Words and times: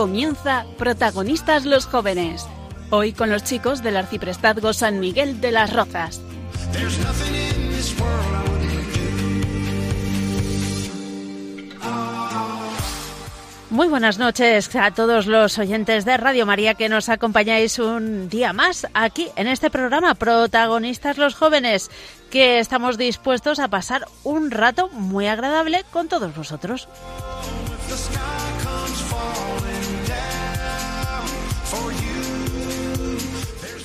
Comienza 0.00 0.64
Protagonistas 0.78 1.66
los 1.66 1.84
Jóvenes. 1.84 2.46
Hoy 2.88 3.12
con 3.12 3.28
los 3.28 3.44
chicos 3.44 3.82
del 3.82 3.98
Arciprestazgo 3.98 4.72
San 4.72 4.98
Miguel 4.98 5.42
de 5.42 5.52
las 5.52 5.74
Rozas. 5.74 6.22
Muy 13.68 13.88
buenas 13.88 14.18
noches 14.18 14.74
a 14.74 14.90
todos 14.92 15.26
los 15.26 15.58
oyentes 15.58 16.06
de 16.06 16.16
Radio 16.16 16.46
María 16.46 16.72
que 16.72 16.88
nos 16.88 17.10
acompañáis 17.10 17.78
un 17.78 18.30
día 18.30 18.54
más 18.54 18.86
aquí 18.94 19.28
en 19.36 19.48
este 19.48 19.68
programa 19.68 20.14
Protagonistas 20.14 21.18
los 21.18 21.34
Jóvenes, 21.34 21.90
que 22.30 22.58
estamos 22.58 22.96
dispuestos 22.96 23.58
a 23.58 23.68
pasar 23.68 24.06
un 24.24 24.50
rato 24.50 24.88
muy 24.88 25.26
agradable 25.26 25.84
con 25.92 26.08
todos 26.08 26.34
vosotros. 26.34 26.88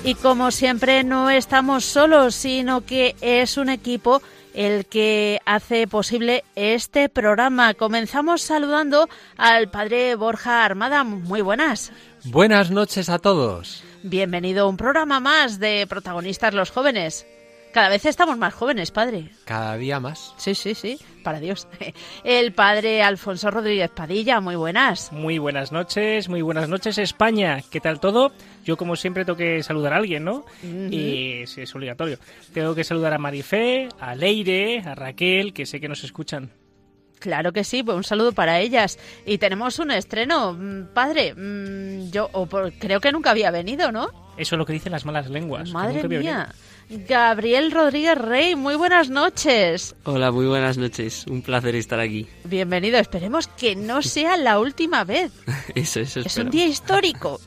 Y 0.05 0.13
como 0.13 0.51
siempre 0.51 1.03
no 1.03 1.31
estamos 1.31 1.83
solos, 1.83 2.35
sino 2.35 2.81
que 2.81 3.15
es 3.21 3.57
un 3.57 3.69
equipo 3.69 4.21
el 4.53 4.85
que 4.85 5.39
hace 5.47 5.87
posible 5.87 6.43
este 6.53 7.09
programa. 7.09 7.73
Comenzamos 7.73 8.43
saludando 8.43 9.09
al 9.35 9.71
padre 9.71 10.13
Borja 10.13 10.63
Armada. 10.63 11.03
Muy 11.03 11.41
buenas. 11.41 11.91
Buenas 12.23 12.69
noches 12.69 13.09
a 13.09 13.17
todos. 13.17 13.83
Bienvenido 14.03 14.65
a 14.65 14.69
un 14.69 14.77
programa 14.77 15.19
más 15.19 15.57
de 15.57 15.87
protagonistas 15.89 16.53
los 16.53 16.69
jóvenes. 16.69 17.25
Cada 17.75 17.89
vez 17.89 18.05
estamos 18.05 18.37
más 18.37 18.53
jóvenes, 18.53 18.89
padre. 18.91 19.31
Cada 19.43 19.75
día 19.75 19.99
más. 19.99 20.33
Sí, 20.37 20.55
sí, 20.55 20.73
sí, 20.75 20.97
para 21.25 21.41
Dios. 21.41 21.67
El 22.23 22.53
padre 22.53 23.03
Alfonso 23.03 23.51
Rodríguez 23.51 23.89
Padilla, 23.93 24.39
muy 24.39 24.55
buenas. 24.55 25.11
Muy 25.11 25.39
buenas 25.39 25.73
noches, 25.73 26.29
muy 26.29 26.41
buenas 26.41 26.69
noches 26.69 26.97
España. 26.97 27.61
¿Qué 27.69 27.81
tal 27.81 27.99
todo? 27.99 28.31
Yo 28.63 28.77
como 28.77 28.95
siempre 28.95 29.25
tengo 29.25 29.35
que 29.35 29.61
saludar 29.61 29.91
a 29.91 29.97
alguien, 29.97 30.23
¿no? 30.23 30.45
Y 30.63 31.43
sí, 31.47 31.63
es 31.63 31.75
obligatorio. 31.75 32.17
Tengo 32.53 32.73
que 32.75 32.85
saludar 32.85 33.13
a 33.13 33.17
Marifé, 33.17 33.89
a 33.99 34.15
Leire, 34.15 34.79
a 34.79 34.95
Raquel, 34.95 35.51
que 35.51 35.65
sé 35.65 35.81
que 35.81 35.89
nos 35.89 36.05
escuchan. 36.05 36.51
Claro 37.19 37.51
que 37.51 37.65
sí, 37.65 37.83
pues 37.83 37.97
un 37.97 38.05
saludo 38.05 38.31
para 38.31 38.61
ellas. 38.61 38.97
Y 39.25 39.37
tenemos 39.37 39.79
un 39.79 39.91
estreno, 39.91 40.53
mm, 40.53 40.93
padre. 40.93 41.33
mm, 41.35 42.09
Yo 42.11 42.29
o 42.31 42.45
por- 42.45 42.71
creo 42.71 43.01
que 43.01 43.11
nunca 43.11 43.31
había 43.31 43.51
venido, 43.51 43.91
¿no? 43.91 44.07
Eso 44.37 44.55
es 44.55 44.59
lo 44.59 44.65
que 44.65 44.73
dicen 44.73 44.91
las 44.91 45.05
malas 45.05 45.29
lenguas. 45.29 45.71
Madre 45.71 46.07
mía. 46.07 46.53
Gabriel 46.89 47.71
Rodríguez 47.71 48.17
Rey, 48.17 48.55
muy 48.55 48.75
buenas 48.75 49.09
noches. 49.09 49.95
Hola, 50.03 50.31
muy 50.31 50.45
buenas 50.45 50.77
noches. 50.77 51.25
Un 51.27 51.41
placer 51.41 51.75
estar 51.75 51.99
aquí. 51.99 52.27
Bienvenido. 52.43 52.99
Esperemos 52.99 53.47
que 53.47 53.75
no 53.75 54.01
sea 54.01 54.37
la 54.37 54.59
última 54.59 55.03
vez. 55.03 55.31
Eso, 55.75 55.99
eso 56.01 56.19
Es 56.19 56.27
espero. 56.27 56.45
un 56.45 56.51
día 56.51 56.65
histórico. 56.67 57.39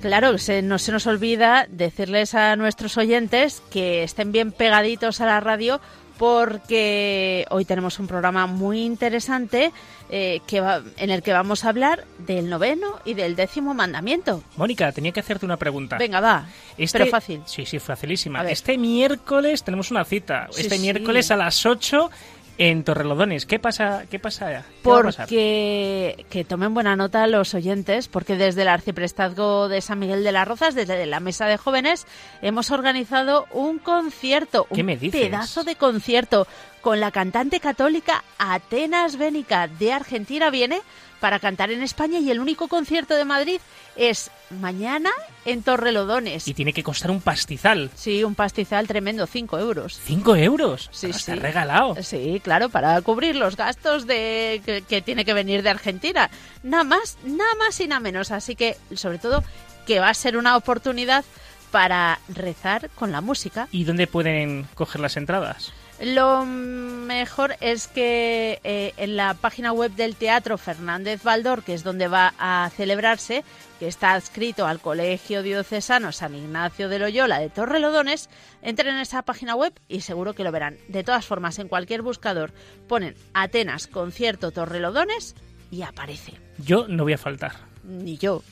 Claro, 0.00 0.38
se, 0.38 0.62
no 0.62 0.78
se 0.78 0.92
nos 0.92 1.06
olvida 1.06 1.66
decirles 1.70 2.34
a 2.34 2.56
nuestros 2.56 2.96
oyentes 2.96 3.62
que 3.70 4.02
estén 4.02 4.32
bien 4.32 4.50
pegaditos 4.50 5.20
a 5.20 5.26
la 5.26 5.40
radio 5.40 5.78
porque 6.20 7.46
hoy 7.50 7.64
tenemos 7.64 7.98
un 7.98 8.06
programa 8.06 8.46
muy 8.46 8.82
interesante 8.84 9.72
eh, 10.10 10.40
que 10.46 10.60
va- 10.60 10.82
en 10.96 11.10
el 11.10 11.22
que 11.22 11.32
vamos 11.32 11.64
a 11.64 11.70
hablar 11.70 12.04
del 12.18 12.48
noveno 12.50 12.98
y 13.04 13.14
del 13.14 13.36
décimo 13.36 13.74
mandamiento. 13.74 14.42
Mónica, 14.56 14.92
tenía 14.92 15.12
que 15.12 15.20
hacerte 15.20 15.46
una 15.46 15.56
pregunta. 15.56 15.96
Venga, 15.98 16.20
va. 16.20 16.46
Este- 16.76 16.98
Pero 16.98 17.10
fácil. 17.10 17.40
Sí, 17.46 17.64
sí, 17.66 17.78
facilísima. 17.78 18.42
Este 18.50 18.76
miércoles 18.78 19.62
tenemos 19.64 19.90
una 19.90 20.04
cita. 20.04 20.48
Sí, 20.50 20.62
este 20.62 20.76
sí. 20.76 20.82
miércoles 20.82 21.30
a 21.30 21.36
las 21.36 21.64
8 21.66 22.10
en 22.60 22.84
Torrelodones. 22.84 23.46
¿Qué 23.46 23.58
pasa? 23.58 24.04
¿Qué 24.10 24.18
pasa? 24.18 24.64
Porque 24.82 26.26
que 26.28 26.44
tomen 26.44 26.74
buena 26.74 26.94
nota 26.94 27.26
los 27.26 27.54
oyentes, 27.54 28.06
porque 28.06 28.36
desde 28.36 28.62
el 28.62 28.68
Arciprestazgo 28.68 29.70
de 29.70 29.80
San 29.80 29.98
Miguel 29.98 30.22
de 30.22 30.30
las 30.30 30.46
Rozas, 30.46 30.74
desde 30.74 31.06
la 31.06 31.20
Mesa 31.20 31.46
de 31.46 31.56
Jóvenes, 31.56 32.06
hemos 32.42 32.70
organizado 32.70 33.46
un 33.52 33.78
concierto, 33.78 34.66
¿Qué 34.74 34.82
un 34.82 34.86
me 34.86 34.98
dices? 34.98 35.22
pedazo 35.22 35.64
de 35.64 35.76
concierto 35.76 36.46
con 36.82 37.00
la 37.00 37.10
cantante 37.10 37.60
católica 37.60 38.24
Atenas 38.38 39.16
Bénica 39.16 39.66
de 39.66 39.94
Argentina 39.94 40.50
viene 40.50 40.82
para 41.20 41.38
cantar 41.38 41.70
en 41.70 41.82
España 41.82 42.18
y 42.18 42.30
el 42.30 42.40
único 42.40 42.68
concierto 42.68 43.14
de 43.14 43.24
Madrid 43.24 43.60
es 43.96 44.30
mañana 44.60 45.10
en 45.44 45.62
Torrelodones. 45.62 46.48
Y 46.48 46.54
tiene 46.54 46.72
que 46.72 46.82
costar 46.82 47.10
un 47.10 47.20
pastizal. 47.20 47.90
Sí, 47.94 48.24
un 48.24 48.34
pastizal 48.34 48.86
tremendo, 48.88 49.26
5 49.26 49.58
euros. 49.58 50.00
¿Cinco 50.02 50.34
euros? 50.36 50.88
Sí, 50.92 51.12
sí. 51.12 51.18
Está 51.18 51.36
regalado. 51.36 51.96
Sí, 52.02 52.40
claro, 52.42 52.68
para 52.70 53.00
cubrir 53.02 53.36
los 53.36 53.56
gastos 53.56 54.06
de 54.06 54.62
que, 54.64 54.82
que 54.82 55.02
tiene 55.02 55.24
que 55.24 55.34
venir 55.34 55.62
de 55.62 55.70
Argentina. 55.70 56.30
Nada 56.62 56.84
más, 56.84 57.18
nada 57.24 57.54
más 57.58 57.78
y 57.80 57.86
nada 57.86 58.00
menos. 58.00 58.30
Así 58.30 58.56
que, 58.56 58.76
sobre 58.94 59.18
todo, 59.18 59.44
que 59.86 60.00
va 60.00 60.08
a 60.08 60.14
ser 60.14 60.36
una 60.36 60.56
oportunidad 60.56 61.24
para 61.70 62.18
rezar 62.28 62.90
con 62.94 63.12
la 63.12 63.20
música. 63.20 63.68
¿Y 63.70 63.84
dónde 63.84 64.06
pueden 64.06 64.66
coger 64.74 65.00
las 65.00 65.16
entradas? 65.16 65.72
Lo 66.00 66.46
mejor 66.46 67.56
es 67.60 67.86
que 67.86 68.58
eh, 68.64 68.94
en 68.96 69.16
la 69.16 69.34
página 69.34 69.72
web 69.72 69.92
del 69.92 70.16
Teatro 70.16 70.56
Fernández 70.56 71.22
Baldor, 71.22 71.62
que 71.62 71.74
es 71.74 71.84
donde 71.84 72.08
va 72.08 72.32
a 72.38 72.70
celebrarse, 72.74 73.44
que 73.78 73.86
está 73.86 74.12
adscrito 74.12 74.66
al 74.66 74.80
Colegio 74.80 75.42
Diocesano 75.42 76.10
San 76.12 76.34
Ignacio 76.34 76.88
de 76.88 76.98
Loyola 76.98 77.38
de 77.38 77.50
Torrelodones, 77.50 78.30
entren 78.62 78.94
en 78.94 79.00
esa 79.00 79.22
página 79.22 79.54
web 79.54 79.74
y 79.88 80.00
seguro 80.00 80.32
que 80.32 80.44
lo 80.44 80.52
verán. 80.52 80.78
De 80.88 81.04
todas 81.04 81.26
formas, 81.26 81.58
en 81.58 81.68
cualquier 81.68 82.00
buscador 82.00 82.52
ponen 82.88 83.14
Atenas 83.34 83.86
Concierto 83.86 84.52
Torrelodones 84.52 85.34
y 85.70 85.82
aparece. 85.82 86.32
Yo 86.58 86.88
no 86.88 87.04
voy 87.04 87.12
a 87.12 87.18
faltar. 87.18 87.52
Ni 87.84 88.16
yo. 88.16 88.42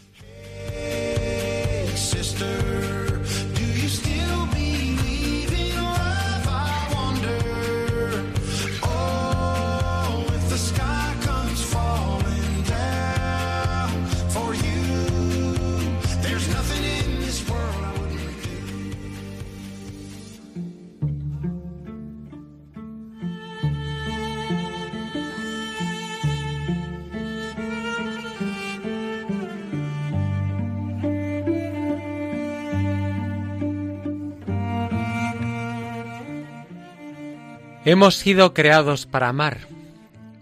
Hemos 37.90 38.16
sido 38.16 38.52
creados 38.52 39.06
para 39.06 39.30
amar. 39.30 39.60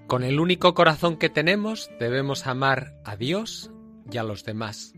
Con 0.09 0.25
el 0.25 0.41
único 0.41 0.75
corazón 0.75 1.17
que 1.17 1.29
tenemos 1.29 1.89
debemos 2.01 2.45
amar 2.49 2.95
a 3.05 3.15
Dios 3.15 3.71
y 4.11 4.17
a 4.17 4.25
los 4.25 4.43
demás. 4.43 4.95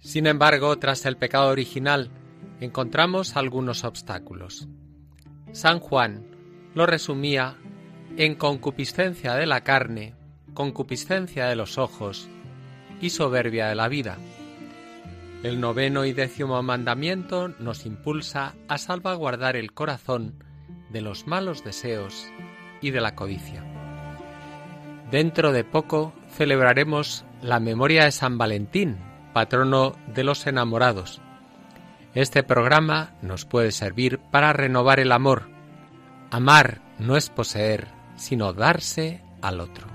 Sin 0.00 0.26
embargo, 0.26 0.76
tras 0.80 1.06
el 1.06 1.16
pecado 1.16 1.50
original, 1.50 2.10
encontramos 2.58 3.36
algunos 3.36 3.84
obstáculos. 3.84 4.66
San 5.52 5.78
Juan 5.78 6.26
lo 6.74 6.84
resumía 6.84 7.56
en 8.16 8.34
concupiscencia 8.34 9.36
de 9.36 9.46
la 9.46 9.60
carne, 9.60 10.16
concupiscencia 10.52 11.46
de 11.46 11.54
los 11.54 11.78
ojos 11.78 12.28
y 13.00 13.10
soberbia 13.10 13.68
de 13.68 13.76
la 13.76 13.86
vida. 13.86 14.18
El 15.44 15.60
noveno 15.60 16.06
y 16.06 16.12
décimo 16.12 16.60
mandamiento 16.64 17.54
nos 17.60 17.86
impulsa 17.86 18.56
a 18.66 18.78
salvaguardar 18.78 19.54
el 19.54 19.72
corazón 19.72 20.42
de 20.96 21.02
los 21.02 21.26
malos 21.26 21.62
deseos 21.62 22.26
y 22.80 22.90
de 22.90 23.02
la 23.02 23.14
codicia. 23.14 23.62
Dentro 25.10 25.52
de 25.52 25.62
poco 25.62 26.14
celebraremos 26.30 27.26
la 27.42 27.60
memoria 27.60 28.04
de 28.04 28.12
San 28.12 28.38
Valentín, 28.38 28.96
patrono 29.34 29.94
de 30.06 30.24
los 30.24 30.46
enamorados, 30.46 31.20
Este 32.14 32.42
programa 32.42 33.10
nos 33.20 33.44
puede 33.44 33.72
servir 33.72 34.18
para 34.30 34.54
renovar 34.54 35.00
el 35.00 35.12
amor. 35.12 35.50
Amar 36.30 36.80
no 36.98 37.14
es 37.14 37.28
poseer, 37.28 37.88
sino 38.16 38.54
darse 38.54 39.20
al 39.42 39.60
otro. 39.60 39.86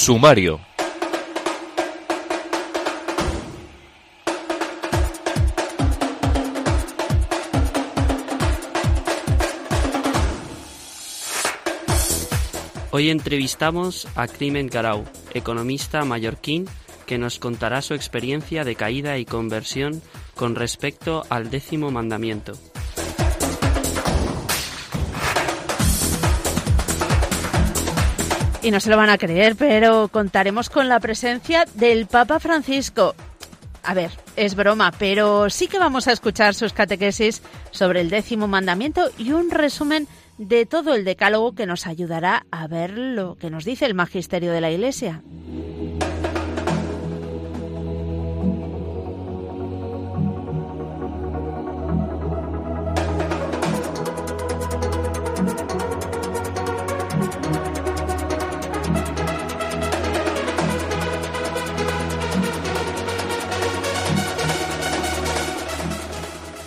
Sumario. 0.00 0.58
Hoy 12.92 13.10
entrevistamos 13.10 14.08
a 14.14 14.26
Crimen 14.26 14.68
Garau, 14.68 15.04
economista 15.34 16.02
mallorquín, 16.06 16.64
que 17.04 17.18
nos 17.18 17.38
contará 17.38 17.82
su 17.82 17.92
experiencia 17.92 18.64
de 18.64 18.76
caída 18.76 19.18
y 19.18 19.26
conversión 19.26 20.00
con 20.34 20.54
respecto 20.54 21.26
al 21.28 21.50
décimo 21.50 21.90
mandamiento. 21.90 22.54
Y 28.62 28.70
no 28.70 28.80
se 28.80 28.90
lo 28.90 28.96
van 28.96 29.08
a 29.08 29.18
creer, 29.18 29.56
pero 29.56 30.08
contaremos 30.08 30.68
con 30.68 30.88
la 30.88 31.00
presencia 31.00 31.64
del 31.74 32.06
Papa 32.06 32.40
Francisco. 32.40 33.14
A 33.82 33.94
ver, 33.94 34.10
es 34.36 34.54
broma, 34.54 34.92
pero 34.98 35.48
sí 35.48 35.66
que 35.66 35.78
vamos 35.78 36.06
a 36.06 36.12
escuchar 36.12 36.54
sus 36.54 36.74
catequesis 36.74 37.42
sobre 37.70 38.02
el 38.02 38.10
décimo 38.10 38.46
mandamiento 38.46 39.10
y 39.16 39.32
un 39.32 39.50
resumen 39.50 40.06
de 40.36 40.66
todo 40.66 40.94
el 40.94 41.04
decálogo 41.04 41.54
que 41.54 41.66
nos 41.66 41.86
ayudará 41.86 42.44
a 42.50 42.66
ver 42.66 42.96
lo 42.96 43.36
que 43.36 43.50
nos 43.50 43.64
dice 43.64 43.86
el 43.86 43.94
magisterio 43.94 44.52
de 44.52 44.60
la 44.60 44.70
Iglesia. 44.70 45.22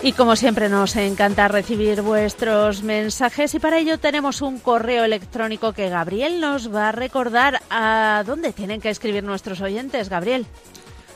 Y 0.04 0.12
como 0.12 0.36
siempre 0.36 0.68
nos 0.68 0.98
encanta 0.98 1.48
recibir 1.48 2.02
vuestros 2.02 2.84
mensajes 2.84 3.56
y 3.56 3.60
para 3.60 3.78
ello 3.78 3.98
tenemos 3.98 4.42
un 4.42 4.60
correo 4.60 5.06
electrónico 5.06 5.72
que 5.72 5.88
Gabriel 5.88 6.42
nos 6.42 6.76
va 6.76 6.90
a 6.90 6.92
recordar 6.92 7.62
a 7.70 8.22
dónde 8.26 8.52
tienen 8.52 8.82
que 8.82 8.90
escribir 8.90 9.24
nuestros 9.24 9.62
oyentes, 9.62 10.10
Gabriel. 10.10 10.46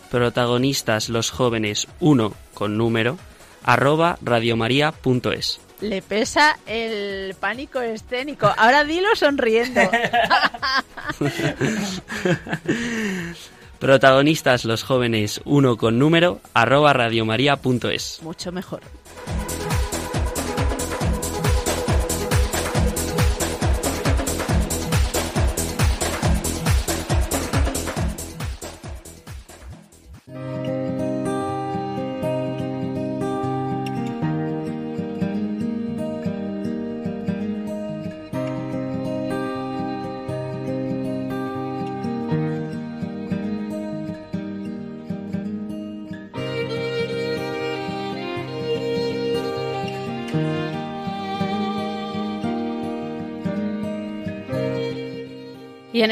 Protagonistas 0.09 1.09
los 1.09 1.31
jóvenes 1.31 1.89
1 1.99 2.33
con 2.53 2.77
número 2.77 3.17
arroba 3.61 4.17
radiomaria.es. 4.21 5.59
Le 5.81 6.01
pesa 6.01 6.57
el 6.65 7.35
pánico 7.37 7.81
escénico. 7.81 8.49
Ahora 8.55 8.85
dilo 8.85 9.13
sonriendo. 9.17 9.81
Protagonistas 13.79 14.65
los 14.65 14.83
jóvenes 14.83 15.41
uno 15.45 15.77
con 15.77 15.99
número 15.99 16.39
arroba 16.53 16.93
radiomaria.es. 16.93 18.19
Mucho 18.23 18.51
mejor. 18.51 18.81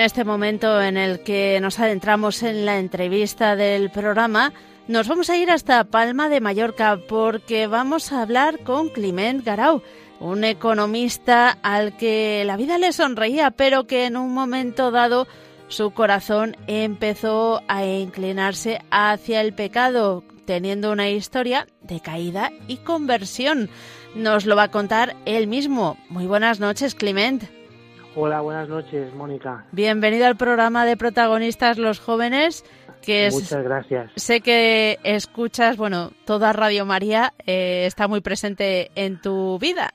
Este 0.06 0.24
momento 0.24 0.80
en 0.82 0.98
el 0.98 1.22
que 1.22 1.60
nos 1.62 1.80
adentramos 1.80 2.44
en 2.44 2.64
la 2.64 2.78
entrevista 2.78 3.56
del 3.56 3.90
programa, 3.90 4.54
nos 4.88 5.08
vamos 5.08 5.32
a 5.32 5.38
ir 5.38 5.50
hasta 5.50 5.84
Palma 5.84 6.30
de 6.30 6.42
Mallorca 6.42 7.00
porque 7.08 7.66
vamos 7.66 8.12
a 8.12 8.22
hablar 8.22 8.60
con 8.60 8.90
Climent 8.90 9.44
Garau, 9.44 9.82
un 10.20 10.44
economista 10.44 11.58
al 11.64 11.98
que 11.98 12.44
la 12.46 12.56
vida 12.56 12.78
le 12.78 12.94
sonreía, 12.94 13.50
pero 13.50 13.88
que 13.88 14.06
en 14.06 14.16
un 14.16 14.32
momento 14.32 14.92
dado 14.92 15.28
su 15.70 15.90
corazón 15.90 16.56
empezó 16.68 17.64
a 17.68 17.84
inclinarse 17.84 18.82
hacia 18.92 19.42
el 19.42 19.56
pecado, 19.56 20.24
teniendo 20.46 20.92
una 20.92 21.10
historia 21.10 21.66
de 21.82 22.00
caída 22.00 22.52
y 22.68 22.78
conversión. 22.78 23.72
Nos 24.14 24.46
lo 24.46 24.56
va 24.56 24.64
a 24.64 24.72
contar 24.72 25.16
él 25.26 25.48
mismo. 25.48 25.98
Muy 26.10 26.28
buenas 26.28 26.60
noches, 26.60 26.94
Clement. 26.94 27.55
Hola, 28.18 28.40
buenas 28.40 28.70
noches, 28.70 29.14
Mónica. 29.14 29.66
Bienvenido 29.74 30.26
al 30.26 30.38
programa 30.38 30.86
de 30.86 30.96
protagonistas 30.96 31.78
los 31.78 32.00
jóvenes. 32.00 32.64
Que 33.02 33.30
Muchas 33.30 33.62
gracias. 33.62 34.12
Sé 34.16 34.40
que 34.40 35.00
escuchas, 35.04 35.76
bueno, 35.76 36.12
toda 36.26 36.54
Radio 36.54 36.86
María 36.86 37.34
eh, 37.46 37.84
está 37.86 38.08
muy 38.08 38.22
presente 38.22 38.90
en 38.96 39.20
tu 39.20 39.60
vida. 39.60 39.94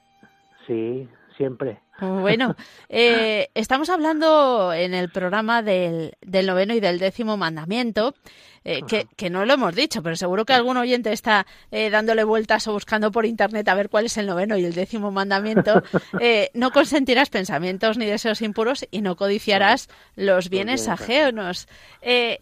Sí, 0.67 1.09
siempre. 1.37 1.81
Bueno, 2.01 2.57
eh, 2.89 3.49
estamos 3.55 3.91
hablando 3.91 4.73
en 4.73 4.95
el 4.95 5.11
programa 5.11 5.63
del, 5.63 6.15
del 6.21 6.47
noveno 6.47 6.75
y 6.75 6.81
del 6.81 6.99
décimo 6.99 7.37
mandamiento 7.37 8.15
eh, 8.63 8.83
que, 9.17 9.31
no 9.31 9.47
lo 9.47 9.55
hemos 9.55 9.75
dicho, 9.75 10.03
pero 10.03 10.17
seguro 10.17 10.45
que 10.45 10.53
algún 10.53 10.77
oyente 10.77 11.13
está 11.13 11.47
eh, 11.71 11.89
dándole 11.89 12.25
vueltas 12.25 12.69
o 12.69 12.73
buscando 12.73 13.11
por 13.11 13.25
internet 13.25 13.67
a 13.69 13.75
ver 13.75 13.89
cuál 13.89 14.05
es 14.05 14.19
el 14.19 14.27
noveno 14.27 14.57
y 14.59 14.65
el 14.65 14.75
décimo 14.75 15.11
mandamiento. 15.11 15.83
Eh, 16.21 16.51
no 16.55 16.71
consentirás 16.71 17.31
pensamientos 17.31 17.97
ni 17.97 18.05
deseos 18.05 18.43
impuros 18.43 18.87
y 18.91 19.01
no 19.01 19.17
codiciarás 19.17 19.89
los 20.17 20.51
bienes 20.51 20.89
ajenos. 20.89 21.69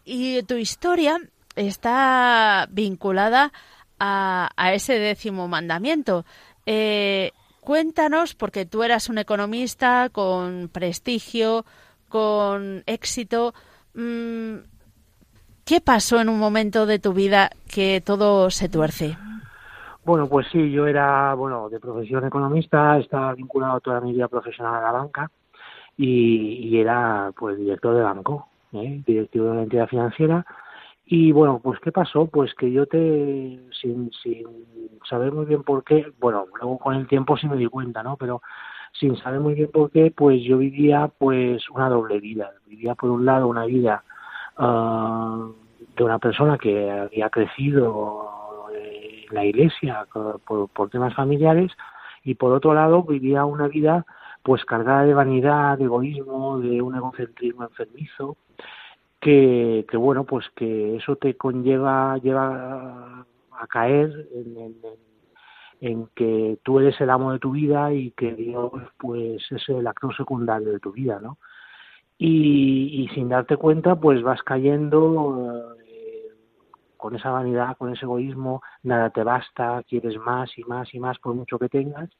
y 0.04 0.42
tu 0.44 0.56
historia 0.56 1.20
está 1.54 2.66
vinculada 2.70 3.52
a, 4.00 4.50
a 4.56 4.72
ese 4.74 4.98
décimo 4.98 5.46
mandamiento. 5.48 6.24
Cuéntanos, 7.68 8.34
porque 8.34 8.64
tú 8.64 8.82
eras 8.82 9.10
un 9.10 9.18
economista 9.18 10.08
con 10.10 10.70
prestigio, 10.72 11.66
con 12.08 12.82
éxito. 12.86 13.52
Mm, 13.92 14.60
¿Qué 15.66 15.82
pasó 15.82 16.18
en 16.18 16.30
un 16.30 16.38
momento 16.38 16.86
de 16.86 16.98
tu 16.98 17.12
vida 17.12 17.50
que 17.70 18.00
todo 18.00 18.48
se 18.48 18.70
tuerce? 18.70 19.18
Bueno, 20.02 20.26
pues 20.30 20.46
sí, 20.50 20.70
yo 20.70 20.86
era, 20.86 21.34
bueno, 21.34 21.68
de 21.68 21.78
profesión 21.78 22.24
economista, 22.24 22.96
estaba 22.96 23.34
vinculado 23.34 23.80
toda 23.80 24.00
mi 24.00 24.14
vida 24.14 24.28
profesional 24.28 24.76
a 24.76 24.80
la 24.80 24.92
banca 24.92 25.30
y, 25.94 26.74
era, 26.80 27.32
pues, 27.38 27.58
director 27.58 27.94
de 27.94 28.02
banco, 28.02 28.48
¿eh? 28.72 29.02
directivo 29.06 29.44
de 29.44 29.50
una 29.50 29.62
entidad 29.64 29.88
financiera. 29.88 30.46
Y 31.10 31.32
bueno, 31.32 31.58
pues 31.62 31.80
¿qué 31.80 31.90
pasó? 31.90 32.26
Pues 32.26 32.54
que 32.54 32.70
yo 32.70 32.84
te, 32.84 33.58
sin, 33.80 34.10
sin 34.22 34.46
saber 35.08 35.32
muy 35.32 35.46
bien 35.46 35.62
por 35.62 35.82
qué, 35.82 36.12
bueno, 36.20 36.44
luego 36.60 36.78
con 36.78 36.94
el 36.94 37.06
tiempo 37.06 37.38
sí 37.38 37.48
me 37.48 37.56
di 37.56 37.66
cuenta, 37.66 38.02
¿no? 38.02 38.18
Pero 38.18 38.42
sin 38.92 39.16
saber 39.16 39.40
muy 39.40 39.54
bien 39.54 39.70
por 39.72 39.90
qué, 39.90 40.12
pues 40.14 40.42
yo 40.42 40.58
vivía 40.58 41.08
pues 41.16 41.66
una 41.70 41.88
doble 41.88 42.20
vida. 42.20 42.50
Vivía 42.66 42.94
por 42.94 43.08
un 43.08 43.24
lado 43.24 43.48
una 43.48 43.64
vida 43.64 44.04
ah, 44.58 45.48
de 45.96 46.04
una 46.04 46.18
persona 46.18 46.58
que 46.58 46.90
había 46.90 47.30
crecido 47.30 48.66
en 48.74 49.34
la 49.34 49.46
iglesia 49.46 50.06
por, 50.12 50.68
por 50.68 50.90
temas 50.90 51.14
familiares 51.14 51.72
y 52.22 52.34
por 52.34 52.52
otro 52.52 52.74
lado 52.74 53.02
vivía 53.02 53.46
una 53.46 53.66
vida 53.66 54.04
pues 54.42 54.62
cargada 54.66 55.04
de 55.04 55.14
vanidad, 55.14 55.78
de 55.78 55.84
egoísmo, 55.84 56.58
de 56.58 56.82
un 56.82 56.94
egocentrismo 56.96 57.64
enfermizo, 57.64 58.36
que, 59.20 59.84
que 59.88 59.96
bueno, 59.96 60.24
pues 60.24 60.46
que 60.54 60.96
eso 60.96 61.16
te 61.16 61.36
conlleva 61.36 62.18
lleva 62.18 63.26
a 63.50 63.66
caer 63.68 64.28
en, 64.32 64.76
en, 65.80 66.06
que 66.14 66.58
tú 66.62 66.78
eres 66.78 67.00
el 67.00 67.10
amo 67.10 67.32
de 67.32 67.38
tu 67.38 67.52
vida 67.52 67.92
y 67.92 68.12
que 68.12 68.34
Dios 68.34 68.72
pues 68.98 69.42
es 69.50 69.68
el 69.68 69.86
actor 69.86 70.16
secundario 70.16 70.72
de 70.72 70.80
tu 70.80 70.92
vida, 70.92 71.18
¿no? 71.20 71.38
Y, 72.20 73.08
sin 73.14 73.28
darte 73.28 73.56
cuenta 73.56 73.96
pues 73.96 74.22
vas 74.22 74.42
cayendo 74.42 75.76
eh, 75.84 76.28
con 76.96 77.14
esa 77.14 77.30
vanidad, 77.30 77.76
con 77.76 77.92
ese 77.92 78.04
egoísmo, 78.04 78.62
nada 78.82 79.10
te 79.10 79.22
basta, 79.22 79.82
quieres 79.88 80.18
más 80.18 80.56
y 80.58 80.64
más 80.64 80.92
y 80.94 81.00
más 81.00 81.18
por 81.18 81.34
mucho 81.34 81.58
que 81.58 81.68
tengas. 81.68 82.10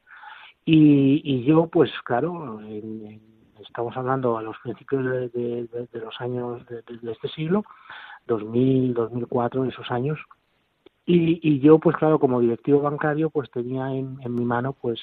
Y, 0.65 1.45
yo 1.45 1.67
pues 1.67 1.91
claro, 2.05 2.61
estamos 3.69 3.97
hablando 3.97 4.37
a 4.39 4.43
los 4.43 4.59
principios 4.59 5.05
de, 5.05 5.29
de, 5.29 5.89
de 5.93 6.01
los 6.01 6.21
años 6.21 6.67
de, 6.67 7.13
este 7.13 7.29
siglo, 7.29 7.65
2000, 8.27 8.95
2004, 8.95 9.65
esos 9.67 9.91
años, 9.91 10.19
y, 11.07 11.41
y 11.43 11.61
yo, 11.61 11.79
pues 11.79 11.97
claro, 11.97 12.19
como 12.19 12.41
directivo 12.41 12.83
bancario, 12.83 13.31
pues 13.31 13.51
tenía 13.51 13.91
en, 13.95 14.19
mi 14.29 14.45
mano, 14.45 14.75
pues, 14.75 15.01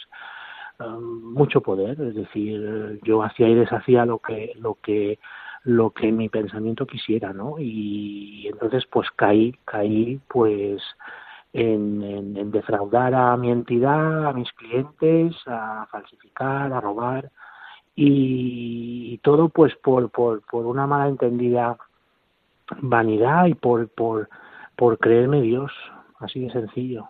um, 0.79 1.33
mucho 1.33 1.61
poder. 1.61 1.99
Es 1.99 2.13
decir, 2.13 2.99
yo 3.03 3.23
hacía 3.23 3.49
y 3.49 3.55
deshacía 3.55 4.05
lo 4.05 4.19
que, 4.19 4.53
lo 4.59 4.75
que, 4.83 5.17
lo 5.63 5.89
que 5.91 6.11
mi 6.11 6.29
pensamiento 6.29 6.85
quisiera, 6.85 7.33
¿no? 7.33 7.55
Y, 7.57 8.47
entonces, 8.51 8.85
pues 8.85 9.09
caí, 9.15 9.53
caí, 9.65 10.19
pues, 10.27 10.83
en, 11.53 12.03
en, 12.03 12.51
defraudar 12.51 13.15
a 13.15 13.35
mi 13.35 13.49
entidad, 13.49 14.27
a 14.27 14.33
mis 14.33 14.51
clientes, 14.53 15.35
a 15.47 15.87
falsificar, 15.89 16.71
a 16.71 16.81
robar 16.81 17.31
y, 17.95 19.17
todo 19.23 19.49
pues 19.49 19.73
por, 19.75 20.09
por, 20.11 20.41
por 20.41 20.65
una 20.65 20.85
mala 20.85 21.07
entendida 21.07 21.77
vanidad 22.81 23.45
y 23.45 23.53
por, 23.53 23.87
por, 23.89 24.29
por 24.75 24.97
creerme 24.99 25.41
Dios, 25.41 25.71
así 26.19 26.41
de 26.41 26.51
sencillo. 26.51 27.09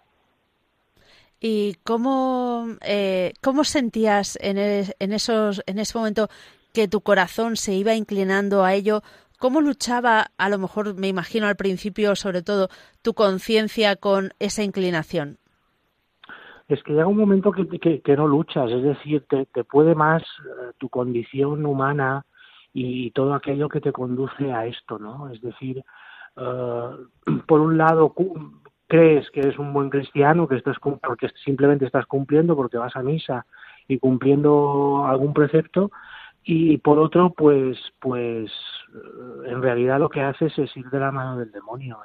¿Y 1.39 1.75
cómo, 1.83 2.67
eh, 2.81 3.33
cómo 3.41 3.63
sentías 3.63 4.37
en, 4.41 4.57
en, 4.57 5.13
esos, 5.13 5.61
en 5.65 5.79
ese 5.79 5.97
momento 5.97 6.29
que 6.73 6.87
tu 6.87 7.01
corazón 7.01 7.55
se 7.55 7.73
iba 7.73 7.95
inclinando 7.95 8.63
a 8.63 8.73
ello? 8.73 9.01
¿Cómo 9.37 9.61
luchaba, 9.61 10.31
a 10.37 10.49
lo 10.49 10.57
mejor 10.57 10.95
me 10.95 11.07
imagino 11.07 11.47
al 11.47 11.55
principio, 11.55 12.15
sobre 12.15 12.41
todo, 12.41 12.69
tu 13.01 13.13
conciencia 13.13 13.95
con 13.95 14.33
esa 14.39 14.63
inclinación? 14.63 15.37
Es 16.67 16.81
que 16.83 16.93
llega 16.93 17.07
un 17.07 17.17
momento 17.17 17.51
que, 17.51 17.67
que, 17.79 18.01
que 18.01 18.17
no 18.17 18.27
luchas, 18.27 18.71
es 18.71 18.81
decir, 18.81 19.25
te, 19.27 19.63
puede 19.63 19.93
más 19.93 20.23
uh, 20.39 20.73
tu 20.77 20.89
condición 20.89 21.65
humana 21.65 22.25
y 22.73 23.11
todo 23.11 23.33
aquello 23.33 23.69
que 23.69 23.81
te 23.81 23.91
conduce 23.91 24.51
a 24.51 24.65
esto, 24.65 24.97
¿no? 24.97 25.29
Es 25.29 25.41
decir, 25.41 25.83
uh, 26.37 27.41
por 27.45 27.61
un 27.61 27.77
lado 27.77 28.13
crees 28.87 29.29
que 29.31 29.41
eres 29.41 29.57
un 29.57 29.73
buen 29.73 29.89
cristiano, 29.89 30.47
que 30.47 30.55
estás 30.55 30.77
porque 30.79 31.29
simplemente 31.43 31.85
estás 31.85 32.05
cumpliendo 32.05 32.55
porque 32.55 32.77
vas 32.77 32.95
a 32.95 33.03
misa 33.03 33.45
y 33.87 33.99
cumpliendo 33.99 35.05
algún 35.05 35.33
precepto 35.33 35.91
y 36.43 36.77
por 36.77 36.99
otro 36.99 37.31
pues 37.31 37.77
pues 37.99 38.51
eh, 38.93 39.49
en 39.49 39.61
realidad 39.61 39.99
lo 39.99 40.09
que 40.09 40.21
haces 40.21 40.57
es 40.57 40.75
ir 40.77 40.89
de 40.89 40.99
la 40.99 41.11
mano 41.11 41.37
del 41.37 41.51
demonio, 41.51 41.99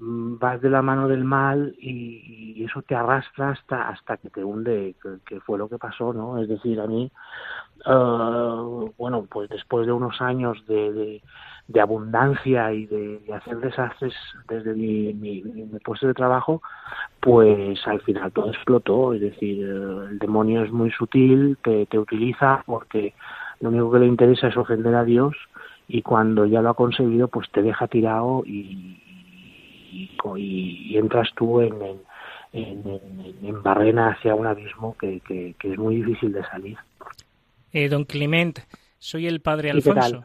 vas 0.00 0.60
de 0.60 0.70
la 0.70 0.82
mano 0.82 1.08
del 1.08 1.24
mal 1.24 1.74
y, 1.78 2.54
y 2.56 2.64
eso 2.64 2.82
te 2.82 2.94
arrastra 2.94 3.50
hasta 3.50 3.88
hasta 3.88 4.16
que 4.16 4.30
te 4.30 4.42
hunde, 4.42 4.94
que, 5.26 5.40
fue 5.40 5.58
lo 5.58 5.68
que 5.68 5.78
pasó, 5.78 6.12
¿no? 6.12 6.38
Es 6.38 6.48
decir, 6.48 6.80
a 6.80 6.86
mí 6.86 7.10
uh, 7.86 8.90
bueno, 8.96 9.26
pues 9.30 9.48
después 9.50 9.86
de 9.86 9.92
unos 9.92 10.20
años 10.20 10.64
de, 10.66 10.92
de 10.92 11.22
de 11.70 11.80
abundancia 11.80 12.72
y 12.72 12.86
de, 12.86 13.20
de, 13.20 13.32
hacer 13.32 13.58
desastres 13.58 14.12
desde 14.48 14.74
mi, 14.74 15.14
mi, 15.14 15.40
mi, 15.42 15.78
puesto 15.78 16.08
de 16.08 16.14
trabajo, 16.14 16.62
pues 17.20 17.78
al 17.86 18.00
final 18.00 18.32
todo 18.32 18.50
explotó. 18.50 19.14
Es 19.14 19.20
decir, 19.20 19.64
el 19.64 20.18
demonio 20.18 20.64
es 20.64 20.72
muy 20.72 20.90
sutil, 20.90 21.58
te, 21.62 21.86
te 21.86 21.96
utiliza 21.96 22.64
porque 22.66 23.14
lo 23.60 23.68
único 23.68 23.92
que 23.92 24.00
le 24.00 24.06
interesa 24.06 24.48
es 24.48 24.56
ofender 24.56 24.96
a 24.96 25.04
Dios 25.04 25.36
y 25.86 26.02
cuando 26.02 26.44
ya 26.44 26.60
lo 26.60 26.70
ha 26.70 26.74
conseguido, 26.74 27.28
pues 27.28 27.48
te 27.50 27.62
deja 27.62 27.86
tirado 27.86 28.42
y, 28.44 28.99
y, 29.90 30.10
y, 30.36 30.92
y 30.92 30.96
entras 30.96 31.28
tú 31.36 31.60
en, 31.60 31.74
en, 31.82 32.00
en, 32.52 33.36
en, 33.42 33.62
barrena 33.62 34.10
hacia 34.10 34.34
un 34.34 34.46
abismo 34.46 34.96
que, 34.96 35.20
que, 35.20 35.54
que, 35.58 35.72
es 35.72 35.78
muy 35.78 35.96
difícil 35.96 36.32
de 36.32 36.44
salir. 36.44 36.78
Eh, 37.72 37.88
don 37.88 38.04
Clement, 38.04 38.58
soy 38.98 39.26
el 39.26 39.40
padre 39.40 39.70
Alfonso. 39.70 40.24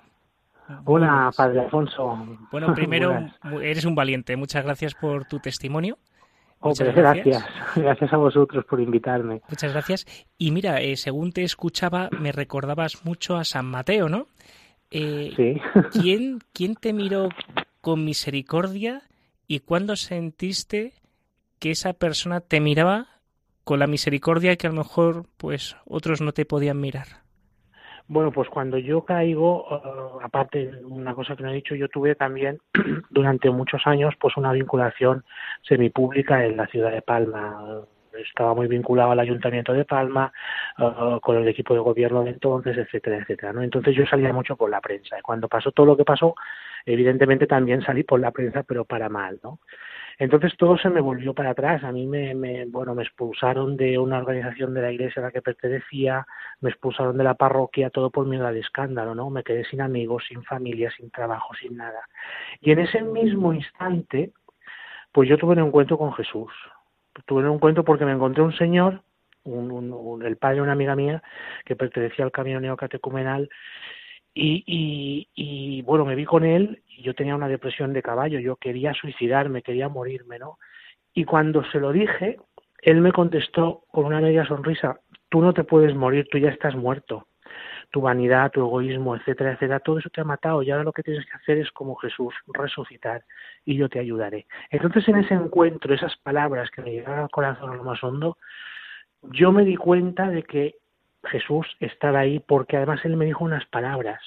Hola, 0.86 1.32
Padre 1.36 1.62
Alfonso. 1.62 2.18
Bueno, 2.52 2.74
primero, 2.76 3.28
eres 3.62 3.86
un 3.86 3.96
valiente. 3.96 4.36
Muchas 4.36 4.64
gracias 4.64 4.96
por 4.96 5.26
tu 5.26 5.40
testimonio. 5.40 5.98
Muchas 6.62 6.96
gracias. 6.96 7.26
gracias. 7.26 7.76
Gracias 7.76 8.14
a 8.14 8.18
vosotros 8.18 8.66
por 8.66 8.80
invitarme. 8.80 9.42
Muchas 9.50 9.72
gracias. 9.72 10.06
Y 10.40 10.50
mira, 10.50 10.82
eh, 10.82 10.96
según 10.96 11.32
te 11.32 11.44
escuchaba, 11.44 12.10
me 12.20 12.32
recordabas 12.32 13.06
mucho 13.06 13.36
a 13.36 13.44
San 13.44 13.66
Mateo, 13.66 14.10
¿no? 14.10 14.28
Eh, 14.90 15.32
sí. 15.36 15.62
¿quién, 16.02 16.40
¿Quién 16.54 16.74
te 16.76 16.92
miró 16.94 17.30
con 17.82 18.04
misericordia 18.04 19.04
y 19.48 19.60
cuándo 19.60 19.96
sentiste 19.96 20.94
que 21.60 21.72
esa 21.72 21.94
persona 21.94 22.42
te 22.42 22.60
miraba 22.60 23.08
con 23.64 23.80
la 23.80 23.88
misericordia 23.88 24.56
que 24.56 24.68
a 24.68 24.70
lo 24.70 24.78
mejor 24.78 25.26
pues 25.38 25.76
otros 25.86 26.22
no 26.22 26.32
te 26.32 26.46
podían 26.46 26.80
mirar? 26.80 27.08
Bueno, 28.08 28.32
pues 28.32 28.50
cuando 28.50 28.78
yo 28.78 29.04
caigo, 29.04 29.66
uh, 29.68 30.20
aparte 30.22 30.72
una 30.84 31.16
cosa 31.16 31.36
que 31.36 31.42
no 31.42 31.50
he 31.50 31.56
dicho, 31.56 31.74
yo 31.74 31.88
tuve 31.90 32.14
también 32.14 32.60
durante 33.10 33.50
muchos 33.50 33.82
años 33.86 34.14
pues 34.20 34.38
una 34.38 34.52
vinculación 34.52 35.26
semipública 35.68 36.46
en 36.46 36.58
la 36.58 36.68
ciudad 36.68 36.92
de 36.92 37.02
Palma. 37.02 37.82
Estaba 38.18 38.54
muy 38.54 38.68
vinculado 38.68 39.12
al 39.12 39.20
ayuntamiento 39.20 39.74
de 39.74 39.86
Palma, 39.86 40.32
uh, 40.80 41.20
con 41.20 41.38
el 41.38 41.48
equipo 41.48 41.74
de 41.74 41.80
gobierno 41.80 42.24
de 42.24 42.32
entonces, 42.32 42.78
etcétera, 42.78 43.18
etcétera. 43.18 43.54
¿no? 43.54 43.62
Entonces 43.62 43.96
yo 43.96 44.06
salía 44.06 44.34
mucho 44.34 44.56
por 44.56 44.70
la 44.70 44.82
prensa. 44.82 45.18
Y 45.20 45.22
cuando 45.22 45.48
pasó 45.48 45.72
todo 45.72 45.86
lo 45.86 45.98
que 45.98 46.06
pasó, 46.06 46.36
evidentemente 46.86 47.48
también 47.48 47.82
salí 47.82 48.04
por 48.04 48.20
la 48.20 48.32
prensa, 48.32 48.64
pero 48.64 48.86
para 48.86 49.10
mal, 49.10 49.40
¿no? 49.44 49.60
Entonces 50.18 50.56
todo 50.58 50.78
se 50.78 50.90
me 50.90 51.02
volvió 51.02 51.34
para 51.34 51.52
atrás. 51.52 51.84
A 51.84 51.92
mí 51.92 52.08
me, 52.08 52.34
me, 52.36 52.66
bueno, 52.66 52.96
me 52.96 53.04
expulsaron 53.04 53.76
de 53.76 53.98
una 53.98 54.18
organización 54.20 54.74
de 54.74 54.82
la 54.82 54.92
iglesia 54.92 55.22
a 55.22 55.26
la 55.26 55.32
que 55.32 55.42
pertenecía, 55.42 56.26
me 56.62 56.70
expulsaron 56.70 57.18
de 57.18 57.24
la 57.24 57.34
parroquia, 57.34 57.90
todo 57.90 58.12
por 58.12 58.26
miedo 58.26 58.48
al 58.48 58.58
escándalo, 58.58 59.14
¿no? 59.14 59.30
Me 59.30 59.44
quedé 59.44 59.66
sin 59.66 59.82
amigos, 59.82 60.24
sin 60.28 60.44
familia, 60.44 60.90
sin 60.92 61.12
trabajo, 61.12 61.54
sin 61.56 61.76
nada. 61.76 62.08
Y 62.62 62.72
en 62.72 62.80
ese 62.80 63.02
mismo 63.02 63.54
instante, 63.54 64.32
pues 65.12 65.28
yo 65.28 65.38
tuve 65.38 65.54
un 65.54 65.68
encuentro 65.68 65.98
con 65.98 66.14
Jesús. 66.14 66.52
Tuve 67.26 67.48
un 67.48 67.56
encuentro 67.56 67.84
porque 67.84 68.06
me 68.06 68.12
encontré 68.12 68.44
un 68.44 68.56
señor, 68.56 69.02
un, 69.44 70.24
el 70.26 70.38
padre 70.38 70.56
de 70.56 70.62
una 70.62 70.74
amiga 70.74 70.96
mía, 70.96 71.24
que 71.66 71.76
pertenecía 71.76 72.26
al 72.26 72.32
camino 72.32 72.60
neocatecumenal, 72.60 73.50
y, 74.34 74.64
y, 74.68 75.30
y 75.34 75.82
bueno, 75.84 76.04
me 76.04 76.16
vi 76.16 76.26
con 76.26 76.44
él 76.44 76.82
y 76.90 77.04
yo 77.04 77.16
tenía 77.16 77.36
una 77.36 77.48
depresión 77.48 77.94
de 77.94 78.02
caballo, 78.02 78.38
yo 78.40 78.58
quería 78.58 78.94
suicidarme, 78.94 79.62
quería 79.62 79.88
morirme, 79.88 80.40
¿no? 80.40 80.58
Y 81.14 81.24
cuando 81.24 81.64
se 81.72 81.80
lo 81.80 81.94
dije, 81.94 82.38
él 82.82 83.00
me 83.00 83.14
contestó 83.14 83.84
con 83.92 84.06
una 84.06 84.20
media 84.20 84.46
sonrisa, 84.46 85.00
tú 85.30 85.42
no 85.42 85.54
te 85.54 85.64
puedes 85.64 85.96
morir, 85.96 86.28
tú 86.30 86.38
ya 86.38 86.50
estás 86.50 86.76
muerto. 86.76 87.28
Tu 87.96 88.02
vanidad, 88.02 88.52
tu 88.52 88.60
egoísmo, 88.60 89.16
etcétera, 89.16 89.54
etcétera, 89.54 89.80
todo 89.80 90.00
eso 90.00 90.10
te 90.10 90.20
ha 90.20 90.26
matado 90.26 90.62
y 90.62 90.70
ahora 90.70 90.84
lo 90.84 90.92
que 90.92 91.02
tienes 91.02 91.26
que 91.26 91.38
hacer 91.38 91.60
es 91.60 91.72
como 91.72 91.96
Jesús, 91.96 92.34
resucitar 92.48 93.24
y 93.64 93.78
yo 93.78 93.88
te 93.88 94.00
ayudaré. 94.00 94.48
Entonces 94.70 95.08
en 95.08 95.16
ese 95.16 95.34
encuentro, 95.34 95.94
esas 95.94 96.14
palabras 96.18 96.70
que 96.72 96.82
me 96.82 96.92
llegaron 96.92 97.20
al 97.22 97.30
corazón 97.30 97.70
a 97.70 97.76
lo 97.76 97.86
más 97.86 98.04
hondo, 98.04 98.38
yo 99.22 99.54
me 99.54 99.64
di 99.64 99.78
cuenta 99.78 100.30
de 100.30 100.44
que 100.44 100.76
Jesús 101.24 101.66
estaba 101.80 102.20
ahí 102.20 102.42
porque 102.42 102.76
además 102.76 103.00
él 103.06 103.16
me 103.16 103.24
dijo 103.24 103.46
unas 103.46 103.66
palabras 103.68 104.20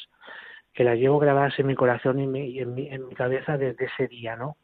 que 0.72 0.82
las 0.82 0.96
llevo 0.96 1.18
grabadas 1.18 1.58
en 1.58 1.66
mi 1.66 1.74
corazón 1.74 2.20
y, 2.20 2.26
mi, 2.26 2.46
y 2.46 2.60
en, 2.60 2.74
mi, 2.74 2.88
en 2.88 3.06
mi 3.06 3.14
cabeza 3.14 3.58
desde 3.58 3.84
ese 3.84 4.08
día, 4.08 4.34
¿no? 4.34 4.56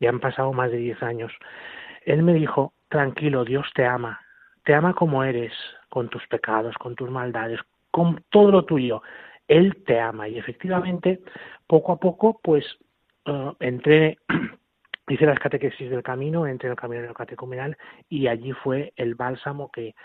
Ya 0.00 0.08
han 0.08 0.18
pasado 0.18 0.52
más 0.52 0.72
de 0.72 0.78
diez 0.78 1.00
años. 1.00 1.32
Él 2.04 2.24
me 2.24 2.34
dijo, 2.34 2.72
tranquilo, 2.88 3.44
Dios 3.44 3.70
te 3.76 3.86
ama, 3.86 4.20
te 4.64 4.74
ama 4.74 4.94
como 4.94 5.22
eres, 5.22 5.52
con 5.90 6.08
tus 6.08 6.26
pecados, 6.26 6.76
con 6.76 6.96
tus 6.96 7.08
maldades, 7.08 7.60
con 7.98 8.24
todo 8.30 8.52
lo 8.52 8.64
tuyo. 8.64 9.02
Él 9.48 9.82
te 9.84 9.98
ama 9.98 10.28
y 10.28 10.38
efectivamente, 10.38 11.20
poco 11.66 11.92
a 11.92 11.96
poco, 11.96 12.38
pues 12.40 12.64
uh, 13.26 13.52
entré, 13.58 14.18
hice 15.08 15.26
las 15.26 15.40
catequesis 15.40 15.90
del 15.90 16.04
camino, 16.04 16.46
entré 16.46 16.68
en 16.68 16.72
el 16.72 16.78
camino 16.78 17.12
catecumenal 17.12 17.76
y 18.08 18.28
allí 18.28 18.52
fue 18.52 18.92
el 18.94 19.16
bálsamo 19.16 19.72
que, 19.72 19.96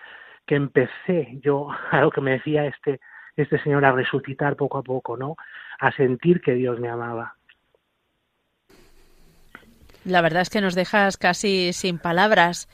que 0.47 0.55
empecé 0.55 1.37
yo 1.43 1.67
a 1.91 2.01
lo 2.01 2.09
que 2.09 2.21
me 2.21 2.31
decía 2.31 2.65
este 2.65 2.99
este 3.35 3.59
señor 3.63 3.83
a 3.83 3.91
resucitar 3.91 4.55
poco 4.55 4.77
a 4.77 4.83
poco, 4.83 5.17
¿no? 5.17 5.35
A 5.79 5.91
sentir 5.91 6.39
que 6.39 6.53
Dios 6.53 6.79
me 6.79 6.87
amaba. 6.87 7.35
La 10.05 10.21
verdad 10.21 10.43
es 10.43 10.51
que 10.51 10.61
nos 10.61 10.75
dejas 10.75 11.17
casi 11.17 11.73
sin 11.73 11.97
palabras. 11.97 12.69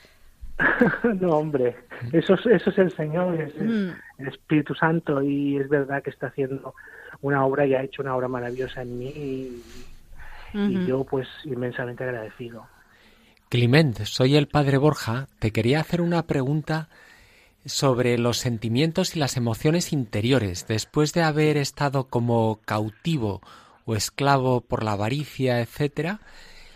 no, 1.20 1.30
hombre, 1.30 1.76
eso 2.12 2.34
es, 2.34 2.46
eso 2.46 2.70
es 2.70 2.78
el 2.78 2.92
Señor, 2.92 3.40
es 3.40 3.54
el, 3.56 3.94
mm. 4.18 4.28
Espíritu 4.28 4.74
Santo 4.74 5.22
y 5.22 5.58
es 5.58 5.68
verdad 5.68 6.02
que 6.02 6.10
está 6.10 6.28
haciendo 6.28 6.74
una 7.20 7.44
obra 7.44 7.66
y 7.66 7.74
ha 7.74 7.82
hecho 7.82 8.02
una 8.02 8.16
obra 8.16 8.28
maravillosa 8.28 8.82
en 8.82 8.98
mí 8.98 9.12
y, 10.52 10.86
yo 10.86 11.04
pues 11.04 11.28
inmensamente 11.44 12.02
agradecido. 12.02 12.66
Clement, 13.48 13.98
soy 14.02 14.36
el 14.36 14.48
padre 14.48 14.78
Borja. 14.78 15.28
Te 15.38 15.52
quería 15.52 15.80
hacer 15.80 16.00
una 16.00 16.26
pregunta 16.26 16.88
sobre 17.64 18.18
los 18.18 18.38
sentimientos 18.38 19.14
y 19.14 19.20
las 19.20 19.36
emociones 19.36 19.92
interiores 19.92 20.66
después 20.66 21.12
de 21.12 21.22
haber 21.22 21.56
estado 21.56 22.04
como 22.04 22.58
cautivo 22.64 23.42
o 23.84 23.94
esclavo 23.94 24.60
por 24.60 24.82
la 24.82 24.92
avaricia, 24.92 25.60
etcétera. 25.60 26.20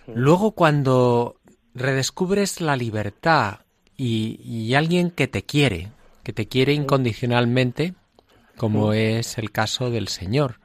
Luego 0.06 0.52
cuando 0.52 1.36
redescubres 1.74 2.60
la 2.60 2.76
libertad 2.76 3.63
y, 3.96 4.74
alguien 4.74 5.10
que 5.10 5.28
te 5.28 5.42
quiere, 5.42 5.88
que 6.22 6.32
te 6.32 6.46
quiere 6.46 6.72
incondicionalmente, 6.72 7.94
como 8.56 8.92
es 8.92 9.38
el 9.38 9.50
caso 9.50 9.90
del 9.90 10.08
Señor. 10.08 10.56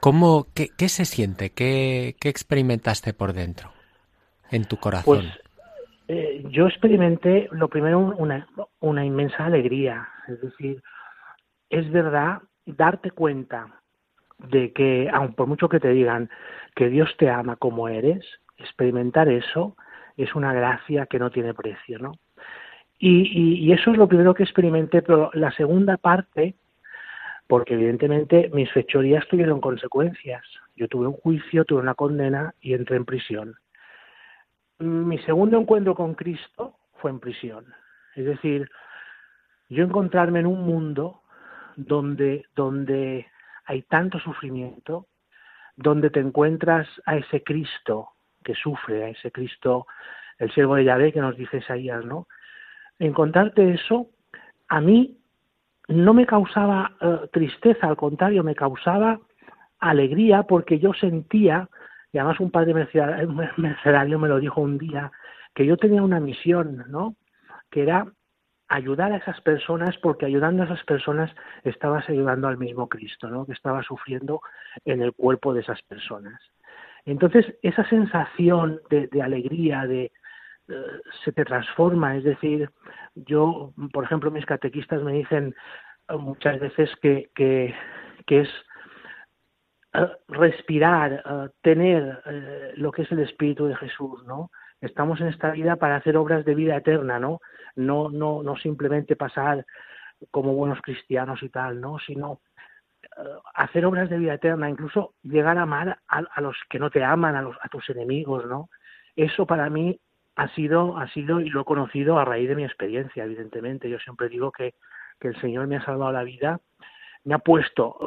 ¿Cómo, 0.00 0.46
qué, 0.54 0.68
qué 0.76 0.88
se 0.88 1.04
siente? 1.04 1.50
¿Qué, 1.50 2.16
¿Qué, 2.20 2.28
experimentaste 2.28 3.14
por 3.14 3.32
dentro, 3.32 3.72
en 4.50 4.66
tu 4.66 4.76
corazón? 4.76 5.24
Pues, 5.24 5.40
eh, 6.08 6.44
yo 6.50 6.66
experimenté, 6.66 7.48
lo 7.50 7.68
primero, 7.68 7.98
una, 7.98 8.46
una 8.80 9.04
inmensa 9.04 9.46
alegría. 9.46 10.06
Es 10.28 10.40
decir, 10.40 10.82
es 11.70 11.90
verdad 11.90 12.42
darte 12.66 13.10
cuenta 13.10 13.80
de 14.38 14.72
que, 14.72 15.08
aun 15.12 15.34
por 15.34 15.46
mucho 15.46 15.68
que 15.68 15.80
te 15.80 15.88
digan 15.88 16.28
que 16.74 16.88
Dios 16.88 17.10
te 17.18 17.30
ama 17.30 17.56
como 17.56 17.88
eres, 17.88 18.24
experimentar 18.58 19.28
eso 19.28 19.76
es 20.16 20.34
una 20.34 20.52
gracia 20.52 21.06
que 21.06 21.18
no 21.18 21.30
tiene 21.30 21.54
precio, 21.54 21.98
¿no? 21.98 22.12
Y, 22.98 23.72
eso 23.72 23.90
es 23.90 23.98
lo 23.98 24.08
primero 24.08 24.34
que 24.34 24.44
experimenté, 24.44 25.02
pero 25.02 25.30
la 25.34 25.50
segunda 25.52 25.96
parte, 25.96 26.54
porque 27.46 27.74
evidentemente 27.74 28.50
mis 28.54 28.70
fechorías 28.72 29.26
tuvieron 29.28 29.60
consecuencias. 29.60 30.42
Yo 30.76 30.88
tuve 30.88 31.08
un 31.08 31.14
juicio, 31.14 31.64
tuve 31.64 31.80
una 31.80 31.94
condena 31.94 32.54
y 32.60 32.74
entré 32.74 32.96
en 32.96 33.04
prisión. 33.04 33.56
Mi 34.78 35.18
segundo 35.18 35.58
encuentro 35.58 35.94
con 35.94 36.14
Cristo 36.14 36.76
fue 36.96 37.10
en 37.10 37.20
prisión. 37.20 37.66
Es 38.14 38.24
decir, 38.24 38.70
yo 39.68 39.84
encontrarme 39.84 40.40
en 40.40 40.46
un 40.46 40.62
mundo 40.64 41.22
donde, 41.76 42.44
donde 42.54 43.26
hay 43.66 43.82
tanto 43.82 44.18
sufrimiento, 44.18 45.06
donde 45.76 46.10
te 46.10 46.20
encuentras 46.20 46.88
a 47.06 47.16
ese 47.16 47.42
Cristo 47.42 48.10
que 48.42 48.54
sufre, 48.54 49.04
a 49.04 49.08
ese 49.08 49.32
Cristo, 49.32 49.86
el 50.38 50.52
siervo 50.52 50.76
de 50.76 50.84
Yahvé 50.84 51.12
que 51.12 51.20
nos 51.20 51.36
dice 51.36 51.58
Isaías, 51.58 52.04
¿no? 52.04 52.28
Encontrarte 52.98 53.72
eso, 53.72 54.08
a 54.68 54.80
mí 54.80 55.18
no 55.88 56.14
me 56.14 56.26
causaba 56.26 56.96
eh, 57.00 57.28
tristeza, 57.32 57.88
al 57.88 57.96
contrario, 57.96 58.42
me 58.42 58.54
causaba 58.54 59.20
alegría 59.78 60.44
porque 60.44 60.78
yo 60.78 60.92
sentía, 60.94 61.68
y 62.12 62.18
además 62.18 62.40
un 62.40 62.50
padre 62.50 62.74
mercenario 63.56 64.18
me 64.18 64.28
lo 64.28 64.40
dijo 64.40 64.60
un 64.60 64.78
día, 64.78 65.12
que 65.54 65.66
yo 65.66 65.76
tenía 65.76 66.02
una 66.02 66.20
misión, 66.20 66.84
¿no? 66.88 67.14
Que 67.70 67.82
era 67.82 68.06
ayudar 68.68 69.12
a 69.12 69.18
esas 69.18 69.40
personas 69.42 69.96
porque 69.98 70.26
ayudando 70.26 70.62
a 70.62 70.66
esas 70.66 70.82
personas 70.84 71.30
estabas 71.64 72.08
ayudando 72.08 72.48
al 72.48 72.56
mismo 72.56 72.88
Cristo, 72.88 73.28
¿no? 73.28 73.44
Que 73.44 73.52
estaba 73.52 73.82
sufriendo 73.82 74.40
en 74.84 75.02
el 75.02 75.12
cuerpo 75.12 75.52
de 75.52 75.60
esas 75.60 75.82
personas. 75.82 76.40
Entonces, 77.04 77.44
esa 77.60 77.86
sensación 77.90 78.80
de 78.88 79.22
alegría, 79.22 79.86
de, 79.86 80.10
se 80.66 81.32
te 81.32 81.44
transforma. 81.44 82.16
Es 82.16 82.24
decir, 82.24 82.70
yo, 83.14 83.72
por 83.92 84.04
ejemplo, 84.04 84.30
mis 84.30 84.46
catequistas 84.46 85.02
me 85.02 85.12
dicen 85.12 85.54
eh, 86.08 86.16
muchas 86.16 86.60
veces 86.60 86.90
que, 87.00 87.30
que, 87.34 87.74
es 88.26 88.48
eh, 89.94 90.08
respirar, 90.28 91.22
eh, 91.24 91.48
tener 91.62 92.72
lo 92.76 92.92
que 92.92 93.02
es 93.02 93.12
el 93.12 93.20
Espíritu 93.20 93.66
de 93.66 93.76
Jesús, 93.76 94.24
¿no? 94.26 94.50
Estamos 94.80 95.20
en 95.20 95.28
esta 95.28 95.50
vida 95.50 95.76
para 95.76 95.96
hacer 95.96 96.16
obras 96.16 96.44
de 96.44 96.54
vida 96.54 96.76
eterna, 96.76 97.18
¿no? 97.18 97.40
No, 97.76 98.10
no, 98.10 98.42
no 98.42 98.56
simplemente 98.56 99.16
pasar 99.16 99.64
como 100.30 100.54
buenos 100.54 100.80
cristianos 100.82 101.42
y 101.42 101.48
tal, 101.48 101.80
¿no? 101.80 101.98
Sino 101.98 102.40
hacer 103.54 103.84
obras 103.84 104.08
de 104.08 104.18
vida 104.18 104.34
eterna, 104.34 104.68
incluso 104.68 105.14
llegar 105.22 105.58
a 105.58 105.62
amar 105.62 105.98
a, 106.08 106.18
a, 106.18 106.40
los 106.40 106.56
que 106.68 106.78
no 106.78 106.90
te 106.90 107.04
aman, 107.04 107.36
a, 107.36 107.42
los, 107.42 107.56
a 107.60 107.68
tus 107.68 107.88
enemigos, 107.90 108.46
¿no? 108.46 108.70
Eso 109.14 109.46
para 109.46 109.70
mí 109.70 110.00
ha 110.36 110.48
sido, 110.54 110.98
ha 110.98 111.08
sido 111.12 111.40
y 111.40 111.48
lo 111.48 111.62
he 111.62 111.64
conocido 111.64 112.18
a 112.18 112.24
raíz 112.24 112.48
de 112.48 112.56
mi 112.56 112.64
experiencia, 112.64 113.24
evidentemente. 113.24 113.88
Yo 113.88 113.98
siempre 113.98 114.28
digo 114.28 114.50
que, 114.50 114.74
que 115.20 115.28
el 115.28 115.40
Señor 115.40 115.66
me 115.66 115.76
ha 115.76 115.84
salvado 115.84 116.12
la 116.12 116.24
vida, 116.24 116.60
me 117.24 117.34
ha 117.34 117.38
puesto 117.38 117.98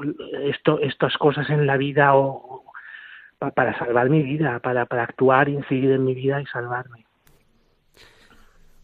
esto, 0.43 0.79
estas 0.79 1.17
cosas 1.17 1.49
en 1.49 1.65
la 1.65 1.77
vida 1.77 2.15
o, 2.15 2.63
para 3.39 3.77
salvar 3.77 4.09
mi 4.09 4.23
vida, 4.23 4.59
para, 4.59 4.85
para 4.85 5.03
actuar, 5.03 5.49
incidir 5.49 5.91
en 5.91 6.03
mi 6.03 6.13
vida 6.15 6.41
y 6.41 6.45
salvarme. 6.45 7.05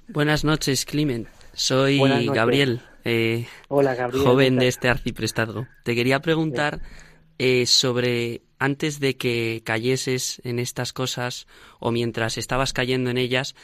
Buenas 0.08 0.44
noches, 0.44 0.86
Climent. 0.86 1.28
Soy 1.54 2.00
Gabriel, 2.28 2.82
eh, 3.04 3.46
Hola, 3.68 3.96
Gabriel, 3.96 4.26
joven 4.26 4.58
de 4.58 4.68
este 4.68 4.90
arciprestazgo. 4.90 5.68
Te 5.84 5.96
quería 5.96 6.20
preguntar 6.20 6.80
eh, 7.40 7.66
sobre 7.66 8.42
antes 8.60 9.00
de 9.00 9.18
que 9.18 9.62
cayeses 9.66 10.42
en 10.46 10.60
estas 10.60 10.94
cosas 10.94 11.48
o 11.80 11.92
mientras 11.92 12.38
estabas 12.38 12.74
cayendo 12.74 13.10
en 13.10 13.18
ellas, 13.18 13.56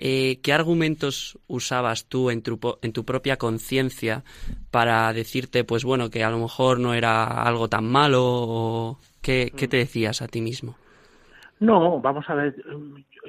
eh, 0.00 0.40
¿qué 0.42 0.52
argumentos 0.52 1.38
usabas 1.48 2.08
tú 2.08 2.30
en 2.30 2.42
tu, 2.42 2.58
en 2.82 2.92
tu 2.92 3.04
propia 3.04 3.36
conciencia 3.36 4.22
para 4.70 5.12
decirte, 5.12 5.64
pues 5.64 5.84
bueno, 5.84 6.08
que 6.08 6.22
a 6.22 6.30
lo 6.30 6.38
mejor 6.38 6.78
no 6.78 6.94
era 6.94 7.24
algo 7.42 7.68
tan 7.68 7.84
malo 7.84 8.22
o 8.22 8.98
qué, 9.20 9.50
te 9.50 9.76
decías 9.76 10.22
a 10.22 10.28
ti 10.28 10.40
mismo? 10.40 10.76
No, 11.58 12.00
vamos 12.00 12.24
a 12.30 12.34
ver, 12.34 12.54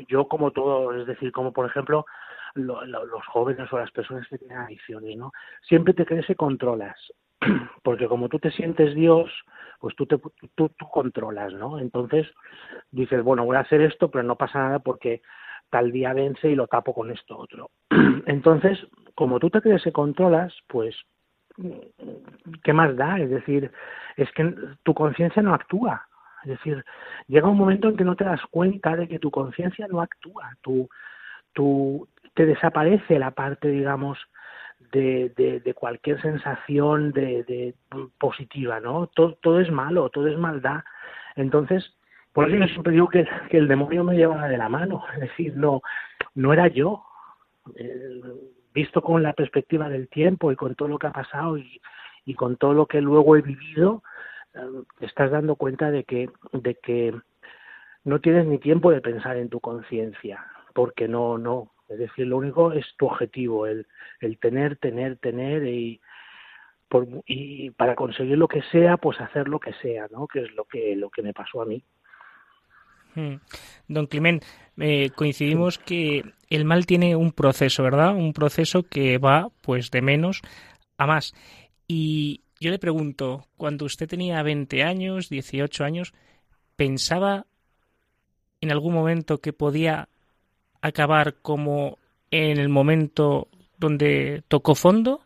yo 0.07 0.27
como 0.27 0.51
todo, 0.51 0.93
es 0.95 1.07
decir, 1.07 1.31
como 1.31 1.51
por 1.51 1.65
ejemplo 1.65 2.05
los 2.53 3.25
jóvenes 3.27 3.71
o 3.73 3.79
las 3.79 3.91
personas 3.91 4.27
que 4.27 4.37
tienen 4.37 4.57
adicciones, 4.57 5.17
¿no? 5.17 5.31
Siempre 5.67 5.93
te 5.95 6.05
crees 6.05 6.27
que 6.27 6.35
controlas, 6.35 6.97
porque 7.83 8.07
como 8.07 8.29
tú 8.29 8.37
te 8.37 8.51
sientes 8.51 8.93
Dios, 8.93 9.31
pues 9.79 9.95
tú, 9.95 10.05
te, 10.05 10.17
tú, 10.55 10.69
tú 10.69 10.89
controlas, 10.91 11.53
¿no? 11.53 11.79
Entonces 11.79 12.27
dices, 12.91 13.23
bueno, 13.23 13.45
voy 13.45 13.57
a 13.57 13.61
hacer 13.61 13.81
esto, 13.81 14.11
pero 14.11 14.23
no 14.23 14.35
pasa 14.35 14.59
nada 14.59 14.79
porque 14.79 15.21
tal 15.69 15.91
día 15.91 16.13
vence 16.13 16.49
y 16.49 16.55
lo 16.55 16.67
tapo 16.67 16.93
con 16.93 17.11
esto 17.11 17.37
otro. 17.37 17.71
Entonces, 18.25 18.79
como 19.15 19.39
tú 19.39 19.49
te 19.49 19.61
crees 19.61 19.83
que 19.83 19.91
controlas, 19.91 20.53
pues, 20.67 20.95
¿qué 22.63 22.73
más 22.73 22.95
da? 22.95 23.19
Es 23.19 23.29
decir, 23.29 23.71
es 24.17 24.31
que 24.33 24.53
tu 24.83 24.93
conciencia 24.93 25.41
no 25.41 25.53
actúa. 25.53 26.05
Es 26.43 26.49
decir, 26.49 26.85
llega 27.27 27.49
un 27.49 27.57
momento 27.57 27.89
en 27.89 27.97
que 27.97 28.05
no 28.05 28.15
te 28.15 28.23
das 28.23 28.41
cuenta 28.49 28.95
de 28.95 29.07
que 29.07 29.19
tu 29.19 29.29
conciencia 29.29 29.87
no 29.87 30.01
actúa. 30.01 30.55
Tú, 30.61 30.89
tú, 31.53 32.07
te 32.33 32.45
desaparece 32.45 33.19
la 33.19 33.31
parte, 33.31 33.67
digamos, 33.67 34.17
de, 34.91 35.73
cualquier 35.75 36.21
sensación 36.21 37.11
de, 37.11 37.75
positiva, 38.17 38.79
¿no? 38.79 39.07
Todo, 39.07 39.59
es 39.59 39.71
malo, 39.71 40.09
todo 40.09 40.27
es 40.27 40.37
maldad. 40.37 40.83
Entonces, 41.35 41.95
por 42.33 42.47
eso 42.47 42.57
yo 42.57 42.67
siempre 42.67 42.93
digo 42.93 43.07
que, 43.09 43.27
el 43.51 43.67
demonio 43.67 44.03
me 44.03 44.15
lleva 44.15 44.47
de 44.47 44.57
la 44.57 44.69
mano, 44.69 45.03
es 45.15 45.21
decir, 45.21 45.55
no, 45.55 45.81
no 46.35 46.53
era 46.53 46.67
yo. 46.67 47.03
Eh, 47.75 48.21
visto 48.73 49.01
con 49.01 49.23
la 49.23 49.33
perspectiva 49.33 49.89
del 49.89 50.07
tiempo 50.07 50.51
y 50.51 50.55
con 50.55 50.75
todo 50.75 50.87
lo 50.87 50.99
que 50.99 51.07
ha 51.07 51.11
pasado 51.11 51.57
y, 51.57 51.81
con 52.35 52.57
todo 52.57 52.75
lo 52.75 52.85
que 52.85 53.01
luego 53.01 53.35
he 53.35 53.41
vivido, 53.41 54.03
eh, 54.53 54.59
estás 54.99 55.31
dando 55.31 55.55
cuenta 55.55 55.89
de 55.89 56.03
que, 56.03 56.29
de 56.53 56.75
que 56.75 57.19
no 58.03 58.21
tienes 58.21 58.45
ni 58.45 58.59
tiempo 58.59 58.91
de 58.91 59.01
pensar 59.01 59.37
en 59.37 59.49
tu 59.49 59.59
conciencia, 59.59 60.45
porque 60.75 61.07
no, 61.07 61.39
no, 61.39 61.71
es 61.89 61.97
decir, 61.97 62.27
lo 62.27 62.37
único 62.37 62.71
es 62.71 62.85
tu 62.97 63.07
objetivo, 63.07 63.65
el, 63.65 63.87
el 64.21 64.37
tener, 64.37 64.77
tener, 64.77 65.17
tener 65.17 65.65
y, 65.65 65.99
por, 66.87 67.07
y 67.25 67.71
para 67.71 67.95
conseguir 67.95 68.37
lo 68.37 68.47
que 68.47 68.61
sea, 68.71 68.97
pues 68.97 69.19
hacer 69.19 69.47
lo 69.47 69.59
que 69.59 69.73
sea, 69.81 70.07
¿no? 70.11 70.27
Que 70.27 70.43
es 70.43 70.53
lo 70.53 70.65
que, 70.65 70.95
lo 70.95 71.09
que 71.09 71.23
me 71.23 71.33
pasó 71.33 71.61
a 71.61 71.65
mí. 71.65 71.83
Hmm. 73.15 73.35
Don 73.87 74.05
Clement, 74.05 74.43
eh, 74.77 75.09
coincidimos 75.15 75.79
que 75.79 76.23
el 76.49 76.65
mal 76.65 76.85
tiene 76.85 77.15
un 77.15 77.31
proceso, 77.31 77.83
¿verdad? 77.83 78.15
Un 78.15 78.33
proceso 78.33 78.83
que 78.83 79.17
va 79.17 79.49
pues 79.61 79.89
de 79.91 80.01
menos 80.01 80.41
a 80.97 81.07
más. 81.07 81.33
Y 81.87 82.41
yo 82.59 82.69
le 82.69 82.79
pregunto, 82.79 83.45
cuando 83.57 83.85
usted 83.85 84.07
tenía 84.07 84.43
20 84.43 84.83
años, 84.83 85.29
18 85.29 85.83
años, 85.83 86.13
¿pensaba 86.75 87.45
en 88.61 88.71
algún 88.71 88.93
momento 88.93 89.39
que 89.39 89.53
podía 89.53 90.09
acabar 90.81 91.35
como 91.41 91.97
en 92.31 92.57
el 92.57 92.69
momento 92.69 93.47
donde 93.77 94.43
tocó 94.47 94.75
fondo? 94.75 95.21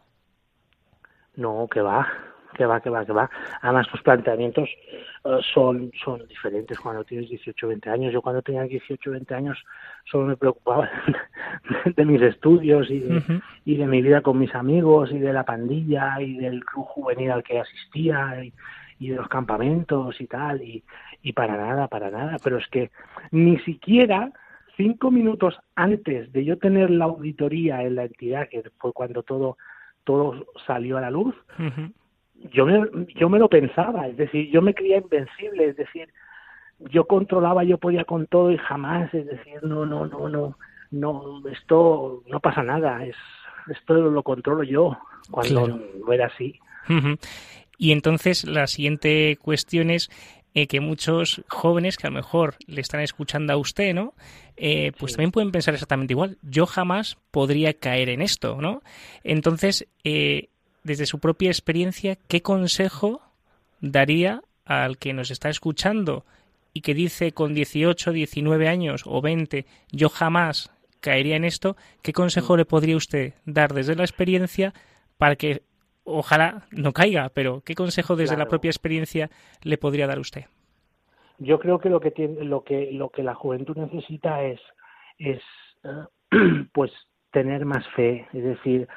No, 1.36 1.68
que 1.72 1.82
va, 1.82 2.08
que 2.54 2.66
va, 2.66 2.80
que 2.80 2.90
va, 2.90 3.06
que 3.06 3.12
va. 3.12 3.30
Además, 3.62 3.88
tus 3.90 4.02
planteamientos 4.02 4.70
eh, 4.70 5.40
son, 5.54 5.92
son 6.04 6.26
diferentes 6.28 6.80
cuando 6.80 7.04
tienes 7.04 7.30
18 7.30 7.66
o 7.66 7.70
20 7.70 7.90
años. 7.90 8.14
Yo 8.14 8.22
cuando 8.22 8.42
tenía 8.42 8.64
18 8.64 9.10
o 9.10 9.14
20 9.14 9.36
años 9.36 9.58
solo 10.06 10.28
me 10.28 10.38
preocupaba 10.38 10.90
de, 11.96 12.06
mis 12.06 12.22
estudios 12.22 12.90
y 12.90 13.00
de, 13.00 13.42
y 13.66 13.78
de 13.78 13.88
mi 13.88 14.02
vida 14.02 14.22
con 14.22 14.38
mis 14.38 14.54
amigos 14.54 15.12
y 15.12 15.20
de 15.20 15.34
la 15.34 15.44
pandilla 15.44 16.22
y 16.22 16.38
del 16.38 16.64
club 16.64 16.86
juvenil 16.86 17.32
al 17.32 17.44
que 17.44 17.60
asistía 17.60 18.44
y, 18.44 18.54
y 19.00 19.10
de 19.10 19.16
los 19.16 19.28
campamentos 19.28 20.22
y 20.22 20.28
tal. 20.28 20.62
Y, 20.62 20.84
y 21.24 21.34
para 21.34 21.58
nada, 21.58 21.88
para 21.88 22.12
nada. 22.12 22.38
Pero 22.44 22.58
es 22.58 22.68
que 22.68 22.92
ni 23.32 23.58
siquiera 23.60 24.32
cinco 24.76 25.12
minutos 25.12 25.58
antes 25.76 26.32
de 26.32 26.46
yo 26.46 26.58
tener 26.58 26.90
la 26.90 27.06
auditoría 27.06 27.84
en 27.84 27.96
la 27.96 28.06
entidad, 28.06 28.48
que 28.50 28.64
fue 28.80 28.94
cuando 28.94 29.24
todo 29.24 29.58
todo 30.04 30.46
salió 30.68 30.98
a 30.98 31.02
la 31.02 31.12
luz, 31.12 31.34
yo, 32.52 32.66
me, 32.66 32.82
yo 33.16 33.30
me 33.30 33.40
lo 33.40 33.48
pensaba, 33.50 34.08
es 34.08 34.18
decir, 34.18 34.50
yo 34.52 34.62
me 34.62 34.74
creía 34.74 34.98
invencible, 34.98 35.70
es 35.70 35.78
decir, 35.78 36.10
yo 36.80 37.06
controlaba, 37.06 37.64
yo 37.64 37.78
podía 37.78 38.04
con 38.04 38.28
todo 38.28 38.52
y 38.52 38.58
jamás, 38.58 39.14
es 39.14 39.26
decir, 39.26 39.64
no, 39.64 39.86
no, 39.86 40.06
no, 40.08 40.28
no, 40.28 40.58
no, 40.92 41.48
esto 41.50 42.24
no 42.28 42.40
pasa 42.40 42.64
nada, 42.64 43.06
es 43.06 43.16
esto 43.68 43.94
lo 43.94 44.24
controlo 44.24 44.64
yo, 44.64 44.98
cuando 45.32 45.68
no 45.68 46.14
era 46.14 46.28
así. 46.28 46.60
Y 47.78 47.92
entonces 47.92 48.44
la 48.46 48.68
siguiente 48.68 49.38
cuestión 49.42 49.90
es, 49.90 50.10
eh, 50.56 50.68
que 50.68 50.80
muchos 50.80 51.42
jóvenes 51.48 51.98
que 51.98 52.08
a 52.08 52.10
lo 52.10 52.16
mejor 52.16 52.56
le 52.68 52.82
están 52.82 53.02
escuchando 53.02 53.54
a 53.54 53.58
usted, 53.58 53.94
¿no? 53.94 54.14
Eh, 54.56 54.92
pues 55.00 55.14
también 55.14 55.32
pueden 55.32 55.52
pensar 55.52 55.74
exactamente 55.74 56.14
igual. 56.14 56.38
Yo 56.44 56.66
jamás 56.68 57.18
podría 57.32 57.74
caer 57.74 58.10
en 58.10 58.22
esto, 58.22 58.62
¿no? 58.62 58.84
Entonces, 59.24 59.88
eh, 60.04 60.50
desde 60.84 61.08
su 61.08 61.20
propia 61.20 61.50
experiencia, 61.50 62.18
¿qué 62.28 62.42
consejo 62.42 63.22
daría 63.82 64.42
al 64.66 64.98
que 64.98 65.14
nos 65.14 65.32
está 65.32 65.50
escuchando 65.50 66.26
y 66.72 66.82
que 66.82 66.94
dice 66.94 67.32
con 67.32 67.54
18, 67.54 68.12
19 68.12 68.68
años 68.68 69.04
o 69.06 69.22
20, 69.22 69.66
yo 69.92 70.10
jamás 70.10 70.72
caería 71.00 71.36
en 71.36 71.46
esto? 71.46 71.76
¿Qué 72.04 72.14
consejo 72.14 72.54
mm. 72.54 72.58
le 72.58 72.66
podría 72.66 72.98
usted 72.98 73.34
dar 73.46 73.74
desde 73.74 73.96
la 73.96 74.04
experiencia 74.04 74.74
para 75.18 75.36
que 75.36 75.64
ojalá 76.04 76.64
no 76.72 76.94
caiga, 76.94 77.30
pero 77.30 77.62
¿qué 77.66 77.76
consejo 77.76 78.16
desde 78.16 78.38
la 78.38 78.48
propia 78.48 78.70
experiencia 78.70 79.30
le 79.64 79.78
podría 79.78 80.08
dar 80.08 80.20
usted? 80.20 80.46
Yo 81.40 81.60
creo 81.60 81.80
que 81.80 81.90
lo 81.90 82.00
que 82.00 82.12
tiene, 82.12 82.44
lo 82.44 82.64
que 82.64 82.92
lo 82.92 83.10
que 83.10 83.24
la 83.24 83.36
juventud 83.36 83.76
necesita 83.78 84.44
es 84.44 84.60
es 85.18 85.42
eh, 85.84 86.06
pues 86.74 86.92
tener 87.32 87.66
más 87.66 87.86
fe, 87.96 88.28
es 88.32 88.44
decir, 88.44 88.88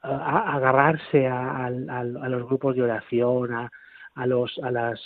agarrarse 0.00 1.28
a, 1.28 1.70
los 1.70 2.46
grupos 2.46 2.74
de 2.74 2.82
oración, 2.82 3.52
a, 3.52 3.70
a 4.14 4.26
los 4.26 4.58
a 4.62 4.70
las 4.70 5.00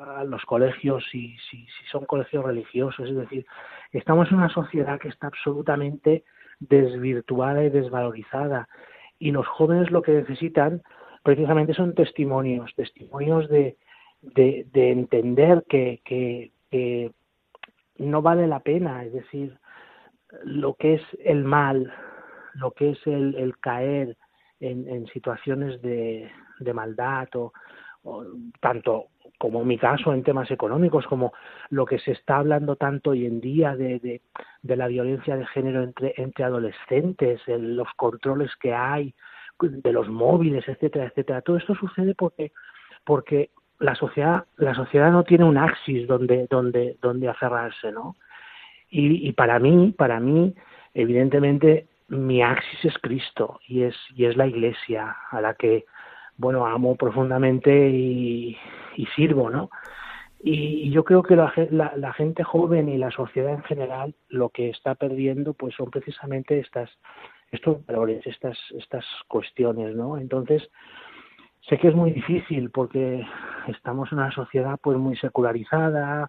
a 0.00 0.24
los 0.24 0.42
colegios 0.44 1.04
si, 1.10 1.36
si, 1.50 1.58
si 1.66 1.86
son 1.90 2.06
colegios 2.06 2.44
religiosos, 2.44 3.08
es 3.08 3.16
decir, 3.16 3.46
estamos 3.92 4.28
en 4.30 4.38
una 4.38 4.48
sociedad 4.48 4.98
que 4.98 5.08
está 5.08 5.28
absolutamente 5.28 6.24
desvirtuada 6.58 7.62
y 7.64 7.70
desvalorizada 7.70 8.68
y 9.22 9.30
los 9.30 9.46
jóvenes 9.46 9.92
lo 9.92 10.02
que 10.02 10.10
necesitan 10.10 10.82
precisamente 11.22 11.74
son 11.74 11.94
testimonios, 11.94 12.74
testimonios 12.74 13.48
de, 13.48 13.76
de, 14.20 14.66
entender 14.74 15.64
que, 15.68 16.00
que, 16.04 17.12
no 17.98 18.20
vale 18.20 18.48
la 18.48 18.58
pena, 18.58 19.04
es 19.04 19.12
decir, 19.12 19.56
lo 20.42 20.74
que 20.74 20.94
es 20.94 21.02
el 21.24 21.44
mal, 21.44 21.92
lo 22.54 22.72
que 22.72 22.90
es 22.90 23.06
el, 23.06 23.54
caer 23.60 24.16
en, 24.58 24.88
en, 24.88 25.06
situaciones 25.06 25.80
de, 25.82 26.28
de 26.58 26.74
maldad 26.74 27.28
o, 27.36 27.52
tanto 28.60 29.06
como 29.38 29.64
mi 29.64 29.76
caso 29.76 30.12
en 30.12 30.22
temas 30.22 30.50
económicos, 30.50 31.06
como 31.06 31.32
lo 31.70 31.84
que 31.84 31.98
se 31.98 32.12
está 32.12 32.36
hablando 32.36 32.76
tanto 32.76 33.10
hoy 33.10 33.26
en 33.26 33.40
día 33.40 33.74
de, 33.74 33.98
de, 33.98 34.20
de 34.62 34.76
la 34.76 34.86
violencia 34.86 35.36
de 35.36 35.46
género 35.46 35.82
entre, 35.82 36.14
entre 36.16 36.44
adolescentes, 36.44 37.40
los 37.48 37.88
controles 37.96 38.54
que 38.56 38.72
hay, 38.72 39.14
de 39.60 39.92
los 39.92 40.08
móviles, 40.08 40.68
etcétera, 40.68 41.06
etcétera. 41.06 41.42
Todo 41.42 41.56
esto 41.56 41.74
sucede 41.74 42.14
porque 42.14 42.52
porque 43.04 43.50
la 43.78 43.94
sociedad 43.94 44.44
la 44.56 44.74
sociedad 44.74 45.10
no 45.10 45.24
tiene 45.24 45.44
un 45.44 45.58
axis 45.58 46.06
donde 46.06 46.46
donde 46.48 46.96
donde 47.00 47.28
aferrarse, 47.28 47.92
¿no? 47.92 48.16
Y, 48.88 49.28
y 49.28 49.32
para 49.32 49.58
mí 49.58 49.92
para 49.96 50.20
mí 50.20 50.54
evidentemente 50.94 51.86
mi 52.08 52.42
axis 52.42 52.84
es 52.84 52.98
Cristo 52.98 53.60
y 53.66 53.82
es 53.82 53.96
y 54.14 54.26
es 54.26 54.36
la 54.36 54.46
Iglesia 54.46 55.16
a 55.30 55.40
la 55.40 55.54
que 55.54 55.84
bueno 56.42 56.66
amo 56.66 56.96
profundamente 56.96 57.88
y, 57.88 58.58
sirvo, 59.16 59.48
¿no? 59.48 59.70
Y, 60.42 60.90
yo 60.90 61.04
creo 61.04 61.22
que 61.22 61.36
la, 61.36 61.52
la, 61.70 61.92
la, 61.96 62.12
gente 62.12 62.42
joven 62.42 62.88
y 62.88 62.98
la 62.98 63.10
sociedad 63.10 63.54
en 63.54 63.62
general 63.62 64.14
lo 64.28 64.50
que 64.50 64.68
está 64.68 64.94
perdiendo 64.94 65.54
pues 65.54 65.74
son 65.74 65.90
precisamente 65.90 66.58
estas 66.58 66.90
estos 67.52 67.84
valores, 67.86 68.26
estas, 68.26 68.58
estas 68.78 69.04
cuestiones, 69.28 69.94
¿no? 69.94 70.16
Entonces, 70.16 70.68
sé 71.68 71.78
que 71.78 71.88
es 71.88 71.94
muy 71.94 72.10
difícil 72.10 72.70
porque 72.70 73.24
estamos 73.68 74.10
en 74.10 74.18
una 74.18 74.32
sociedad 74.32 74.78
pues 74.82 74.96
muy 74.98 75.16
secularizada, 75.16 76.28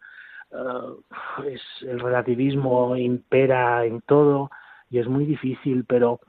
eh, 0.52 1.58
el 1.84 2.00
relativismo 2.00 2.96
impera 2.98 3.86
en 3.86 4.02
todo 4.02 4.52
y 4.90 5.00
es 5.00 5.08
muy 5.08 5.26
difícil, 5.26 5.86
pero 5.88 6.20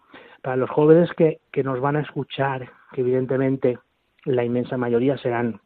para 0.43 0.57
los 0.57 0.71
jóvenes 0.71 1.11
que, 1.17 1.41
que 1.53 1.65
nos 1.65 1.81
van 1.81 1.97
a 1.97 2.03
escuchar, 2.03 2.71
que 2.95 3.03
evidentemente 3.03 3.79
la 4.25 4.45
inmensa 4.45 4.77
mayoría 4.77 5.19
serán 5.19 5.61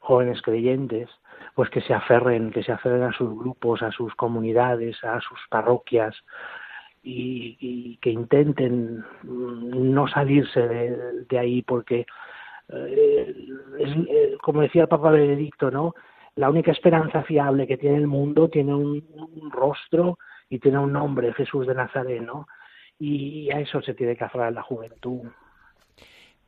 jóvenes 0.00 0.40
creyentes, 0.42 1.08
pues 1.54 1.70
que 1.70 1.80
se 1.80 1.94
aferren, 1.94 2.50
que 2.50 2.62
se 2.62 2.72
aferren 2.72 3.02
a 3.02 3.12
sus 3.12 3.36
grupos, 3.38 3.82
a 3.82 3.90
sus 3.92 4.14
comunidades, 4.14 5.02
a 5.04 5.20
sus 5.20 5.38
parroquias, 5.50 6.16
y, 7.02 7.98
que 7.98 8.10
intenten 8.10 9.04
no 9.22 10.08
salirse 10.08 10.60
de, 11.28 11.38
ahí 11.38 11.62
porque 11.62 12.04
eh, 12.68 13.48
es, 13.78 13.90
eh, 14.08 14.36
como 14.42 14.62
decía 14.62 14.82
el 14.82 14.88
Papa 14.88 15.10
Benedicto, 15.10 15.70
¿no? 15.70 15.94
La 16.34 16.50
única 16.50 16.72
esperanza 16.72 17.22
fiable 17.22 17.66
que 17.66 17.78
tiene 17.78 17.96
el 17.96 18.06
mundo 18.06 18.48
tiene 18.48 18.74
un, 18.74 19.04
rostro 19.50 20.18
y 20.50 20.58
tiene 20.58 20.78
un 20.78 20.92
nombre, 20.92 21.32
Jesús 21.32 21.66
de 21.66 21.74
Nazaret, 21.74 22.20
¿no? 22.20 22.46
Y 22.98 23.50
a 23.52 23.60
eso 23.60 23.80
se 23.82 23.94
tiene 23.94 24.16
que 24.16 24.24
aferrar 24.24 24.52
la 24.52 24.62
juventud. 24.62 25.22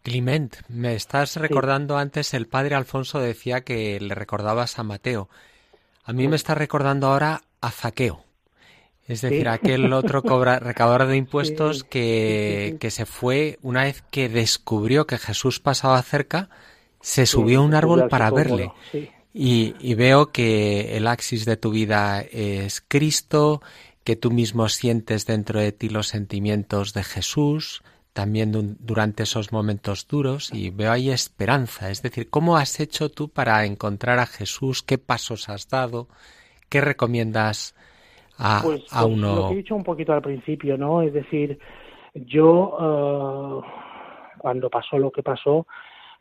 Clement, 0.02 0.56
me 0.68 0.94
estás 0.94 1.36
recordando 1.36 1.98
antes, 1.98 2.34
el 2.34 2.46
padre 2.46 2.74
Alfonso 2.74 3.20
decía 3.20 3.62
que 3.62 4.00
le 4.00 4.14
recordabas 4.14 4.78
a 4.78 4.82
Mateo. 4.82 5.28
A 6.04 6.12
mí 6.12 6.28
me 6.28 6.36
está 6.36 6.54
recordando 6.54 7.08
ahora 7.08 7.42
a 7.60 7.70
Zaqueo. 7.70 8.24
Es 9.06 9.22
decir, 9.22 9.48
aquel 9.48 9.92
otro 9.92 10.22
cobra, 10.22 10.58
recaudador 10.60 11.08
de 11.08 11.16
impuestos 11.16 11.82
que, 11.82 12.76
que, 12.78 12.90
se 12.90 13.06
fue 13.06 13.58
una 13.62 13.84
vez 13.84 14.02
que 14.10 14.28
descubrió 14.28 15.06
que 15.06 15.18
Jesús 15.18 15.60
pasaba 15.60 16.00
cerca, 16.02 16.50
se 17.00 17.26
subió 17.26 17.60
a 17.60 17.64
un 17.64 17.74
árbol 17.74 18.08
para 18.08 18.30
verle. 18.30 18.70
Y, 19.32 19.74
y, 19.80 19.94
veo 19.94 20.32
que 20.32 20.96
el 20.96 21.06
axis 21.06 21.44
de 21.44 21.56
tu 21.56 21.70
vida 21.70 22.20
es 22.20 22.82
Cristo, 22.86 23.62
que 24.04 24.16
tú 24.16 24.30
mismo 24.30 24.68
sientes 24.68 25.26
dentro 25.26 25.60
de 25.60 25.72
ti 25.72 25.88
los 25.88 26.08
sentimientos 26.08 26.92
de 26.92 27.04
Jesús, 27.04 27.82
también 28.18 28.50
durante 28.80 29.22
esos 29.22 29.52
momentos 29.52 30.08
duros, 30.08 30.52
y 30.52 30.70
veo 30.70 30.90
ahí 30.90 31.08
esperanza. 31.08 31.88
Es 31.88 32.02
decir, 32.02 32.28
¿cómo 32.28 32.56
has 32.56 32.80
hecho 32.80 33.10
tú 33.10 33.28
para 33.28 33.64
encontrar 33.64 34.18
a 34.18 34.26
Jesús? 34.26 34.82
¿Qué 34.82 34.98
pasos 34.98 35.48
has 35.48 35.70
dado? 35.70 36.08
¿Qué 36.68 36.80
recomiendas? 36.80 37.76
pues, 38.36 38.86
pues 38.90 39.18
Lo 39.18 39.46
que 39.46 39.54
he 39.54 39.56
dicho 39.58 39.76
un 39.76 39.84
poquito 39.84 40.12
al 40.14 40.22
principio, 40.22 40.76
¿no? 40.76 41.00
Es 41.00 41.12
decir, 41.12 41.60
yo 42.14 43.62
eh, 43.62 43.68
cuando 44.38 44.68
pasó 44.68 44.98
lo 44.98 45.12
que 45.12 45.22
pasó, 45.22 45.68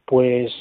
pues 0.05 0.53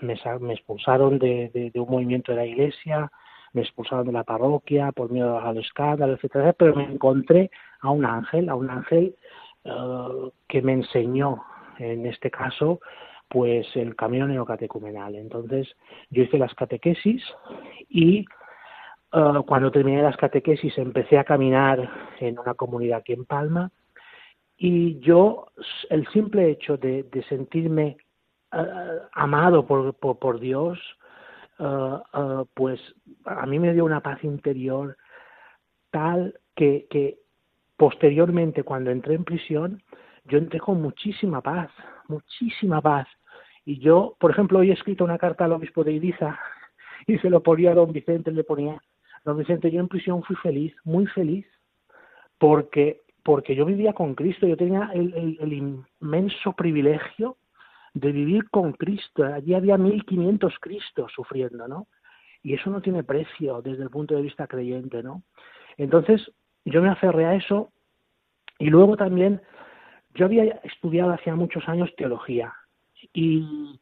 me, 0.00 0.14
me 0.38 0.54
expulsaron 0.54 1.18
de, 1.18 1.70
de, 1.74 1.80
un 1.80 1.90
movimiento 1.90 2.30
de 2.30 2.38
la 2.38 2.46
iglesia, 2.46 3.10
me 3.52 3.62
expulsaron 3.62 4.06
de 4.06 4.12
la 4.12 4.22
parroquia 4.22 4.92
por 4.92 5.10
miedo 5.10 5.40
al 5.40 5.58
escándalo, 5.58 6.12
etcétera, 6.12 6.52
pero 6.52 6.76
me 6.76 6.84
encontré 6.84 7.50
a 7.80 7.90
un 7.90 8.04
ángel, 8.04 8.48
a 8.48 8.54
un 8.54 8.70
ángel 8.70 9.16
eh, 9.64 10.30
que 10.48 10.62
me 10.62 10.72
enseñó, 10.72 11.42
en 11.78 12.06
este 12.06 12.30
caso, 12.30 12.80
pues 13.28 13.66
el 13.74 13.96
camino 13.96 14.28
neocatecumenal. 14.28 15.14
Entonces, 15.14 15.68
yo 16.10 16.22
hice 16.22 16.38
las 16.38 16.54
catequesis 16.54 17.22
y 17.88 18.24
Ah, 19.16 19.44
cuando 19.46 19.70
terminé 19.70 20.02
las 20.02 20.16
catequesis 20.16 20.76
empecé 20.76 21.18
a 21.18 21.22
caminar 21.22 21.88
en 22.18 22.36
una 22.36 22.54
comunidad 22.54 22.98
aquí 22.98 23.12
en 23.12 23.24
Palma 23.24 23.70
y 24.56 24.98
yo 24.98 25.52
el 25.88 26.04
simple 26.08 26.50
hecho 26.50 26.76
de, 26.76 27.06
sentirme 27.28 27.96
ah, 28.50 29.08
amado 29.12 29.66
por, 29.68 29.94
por, 29.94 30.40
Dios, 30.40 30.80
pues 32.54 32.80
a 33.24 33.46
mí 33.46 33.60
me 33.60 33.72
dio 33.72 33.84
una 33.84 34.00
paz 34.00 34.24
interior 34.24 34.96
tal 35.92 36.36
que 36.56 37.18
posteriormente, 37.76 38.62
cuando 38.62 38.90
entré 38.90 39.14
en 39.14 39.24
prisión, 39.24 39.82
yo 40.24 40.38
entré 40.38 40.60
con 40.60 40.80
muchísima 40.80 41.40
paz, 41.40 41.70
muchísima 42.08 42.80
paz. 42.80 43.06
Y 43.64 43.78
yo, 43.78 44.16
por 44.20 44.30
ejemplo, 44.30 44.58
hoy 44.58 44.70
he 44.70 44.74
escrito 44.74 45.04
una 45.04 45.18
carta 45.18 45.44
al 45.44 45.52
obispo 45.52 45.84
de 45.84 45.92
Ibiza 45.92 46.38
y 47.06 47.18
se 47.18 47.30
lo 47.30 47.42
ponía 47.42 47.72
a 47.72 47.74
don 47.74 47.92
Vicente, 47.92 48.30
le 48.30 48.44
ponía, 48.44 48.80
don 49.24 49.38
Vicente, 49.38 49.70
yo 49.70 49.80
en 49.80 49.88
prisión 49.88 50.22
fui 50.22 50.36
feliz, 50.36 50.74
muy 50.84 51.06
feliz, 51.06 51.46
porque, 52.38 53.02
porque 53.22 53.54
yo 53.54 53.64
vivía 53.64 53.92
con 53.92 54.14
Cristo, 54.14 54.46
yo 54.46 54.56
tenía 54.56 54.90
el, 54.92 55.38
el, 55.40 55.52
inmenso 55.52 56.52
privilegio 56.52 57.38
de 57.94 58.12
vivir 58.12 58.50
con 58.50 58.72
Cristo. 58.72 59.24
Allí 59.24 59.54
había 59.54 59.78
1500 59.78 60.54
Cristos 60.60 61.12
sufriendo, 61.14 61.68
¿no? 61.68 61.86
Y 62.42 62.54
eso 62.54 62.68
no 62.68 62.82
tiene 62.82 63.02
precio 63.02 63.62
desde 63.62 63.82
el 63.82 63.90
punto 63.90 64.14
de 64.14 64.22
vista 64.22 64.46
creyente, 64.46 65.02
¿no? 65.02 65.22
Entonces, 65.78 66.30
yo 66.64 66.82
me 66.82 66.88
aferré 66.88 67.26
a 67.26 67.34
eso 67.34 67.70
y 68.58 68.66
luego 68.66 68.96
también 68.96 69.40
yo 70.14 70.26
había 70.26 70.44
estudiado 70.62 71.12
hacía 71.12 71.34
muchos 71.34 71.68
años 71.68 71.94
teología 71.96 72.54
y, 73.12 73.78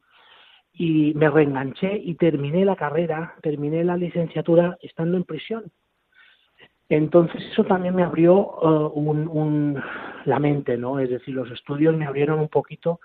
y 0.73 1.13
me 1.15 1.31
reenganché 1.31 1.97
y 1.97 2.15
terminé 2.15 2.65
la 2.65 2.77
carrera, 2.77 3.35
terminé 3.43 3.85
la 3.85 3.97
licenciatura 3.97 4.79
estando 4.81 5.17
en 5.17 5.25
prisión. 5.25 5.71
Entonces 6.89 7.43
eso 7.53 7.65
también 7.65 7.95
me 7.95 8.03
abrió 8.03 8.35
uh, 8.35 8.93
un, 8.95 9.83
la 10.25 10.39
mente, 10.39 10.77
¿no? 10.77 10.99
Es 10.99 11.09
decir, 11.09 11.35
los 11.35 11.51
estudios 11.51 11.97
me 11.97 12.07
abrieron 12.07 12.39
un 12.39 12.49
poquito 12.49 13.01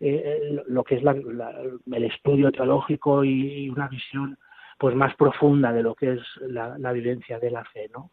eh, 0.00 0.62
lo 0.66 0.82
que 0.84 0.96
es 0.96 1.02
el 1.02 2.04
estudio 2.04 2.50
teológico 2.50 3.24
y 3.24 3.68
una 3.70 3.88
visión 3.88 4.36
pues 4.78 4.96
más 4.96 5.14
profunda 5.14 5.72
de 5.72 5.82
lo 5.82 5.94
que 5.94 6.14
es 6.14 6.20
la, 6.40 6.76
la 6.76 6.92
vivencia 6.92 7.38
de 7.38 7.50
la 7.50 7.64
fe, 7.64 7.88
¿no? 7.92 8.10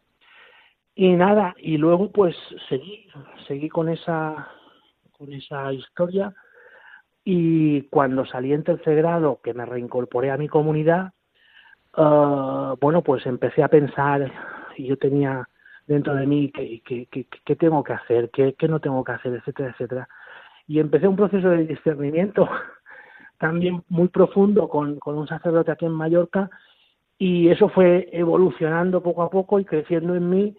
Y 1.00 1.16
nada, 1.16 1.54
y 1.56 1.78
luego 1.78 2.10
pues 2.12 2.36
seguí, 2.68 3.06
seguí 3.48 3.70
con 3.70 3.88
esa, 3.88 4.50
con 5.16 5.32
esa 5.32 5.72
historia. 5.72 6.34
Y 7.24 7.84
cuando 7.84 8.26
salí 8.26 8.52
en 8.52 8.64
tercer 8.64 8.96
grado, 8.96 9.40
que 9.42 9.54
me 9.54 9.64
reincorporé 9.64 10.30
a 10.30 10.36
mi 10.36 10.46
comunidad, 10.46 11.14
uh, 11.96 12.76
bueno, 12.78 13.00
pues 13.00 13.24
empecé 13.24 13.62
a 13.62 13.68
pensar, 13.68 14.30
y 14.76 14.88
yo 14.88 14.98
tenía 14.98 15.48
dentro 15.86 16.14
de 16.14 16.26
mí 16.26 16.52
qué, 16.52 16.82
qué, 16.84 17.08
qué, 17.46 17.56
tengo 17.56 17.82
que 17.82 17.94
hacer, 17.94 18.28
qué, 18.28 18.54
qué 18.58 18.68
no 18.68 18.78
tengo 18.78 19.02
que 19.02 19.12
hacer, 19.12 19.32
etcétera, 19.32 19.70
etcétera. 19.70 20.08
Y 20.66 20.80
empecé 20.80 21.08
un 21.08 21.16
proceso 21.16 21.48
de 21.48 21.64
discernimiento 21.64 22.46
también 23.38 23.82
muy 23.88 24.08
profundo 24.08 24.68
con, 24.68 24.98
con 24.98 25.16
un 25.16 25.26
sacerdote 25.26 25.72
aquí 25.72 25.86
en 25.86 25.92
Mallorca 25.92 26.50
y 27.16 27.48
eso 27.48 27.70
fue 27.70 28.10
evolucionando 28.12 29.02
poco 29.02 29.22
a 29.22 29.30
poco 29.30 29.60
y 29.60 29.64
creciendo 29.64 30.14
en 30.14 30.28
mí 30.28 30.56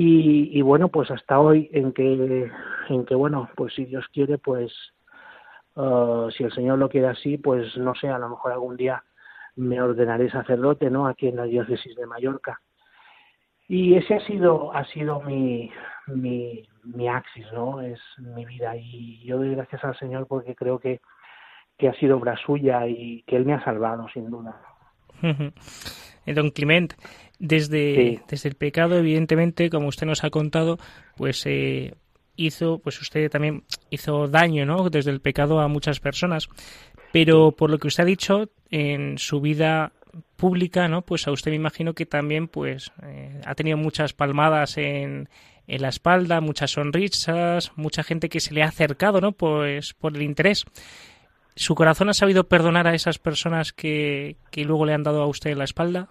y, 0.00 0.62
bueno, 0.62 0.90
pues 0.90 1.10
hasta 1.10 1.40
hoy 1.40 1.68
en 1.72 1.92
que, 1.92 2.52
en 2.88 3.04
que, 3.04 3.14
bueno, 3.16 3.50
pues 3.56 3.74
si 3.74 3.84
Dios 3.84 4.06
quiere, 4.12 4.38
pues 4.38 4.72
uh, 5.74 6.30
si 6.30 6.44
el 6.44 6.52
Señor 6.52 6.78
lo 6.78 6.88
quiere 6.88 7.08
así, 7.08 7.36
pues 7.36 7.76
no 7.76 7.96
sé, 7.96 8.08
a 8.08 8.18
lo 8.18 8.28
mejor 8.28 8.52
algún 8.52 8.76
día 8.76 9.02
me 9.56 9.82
ordenaré 9.82 10.30
sacerdote, 10.30 10.88
¿no? 10.88 11.08
Aquí 11.08 11.26
en 11.26 11.34
la 11.34 11.44
diócesis 11.44 11.96
de 11.96 12.06
Mallorca. 12.06 12.60
Y 13.66 13.96
ese 13.96 14.14
ha 14.14 14.24
sido, 14.24 14.72
ha 14.72 14.84
sido 14.84 15.20
mi, 15.22 15.72
mi, 16.06 16.64
mi 16.84 17.08
axis, 17.08 17.46
¿no? 17.52 17.80
Es 17.80 17.98
mi 18.18 18.44
vida. 18.44 18.76
Y 18.76 19.24
yo 19.24 19.38
doy 19.38 19.56
gracias 19.56 19.82
al 19.82 19.98
Señor 19.98 20.28
porque 20.28 20.54
creo 20.54 20.78
que, 20.78 21.00
que 21.76 21.88
ha 21.88 21.94
sido 21.94 22.18
obra 22.18 22.36
suya 22.36 22.86
y 22.86 23.24
que 23.24 23.34
Él 23.34 23.44
me 23.44 23.54
ha 23.54 23.64
salvado, 23.64 24.06
sin 24.14 24.30
duda. 24.30 24.60
Don 26.26 26.50
Clement, 26.50 26.92
desde, 27.38 28.22
desde 28.28 28.48
el 28.48 28.54
pecado, 28.54 28.98
evidentemente, 28.98 29.70
como 29.70 29.88
usted 29.88 30.06
nos 30.06 30.24
ha 30.24 30.30
contado, 30.30 30.78
pues 31.16 31.44
eh, 31.46 31.94
hizo, 32.36 32.78
pues 32.78 33.00
usted 33.00 33.30
también 33.30 33.64
hizo 33.90 34.28
daño, 34.28 34.64
¿no? 34.66 34.90
Desde 34.90 35.10
el 35.10 35.20
pecado 35.20 35.60
a 35.60 35.68
muchas 35.68 36.00
personas. 36.00 36.48
Pero 37.12 37.52
por 37.52 37.70
lo 37.70 37.78
que 37.78 37.88
usted 37.88 38.02
ha 38.02 38.06
dicho, 38.06 38.50
en 38.70 39.18
su 39.18 39.40
vida 39.40 39.92
pública, 40.36 40.88
¿no? 40.88 41.02
Pues 41.02 41.26
a 41.26 41.32
usted 41.32 41.50
me 41.50 41.56
imagino 41.56 41.94
que 41.94 42.06
también, 42.06 42.48
pues, 42.48 42.92
eh, 43.02 43.40
ha 43.44 43.54
tenido 43.54 43.76
muchas 43.76 44.12
palmadas 44.12 44.76
en, 44.78 45.28
en 45.66 45.82
la 45.82 45.88
espalda, 45.88 46.40
muchas 46.40 46.72
sonrisas, 46.72 47.72
mucha 47.76 48.02
gente 48.02 48.28
que 48.28 48.40
se 48.40 48.54
le 48.54 48.62
ha 48.62 48.68
acercado, 48.68 49.20
¿no? 49.20 49.32
Pues 49.32 49.94
por 49.94 50.16
el 50.16 50.22
interés. 50.22 50.64
¿Su 51.54 51.74
corazón 51.74 52.08
ha 52.08 52.14
sabido 52.14 52.48
perdonar 52.48 52.86
a 52.86 52.94
esas 52.94 53.18
personas 53.18 53.72
que, 53.72 54.36
que 54.50 54.64
luego 54.64 54.86
le 54.86 54.94
han 54.94 55.02
dado 55.02 55.22
a 55.22 55.26
usted 55.26 55.56
la 55.56 55.64
espalda? 55.64 56.08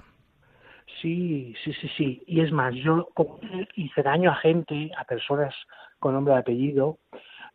Sí, 1.02 1.54
sí, 1.64 1.74
sí, 1.74 1.88
sí. 1.98 2.24
Y 2.26 2.42
es 2.42 2.52
más, 2.52 2.74
yo 2.76 3.10
hice 3.76 4.04
daño 4.04 4.32
a 4.32 4.36
gente, 4.36 4.92
a 4.98 5.04
personas 5.04 5.54
con 6.00 6.14
nombre 6.14 6.34
y 6.34 6.38
apellido. 6.38 6.98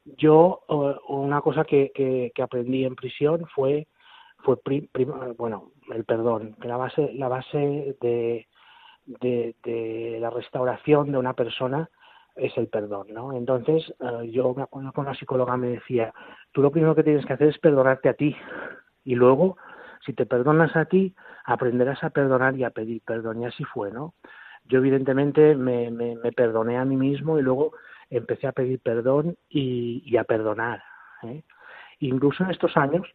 Yo, 0.04 0.62
eh, 0.68 0.96
una 1.08 1.40
cosa 1.40 1.64
que, 1.64 1.90
que, 1.94 2.42
aprendí 2.42 2.84
en 2.84 2.96
prisión 2.96 3.46
fue, 3.54 3.88
fue 4.38 4.56
bueno, 5.36 5.72
el 5.92 6.04
perdón, 6.04 6.56
que 6.60 6.68
la 6.68 6.76
base, 6.76 7.12
la 7.14 7.28
base 7.28 7.96
de, 8.00 8.46
de, 9.06 9.56
de, 9.64 10.18
la 10.20 10.30
restauración 10.30 11.12
de 11.12 11.18
una 11.18 11.34
persona 11.34 11.88
es 12.34 12.56
el 12.56 12.68
perdón, 12.68 13.08
¿no? 13.10 13.32
Entonces, 13.32 13.92
eh, 14.00 14.30
yo 14.30 14.54
me 14.54 14.62
acuerdo 14.62 14.92
con 14.92 15.06
una 15.06 15.14
psicóloga 15.14 15.56
me 15.56 15.68
decía, 15.68 16.12
tú 16.52 16.62
lo 16.62 16.70
primero 16.70 16.94
que 16.94 17.04
tienes 17.04 17.26
que 17.26 17.32
hacer 17.34 17.48
es 17.48 17.58
perdonarte 17.58 18.08
a 18.08 18.14
ti 18.14 18.34
y 19.04 19.14
luego 19.14 19.56
si 20.04 20.12
te 20.12 20.26
perdonas 20.26 20.74
a 20.76 20.84
ti, 20.86 21.14
aprenderás 21.44 22.02
a 22.04 22.10
perdonar 22.10 22.56
y 22.56 22.64
a 22.64 22.70
pedir 22.70 23.02
perdón. 23.02 23.42
Y 23.42 23.46
así 23.46 23.64
fue, 23.64 23.90
¿no? 23.90 24.14
Yo 24.64 24.78
evidentemente 24.78 25.54
me, 25.54 25.90
me, 25.90 26.16
perdoné 26.32 26.78
a 26.78 26.84
mí 26.84 26.96
mismo 26.96 27.38
y 27.38 27.42
luego 27.42 27.72
empecé 28.10 28.46
a 28.46 28.52
pedir 28.52 28.80
perdón 28.80 29.36
y, 29.48 30.16
a 30.16 30.24
perdonar. 30.24 30.82
¿eh? 31.24 31.42
Incluso 32.00 32.44
en 32.44 32.50
estos 32.50 32.76
años, 32.76 33.06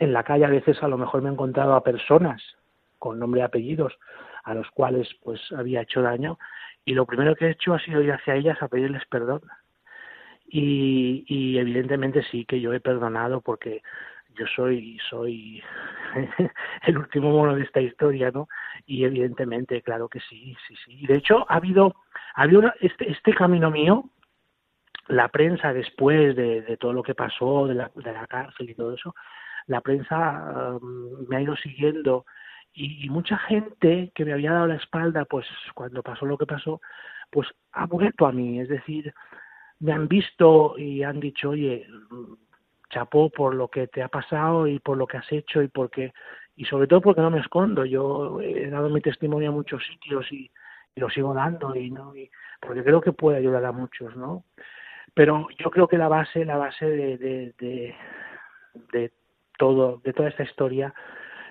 en 0.00 0.12
la 0.12 0.24
calle 0.24 0.44
a 0.44 0.50
veces 0.50 0.82
a 0.82 0.88
lo 0.88 0.98
mejor 0.98 1.22
me 1.22 1.28
he 1.28 1.32
encontrado 1.32 1.74
a 1.74 1.84
personas 1.84 2.42
con 2.98 3.18
nombre 3.18 3.40
y 3.40 3.44
apellidos 3.44 3.96
a 4.44 4.54
los 4.54 4.68
cuales 4.70 5.08
pues 5.22 5.40
había 5.52 5.82
hecho 5.82 6.02
daño 6.02 6.38
y 6.84 6.94
lo 6.94 7.06
primero 7.06 7.36
que 7.36 7.46
he 7.46 7.50
hecho 7.50 7.74
ha 7.74 7.80
sido 7.80 8.02
ir 8.02 8.12
hacia 8.12 8.34
ellas 8.34 8.60
a 8.62 8.68
pedirles 8.68 9.06
perdón. 9.06 9.42
Y, 10.48 11.24
y 11.28 11.58
evidentemente 11.58 12.24
sí 12.24 12.44
que 12.44 12.60
yo 12.60 12.72
he 12.72 12.80
perdonado 12.80 13.40
porque 13.40 13.82
yo 14.34 14.46
soy 14.54 14.98
soy 15.08 15.62
el 16.86 16.98
último 16.98 17.30
mono 17.30 17.54
de 17.54 17.62
esta 17.62 17.80
historia, 17.80 18.30
¿no? 18.30 18.48
Y 18.86 19.04
evidentemente, 19.04 19.82
claro 19.82 20.08
que 20.08 20.20
sí, 20.20 20.56
sí, 20.66 20.74
sí. 20.84 21.06
De 21.06 21.16
hecho, 21.16 21.46
ha 21.48 21.56
habido, 21.56 21.94
ha 22.34 22.42
habido 22.42 22.72
este, 22.80 23.10
este 23.10 23.32
camino 23.34 23.70
mío, 23.70 24.04
la 25.08 25.28
prensa 25.28 25.72
después 25.72 26.36
de, 26.36 26.76
todo 26.78 26.92
lo 26.92 27.02
que 27.02 27.14
pasó, 27.14 27.66
de 27.66 27.74
la, 27.74 27.90
de 27.94 28.12
la 28.12 28.26
cárcel 28.26 28.70
y 28.70 28.74
todo 28.74 28.94
eso, 28.94 29.14
la 29.66 29.80
prensa 29.80 30.78
um, 30.80 31.26
me 31.28 31.36
ha 31.36 31.42
ido 31.42 31.56
siguiendo 31.56 32.24
y, 32.72 33.04
y, 33.04 33.08
mucha 33.10 33.36
gente 33.36 34.12
que 34.14 34.24
me 34.24 34.32
había 34.32 34.52
dado 34.52 34.68
la 34.68 34.76
espalda, 34.76 35.24
pues 35.24 35.46
cuando 35.74 36.02
pasó 36.02 36.24
lo 36.24 36.38
que 36.38 36.46
pasó, 36.46 36.80
pues 37.30 37.48
ha 37.72 37.86
vuelto 37.86 38.26
a 38.26 38.32
mí, 38.32 38.60
es 38.60 38.68
decir, 38.68 39.12
me 39.80 39.92
han 39.92 40.06
visto 40.08 40.78
y 40.78 41.02
han 41.02 41.18
dicho, 41.18 41.50
oye, 41.50 41.86
chapó 42.90 43.30
por 43.30 43.54
lo 43.54 43.68
que 43.68 43.86
te 43.86 44.02
ha 44.02 44.08
pasado 44.08 44.66
y 44.66 44.78
por 44.78 44.96
lo 44.96 45.06
que 45.06 45.16
has 45.16 45.32
hecho 45.32 45.62
y 45.62 45.68
porque 45.68 46.12
y 46.56 46.64
sobre 46.66 46.86
todo 46.86 47.00
porque 47.00 47.22
no 47.22 47.30
me 47.30 47.40
escondo. 47.40 47.84
Yo 47.86 48.40
he 48.40 48.68
dado 48.68 48.90
mi 48.90 49.00
testimonio 49.00 49.48
a 49.48 49.52
muchos 49.52 49.82
sitios 49.86 50.30
y, 50.30 50.50
lo 50.96 51.08
sigo 51.08 51.32
dando 51.32 51.74
y 51.76 51.90
no 51.90 52.14
y, 52.14 52.30
porque 52.60 52.84
creo 52.84 53.00
que 53.00 53.12
puede 53.12 53.38
ayudar 53.38 53.64
a 53.64 53.72
muchos 53.72 54.14
no 54.16 54.44
pero 55.14 55.46
yo 55.58 55.70
creo 55.70 55.88
que 55.88 55.96
la 55.96 56.08
base 56.08 56.44
la 56.44 56.56
base 56.56 56.84
de, 56.84 57.16
de, 57.16 57.94
de, 58.92 59.12
todo 59.56 60.00
de 60.04 60.12
toda 60.12 60.28
esta 60.28 60.42
historia 60.42 60.92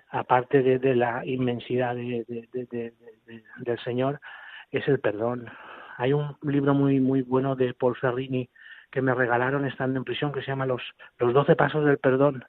aparte 0.10 0.62
de, 0.62 0.78
de 0.78 0.96
la 0.96 1.26
inmensidad 1.26 1.96
del 1.96 2.94
señor 3.84 4.20
es 4.72 4.88
el 4.88 5.00
perdón. 5.00 5.48
Hay 5.98 6.14
un 6.14 6.36
libro 6.44 6.74
muy 6.74 7.00
muy 7.00 7.22
bueno 7.22 7.56
de 7.56 7.74
Paul 7.74 7.96
Ferrini 7.96 8.50
que 8.92 9.02
me 9.02 9.14
regalaron 9.14 9.66
estando 9.66 9.98
en 10.00 10.04
prisión 10.04 10.32
que 10.32 10.42
se 10.42 10.48
llama 10.48 10.66
Los, 10.66 10.82
los 11.18 11.34
12 11.34 11.56
Pasos 11.56 11.86
del 11.86 11.98
Perdón. 11.98 12.44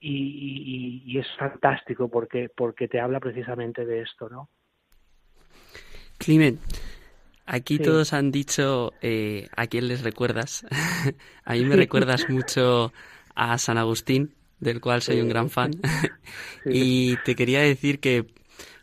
Y, 0.00 1.02
y, 1.06 1.18
es 1.18 1.26
fantástico 1.38 2.08
porque, 2.08 2.50
porque 2.54 2.88
te 2.88 3.00
habla 3.00 3.20
precisamente 3.20 3.86
de 3.86 4.02
esto, 4.02 4.28
¿no? 4.28 4.48
Climent, 6.18 6.60
aquí 7.46 7.78
todos 7.78 8.12
han 8.12 8.32
dicho 8.32 8.92
eh, 9.00 9.48
a 9.56 9.68
quién 9.68 9.86
les 9.86 10.02
recuerdas. 10.02 10.66
a 11.44 11.52
mí 11.52 11.64
me 11.64 11.76
recuerdas 11.76 12.26
mucho 12.28 12.92
a 13.36 13.58
San 13.58 13.78
Agustín, 13.78 14.34
del 14.58 14.80
cual 14.80 15.02
soy 15.02 15.20
un 15.20 15.28
gran 15.28 15.50
fan. 15.50 15.70
y 16.64 17.16
te 17.18 17.36
quería 17.36 17.60
decir 17.60 18.00
que 18.00 18.26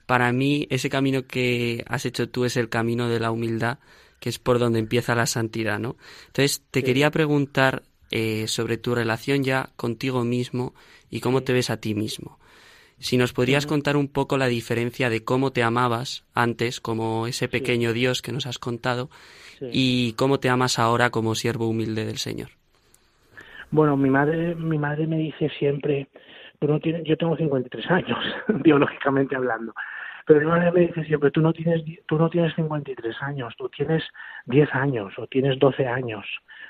para 0.06 0.32
mí 0.32 0.68
ese 0.70 0.90
camino 0.90 1.24
que 1.28 1.84
has 1.88 2.06
hecho 2.06 2.30
tú 2.30 2.46
es 2.46 2.56
el 2.56 2.70
camino 2.70 3.10
de 3.10 3.20
la 3.20 3.32
humildad 3.32 3.78
que 4.20 4.30
es 4.30 4.40
por 4.40 4.60
donde 4.60 4.80
empieza 4.80 5.16
la 5.16 5.26
santidad, 5.26 5.80
¿no? 5.80 5.96
Entonces, 6.28 6.64
te 6.72 6.84
quería 6.84 7.12
preguntar 7.12 7.84
eh, 8.12 8.48
sobre 8.48 8.78
tu 8.78 8.96
relación 8.96 9.44
ya 9.44 9.70
contigo 9.76 10.24
mismo 10.24 10.74
y 11.10 11.20
cómo 11.20 11.42
te 11.42 11.54
ves 11.54 11.70
a 11.70 11.78
ti 11.78 11.96
mismo. 11.96 12.40
Si 12.98 13.18
nos 13.18 13.32
podrías 13.32 13.66
contar 13.66 13.96
un 13.96 14.10
poco 14.10 14.38
la 14.38 14.48
diferencia 14.48 15.10
de 15.10 15.24
cómo 15.24 15.52
te 15.52 15.64
amabas 15.64 16.26
antes, 16.34 16.82
como 16.82 17.28
ese 17.28 17.48
pequeño 17.48 17.94
Dios 17.94 18.22
que 18.22 18.34
nos 18.34 18.46
has 18.46 18.60
contado, 18.60 19.10
y 19.62 20.14
cómo 20.14 20.40
te 20.40 20.50
amas 20.50 20.80
ahora 20.80 21.10
como 21.10 21.36
siervo 21.36 21.68
humilde 21.68 22.06
del 22.06 22.18
Señor. 22.18 22.50
Bueno, 23.72 23.96
mi 23.96 24.10
madre, 24.10 24.56
mi 24.56 24.78
madre 24.78 25.06
me 25.06 25.18
dice 25.18 25.50
siempre, 25.58 26.08
no 26.62 26.80
tienes, 26.80 27.04
yo 27.06 27.16
tengo 27.18 27.38
53 27.38 27.92
años, 27.92 28.18
biológicamente 28.64 29.36
hablando, 29.36 29.74
pero 30.30 30.42
mi 30.42 30.46
madre 30.46 30.72
me 30.72 30.82
dice 30.82 31.04
siempre, 31.06 31.32
tú 31.32 31.42
no 31.42 31.52
tienes, 31.52 31.84
tú 32.06 32.20
no 32.20 32.30
tienes 32.30 32.54
53 32.54 33.20
años, 33.24 33.56
tú 33.58 33.68
tienes 33.68 34.04
10 34.46 34.76
años 34.76 35.12
o 35.18 35.26
tienes 35.26 35.58
12 35.58 35.88
años, 35.88 36.24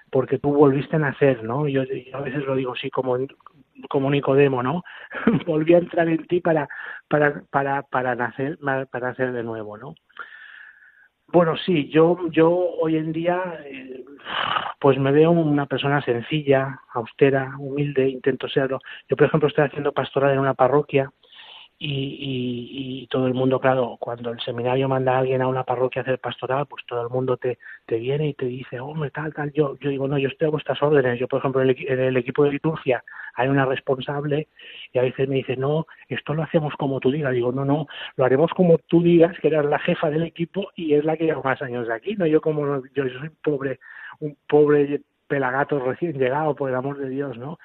porque 0.09 0.39
tú 0.39 0.53
volviste 0.53 0.95
a 0.95 0.99
nacer, 0.99 1.43
¿no? 1.43 1.67
Yo, 1.67 1.83
yo 1.83 2.17
a 2.17 2.21
veces 2.21 2.45
lo 2.45 2.55
digo 2.55 2.71
así 2.71 2.89
como 2.89 3.17
como 3.89 4.09
Nicodemo, 4.11 4.63
¿no? 4.63 4.83
Volví 5.45 5.73
a 5.73 5.79
entrar 5.79 6.07
en 6.07 6.25
ti 6.27 6.39
para, 6.39 6.69
para, 7.09 7.43
para, 7.49 7.81
para 7.81 8.15
nacer, 8.15 8.57
para 8.59 9.09
nacer 9.09 9.33
de 9.33 9.43
nuevo, 9.43 9.77
¿no? 9.77 9.93
Bueno, 11.27 11.57
sí, 11.57 11.89
yo, 11.89 12.17
yo 12.31 12.49
hoy 12.49 12.95
en 12.95 13.11
día, 13.11 13.59
eh, 13.65 14.05
pues 14.79 14.97
me 14.97 15.11
veo 15.11 15.31
una 15.31 15.65
persona 15.65 16.01
sencilla, 16.01 16.79
austera, 16.93 17.55
humilde, 17.59 18.07
intento 18.07 18.47
serlo. 18.47 18.79
Yo, 19.09 19.17
por 19.17 19.27
ejemplo, 19.27 19.49
estoy 19.49 19.65
haciendo 19.65 19.91
pastoral 19.91 20.31
en 20.31 20.39
una 20.39 20.53
parroquia 20.53 21.11
y, 21.81 23.03
y, 23.03 23.07
todo 23.07 23.25
el 23.27 23.33
mundo, 23.33 23.59
claro, 23.61 23.95
cuando 23.99 24.31
el 24.31 24.39
seminario 24.41 24.89
manda 24.89 25.15
a 25.15 25.19
alguien 25.19 25.41
a 25.41 25.47
una 25.47 25.63
parroquia 25.63 26.01
a 26.01 26.03
hacer 26.03 26.19
pastoral, 26.19 26.65
pues 26.67 26.85
todo 26.85 27.01
el 27.01 27.09
mundo 27.09 27.37
te, 27.37 27.57
te 27.85 27.97
viene 27.97 28.27
y 28.27 28.33
te 28.33 28.45
dice, 28.45 28.81
hombre, 28.81 29.11
tal, 29.11 29.33
tal. 29.33 29.53
Yo, 29.53 29.77
yo 29.79 29.89
digo, 29.89 30.05
no, 30.07 30.17
yo 30.17 30.27
estoy 30.27 30.47
a 30.47 30.51
vuestras 30.51 30.81
órdenes. 30.83 31.17
Yo, 31.17 31.29
por 31.29 31.39
ejemplo, 31.39 31.61
en 31.61 31.69
el, 31.69 32.17
equipo 32.17 32.43
de 32.43 32.51
liturgia 32.51 33.01
hay 33.33 33.47
una 33.47 33.65
responsable 33.65 34.49
y 34.91 34.99
a 34.99 35.03
veces 35.03 35.29
me 35.29 35.35
dice, 35.35 35.55
no, 35.55 35.87
esto 36.09 36.33
lo 36.33 36.43
hacemos 36.43 36.73
como 36.75 36.99
tú 36.99 37.11
digas. 37.11 37.33
Digo, 37.33 37.53
no, 37.53 37.63
no, 37.63 37.87
lo 38.17 38.25
haremos 38.25 38.51
como 38.51 38.77
tú 38.79 39.01
digas, 39.01 39.39
que 39.39 39.47
eres 39.47 39.63
la 39.63 39.79
jefa 39.79 40.09
del 40.09 40.23
equipo 40.23 40.71
y 40.75 40.95
es 40.95 41.05
la 41.05 41.15
que 41.15 41.25
lleva 41.25 41.41
más 41.41 41.61
años 41.61 41.87
de 41.87 41.93
aquí, 41.93 42.15
no 42.17 42.25
yo 42.25 42.41
como 42.41 42.83
yo 42.93 43.03
soy 43.19 43.29
pobre, 43.41 43.79
un 44.19 44.37
pobre 44.47 45.01
pelagato 45.27 45.79
recién 45.79 46.17
llegado, 46.19 46.55
por 46.55 46.69
el 46.69 46.75
amor 46.75 46.97
de 46.97 47.07
Dios, 47.07 47.37
¿no? 47.37 47.57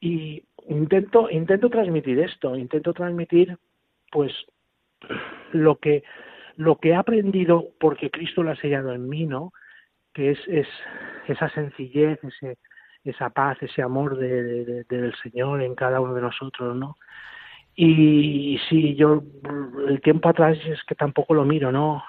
Y 0.00 0.44
intento, 0.68 1.28
intento 1.30 1.68
transmitir 1.70 2.20
esto, 2.20 2.56
intento 2.56 2.92
transmitir 2.92 3.56
pues 4.10 4.32
lo 5.52 5.76
que, 5.76 6.04
lo 6.56 6.76
que 6.76 6.90
he 6.90 6.94
aprendido 6.94 7.68
porque 7.80 8.10
Cristo 8.10 8.42
lo 8.42 8.52
ha 8.52 8.56
sellado 8.56 8.92
en 8.92 9.08
mí, 9.08 9.26
¿no? 9.26 9.52
Que 10.12 10.30
es, 10.32 10.38
es 10.48 10.68
esa 11.26 11.48
sencillez, 11.50 12.18
ese, 12.22 12.58
esa 13.04 13.30
paz, 13.30 13.58
ese 13.62 13.82
amor 13.82 14.16
de, 14.16 14.84
del 14.84 15.14
Señor 15.22 15.62
en 15.62 15.74
cada 15.74 16.00
uno 16.00 16.14
de 16.14 16.22
nosotros, 16.22 16.76
¿no? 16.76 16.96
Y, 17.74 18.58
sí, 18.68 18.96
yo 18.96 19.22
el 19.86 20.00
tiempo 20.00 20.28
atrás 20.28 20.58
es 20.66 20.82
que 20.84 20.96
tampoco 20.96 21.34
lo 21.34 21.44
miro, 21.44 21.70
¿no? 21.70 22.02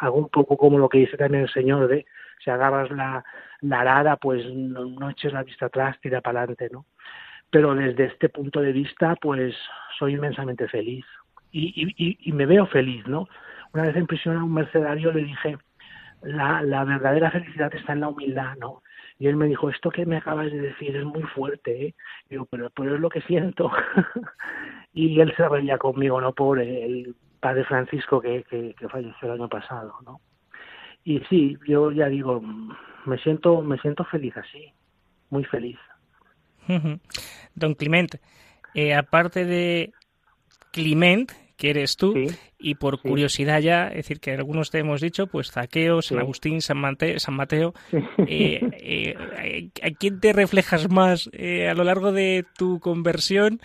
Hago 0.00 0.18
un 0.18 0.28
poco 0.28 0.56
como 0.56 0.78
lo 0.78 0.88
que 0.88 0.98
dice 0.98 1.16
también 1.16 1.44
el 1.44 1.50
Señor 1.50 1.86
de 1.86 2.04
si 2.42 2.50
agarras 2.50 2.90
la, 2.90 3.24
la 3.60 3.80
arada, 3.80 4.16
pues 4.16 4.44
no, 4.52 4.86
no 4.86 5.10
eches 5.10 5.32
la 5.32 5.44
vista 5.44 5.66
atrás, 5.66 5.96
tira 6.00 6.20
para 6.20 6.40
adelante, 6.40 6.68
¿no? 6.72 6.86
Pero 7.54 7.72
desde 7.72 8.06
este 8.06 8.28
punto 8.30 8.60
de 8.60 8.72
vista, 8.72 9.14
pues 9.14 9.54
soy 9.96 10.14
inmensamente 10.14 10.66
feliz 10.66 11.04
y, 11.52 12.18
y, 12.20 12.32
me 12.32 12.46
veo 12.46 12.66
feliz, 12.66 13.06
¿no? 13.06 13.28
Una 13.72 13.84
vez 13.84 13.94
en 13.94 14.08
prisión 14.08 14.36
a 14.36 14.42
un 14.42 14.52
mercenario 14.52 15.12
le 15.12 15.22
dije, 15.22 15.56
la, 16.22 16.82
verdadera 16.82 17.30
felicidad 17.30 17.72
está 17.72 17.92
en 17.92 18.00
la 18.00 18.08
humildad, 18.08 18.56
¿no? 18.58 18.82
Y 19.20 19.28
él 19.28 19.36
me 19.36 19.46
dijo, 19.46 19.70
esto 19.70 19.88
que 19.90 20.04
me 20.04 20.16
acabas 20.16 20.50
de 20.50 20.62
decir 20.62 20.96
es 20.96 21.04
muy 21.04 21.22
fuerte, 21.22 21.86
¿eh? 21.86 21.94
Digo, 22.28 22.44
pero, 22.50 22.70
pero 22.70 22.96
es 22.96 23.00
lo 23.00 23.08
que 23.08 23.20
siento. 23.20 23.70
y 24.92 25.20
él 25.20 25.32
se 25.36 25.48
reía 25.48 25.78
conmigo, 25.78 26.20
¿no? 26.20 26.32
Por 26.32 26.58
el 26.58 27.14
padre 27.38 27.62
Francisco 27.66 28.20
que, 28.20 28.42
que, 28.50 28.74
que, 28.76 28.88
falleció 28.88 29.28
el 29.28 29.40
año 29.40 29.48
pasado, 29.48 29.94
¿no? 30.04 30.20
Y 31.04 31.20
sí, 31.30 31.56
yo 31.68 31.92
ya 31.92 32.08
digo, 32.08 32.42
me 33.04 33.16
siento, 33.18 33.62
me 33.62 33.78
siento 33.78 34.02
feliz 34.06 34.36
así, 34.36 34.72
muy 35.30 35.44
feliz. 35.44 35.78
Don 37.54 37.74
Clement, 37.74 38.16
eh, 38.74 38.94
aparte 38.94 39.44
de 39.44 39.92
Clement, 40.72 41.30
que 41.56 41.70
eres 41.70 41.96
tú, 41.96 42.14
y 42.58 42.74
por 42.74 43.00
curiosidad 43.00 43.60
ya, 43.60 43.88
es 43.88 43.96
decir, 43.96 44.20
que 44.20 44.32
algunos 44.32 44.70
te 44.70 44.78
hemos 44.78 45.00
dicho, 45.00 45.28
pues 45.28 45.52
Zaqueo, 45.52 46.02
San 46.02 46.18
Agustín, 46.18 46.60
San, 46.60 46.78
San 47.16 47.34
Mateo, 47.34 47.74
eh, 48.26 48.60
eh, 48.80 49.70
¿a 49.82 49.90
quién 49.90 50.18
te 50.18 50.32
reflejas 50.32 50.90
más 50.90 51.28
a 51.28 51.74
lo 51.74 51.84
largo 51.84 52.10
de 52.10 52.44
tu 52.58 52.80
conversión? 52.80 53.60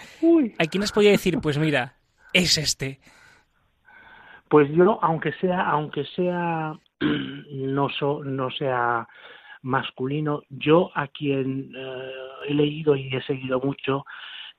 ¿A 0.59 0.65
quién 0.65 0.83
has 0.83 0.91
podido 0.91 1.11
decir, 1.11 1.39
pues 1.41 1.57
mira, 1.57 1.95
es 2.33 2.57
este? 2.57 2.99
Pues 4.49 4.67
yo, 4.71 4.99
aunque 5.01 5.31
sea, 5.33 5.61
aunque 5.69 6.03
sea, 6.15 6.73
no, 7.51 7.89
so, 7.89 8.23
no 8.23 8.49
sea 8.51 9.07
masculino. 9.61 10.41
Yo 10.49 10.91
a 10.95 11.07
quien 11.07 11.71
he 12.47 12.53
leído 12.53 12.95
y 12.95 13.15
he 13.15 13.21
seguido 13.23 13.59
mucho 13.59 14.05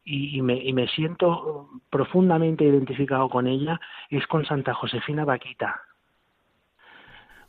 y, 0.04 0.40
me, 0.42 0.54
y, 0.56 0.72
me, 0.72 0.88
siento 0.88 1.68
profundamente 1.90 2.64
identificado 2.64 3.28
con 3.28 3.46
ella 3.46 3.80
es 4.08 4.26
con 4.26 4.44
Santa 4.44 4.74
Josefina 4.74 5.24
Vaquita. 5.24 5.82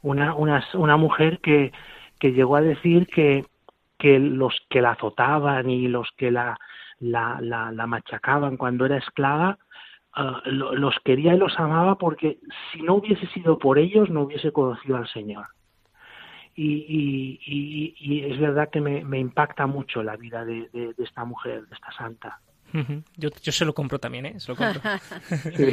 Una, 0.01 0.35
una, 0.35 0.63
una 0.73 0.97
mujer 0.97 1.39
que, 1.39 1.71
que 2.19 2.33
llegó 2.33 2.55
a 2.55 2.61
decir 2.61 3.07
que, 3.07 3.45
los 4.19 4.59
que 4.69 4.81
la 4.81 4.91
azotaban 4.91 5.69
y 5.69 5.87
los 5.87 6.09
que 6.17 6.31
la, 6.31 6.57
la, 6.99 7.39
la, 7.41 7.87
machacaban 7.87 8.57
cuando 8.57 8.85
era 8.85 8.97
esclava, 8.97 9.59
uh, 10.17 10.49
los 10.49 10.95
quería 11.05 11.35
y 11.35 11.37
los 11.37 11.57
amaba 11.59 11.95
porque 11.95 12.39
si 12.71 12.81
no 12.81 12.95
hubiese 12.95 13.27
sido 13.27 13.59
por 13.59 13.77
ellos 13.77 14.09
no 14.09 14.21
hubiese 14.21 14.51
conocido 14.51 14.97
al 14.97 15.07
Señor 15.07 15.45
y, 16.55 17.39
y, 17.45 17.95
y, 17.99 18.31
es 18.31 18.39
verdad 18.39 18.69
que 18.69 18.81
me, 18.81 19.03
me, 19.03 19.19
impacta 19.19 19.67
mucho 19.67 20.03
la 20.03 20.17
vida 20.17 20.43
de, 20.45 20.69
de, 20.73 20.93
esta 20.97 21.23
mujer, 21.23 21.67
de 21.67 21.75
esta 21.75 21.91
santa. 21.93 22.39
Yo, 23.17 23.29
yo 23.41 23.51
se 23.51 23.65
lo 23.65 23.73
compro 23.73 23.99
también, 23.99 24.25
¿eh? 24.25 24.39
Se 24.39 24.51
lo 24.51 24.55
compro. 24.55 24.81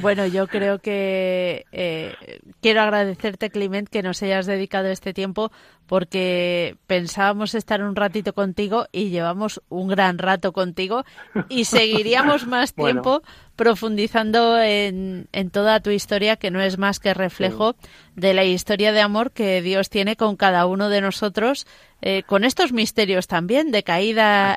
bueno, 0.00 0.26
yo 0.26 0.46
creo 0.46 0.78
que 0.78 1.66
eh, 1.72 2.14
quiero 2.60 2.82
agradecerte, 2.82 3.50
Clement, 3.50 3.88
que 3.88 4.02
nos 4.02 4.22
hayas 4.22 4.46
dedicado 4.46 4.88
este 4.88 5.12
tiempo 5.12 5.50
porque 5.86 6.76
pensábamos 6.86 7.54
estar 7.54 7.82
un 7.82 7.94
ratito 7.94 8.32
contigo 8.32 8.86
y 8.92 9.10
llevamos 9.10 9.60
un 9.68 9.88
gran 9.88 10.18
rato 10.18 10.52
contigo 10.52 11.04
y 11.48 11.64
seguiríamos 11.64 12.46
más 12.46 12.74
tiempo 12.74 13.22
profundizando 13.56 14.60
en, 14.60 15.28
en, 15.32 15.50
toda 15.50 15.80
tu 15.80 15.90
historia, 15.90 16.36
que 16.36 16.50
no 16.50 16.60
es 16.60 16.78
más 16.78 16.98
que 16.98 17.14
reflejo 17.14 17.76
de 18.16 18.34
la 18.34 18.44
historia 18.44 18.92
de 18.92 19.00
amor 19.00 19.30
que 19.30 19.62
Dios 19.62 19.90
tiene 19.90 20.16
con 20.16 20.36
cada 20.36 20.66
uno 20.66 20.88
de 20.88 21.00
nosotros, 21.00 21.66
eh, 22.02 22.22
con 22.26 22.44
estos 22.44 22.72
misterios 22.72 23.26
también 23.26 23.70
de 23.70 23.82
caída 23.82 24.56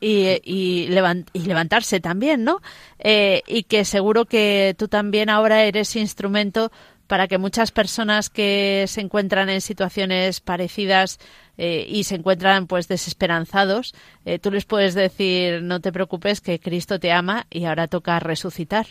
y, 0.00 0.40
y, 0.44 0.88
levantarse 0.88 2.00
también, 2.00 2.44
¿no? 2.44 2.60
Eh, 2.98 3.42
y 3.46 3.64
que 3.64 3.84
seguro 3.84 4.24
que 4.24 4.74
tú 4.78 4.88
también 4.88 5.28
ahora 5.28 5.64
eres 5.64 5.94
instrumento 5.96 6.72
para 7.06 7.26
que 7.26 7.38
muchas 7.38 7.72
personas 7.72 8.30
que 8.30 8.84
se 8.86 9.00
encuentran 9.00 9.48
en 9.48 9.60
situaciones 9.60 10.40
parecidas 10.40 11.18
eh, 11.58 11.84
y 11.88 12.04
se 12.04 12.14
encuentran 12.14 12.68
pues 12.68 12.86
desesperanzados, 12.86 13.94
eh, 14.24 14.38
tú 14.38 14.52
les 14.52 14.64
puedes 14.64 14.94
decir 14.94 15.60
no 15.62 15.80
te 15.80 15.90
preocupes 15.90 16.40
que 16.40 16.60
Cristo 16.60 17.00
te 17.00 17.10
ama 17.10 17.46
y 17.50 17.64
ahora 17.64 17.88
toca 17.88 18.20
resucitar. 18.20 18.86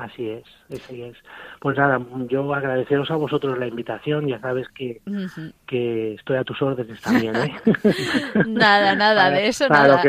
Así 0.00 0.30
es, 0.30 0.44
así 0.72 1.02
es. 1.02 1.14
Pues 1.60 1.76
nada, 1.76 2.00
yo 2.26 2.54
agradeceros 2.54 3.10
a 3.10 3.16
vosotros 3.16 3.58
la 3.58 3.66
invitación, 3.66 4.26
ya 4.26 4.40
sabes 4.40 4.66
que, 4.68 5.02
que 5.66 6.14
estoy 6.14 6.38
a 6.38 6.44
tus 6.44 6.60
órdenes 6.62 6.98
también, 7.02 7.36
¿eh? 7.36 7.54
nada, 8.46 8.94
nada, 8.94 9.28
de 9.28 9.48
eso 9.48 9.68
nada. 9.68 10.02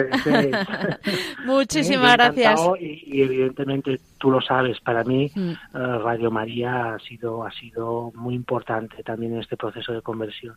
Muchísimas 1.46 2.14
gracias. 2.14 2.62
Y, 2.80 3.22
evidentemente 3.22 4.00
tú 4.18 4.32
lo 4.32 4.40
sabes, 4.40 4.80
para 4.80 5.04
mí 5.04 5.30
mm. 5.36 5.50
eh, 5.50 5.58
Radio 5.74 6.32
María 6.32 6.94
ha 6.94 7.00
sido, 7.00 7.44
ha 7.44 7.52
sido 7.52 8.14
muy 8.16 8.34
importante 8.34 9.04
también 9.04 9.34
en 9.34 9.42
este 9.42 9.58
proceso 9.58 9.92
de 9.92 10.02
conversión. 10.02 10.56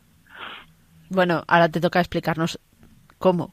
Bueno, 1.08 1.42
ahora 1.48 1.68
te 1.68 1.80
toca 1.80 1.98
explicarnos 1.98 2.60
cómo. 3.18 3.52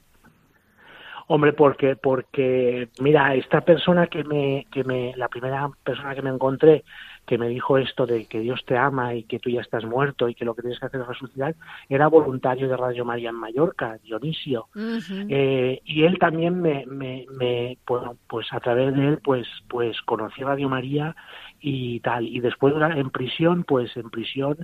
Hombre, 1.34 1.54
porque, 1.54 1.96
porque, 1.96 2.90
mira, 3.00 3.34
esta 3.36 3.62
persona 3.62 4.08
que 4.08 4.22
me, 4.26 4.68
que 4.70 4.84
me, 4.84 5.14
la 5.16 5.30
primera 5.30 5.70
persona 5.82 6.14
que 6.14 6.22
me 6.22 6.30
encontré, 6.30 6.84
que 7.26 7.38
me 7.38 7.48
dijo 7.48 7.78
esto 7.78 8.06
de 8.06 8.26
que 8.26 8.42
Dios 8.42 8.60
te 8.66 8.78
ama 8.78 9.16
y 9.16 9.24
que 9.24 9.40
tú 9.40 9.50
ya 9.50 9.62
estás 9.62 9.86
muerto 9.86 10.28
y 10.28 10.36
que 10.36 10.44
lo 10.44 10.54
que 10.54 10.62
tienes 10.62 10.78
que 10.78 10.88
hacer 10.88 11.00
es 11.00 11.08
resucitar, 11.08 11.56
era 11.88 12.10
voluntario 12.10 12.68
de 12.68 12.76
Radio 12.76 13.06
María 13.06 13.30
en 13.30 13.38
Mallorca, 13.38 13.98
Dionisio. 14.04 14.68
eh, 14.76 15.80
y 15.86 16.04
él 16.04 16.20
también 16.20 16.62
me, 16.62 16.86
me, 16.86 17.26
me, 17.32 17.78
bueno, 17.88 18.18
pues 18.28 18.52
a 18.52 18.60
través 18.60 18.94
de 18.94 19.08
él, 19.08 19.20
pues, 19.24 19.48
pues 19.70 20.02
conocí 20.02 20.44
Radio 20.44 20.68
María 20.68 21.16
y 21.62 22.02
tal. 22.02 22.28
Y 22.28 22.42
después 22.42 22.74
en 22.94 23.10
prisión, 23.10 23.64
pues 23.64 23.96
en 23.96 24.10
prisión 24.10 24.58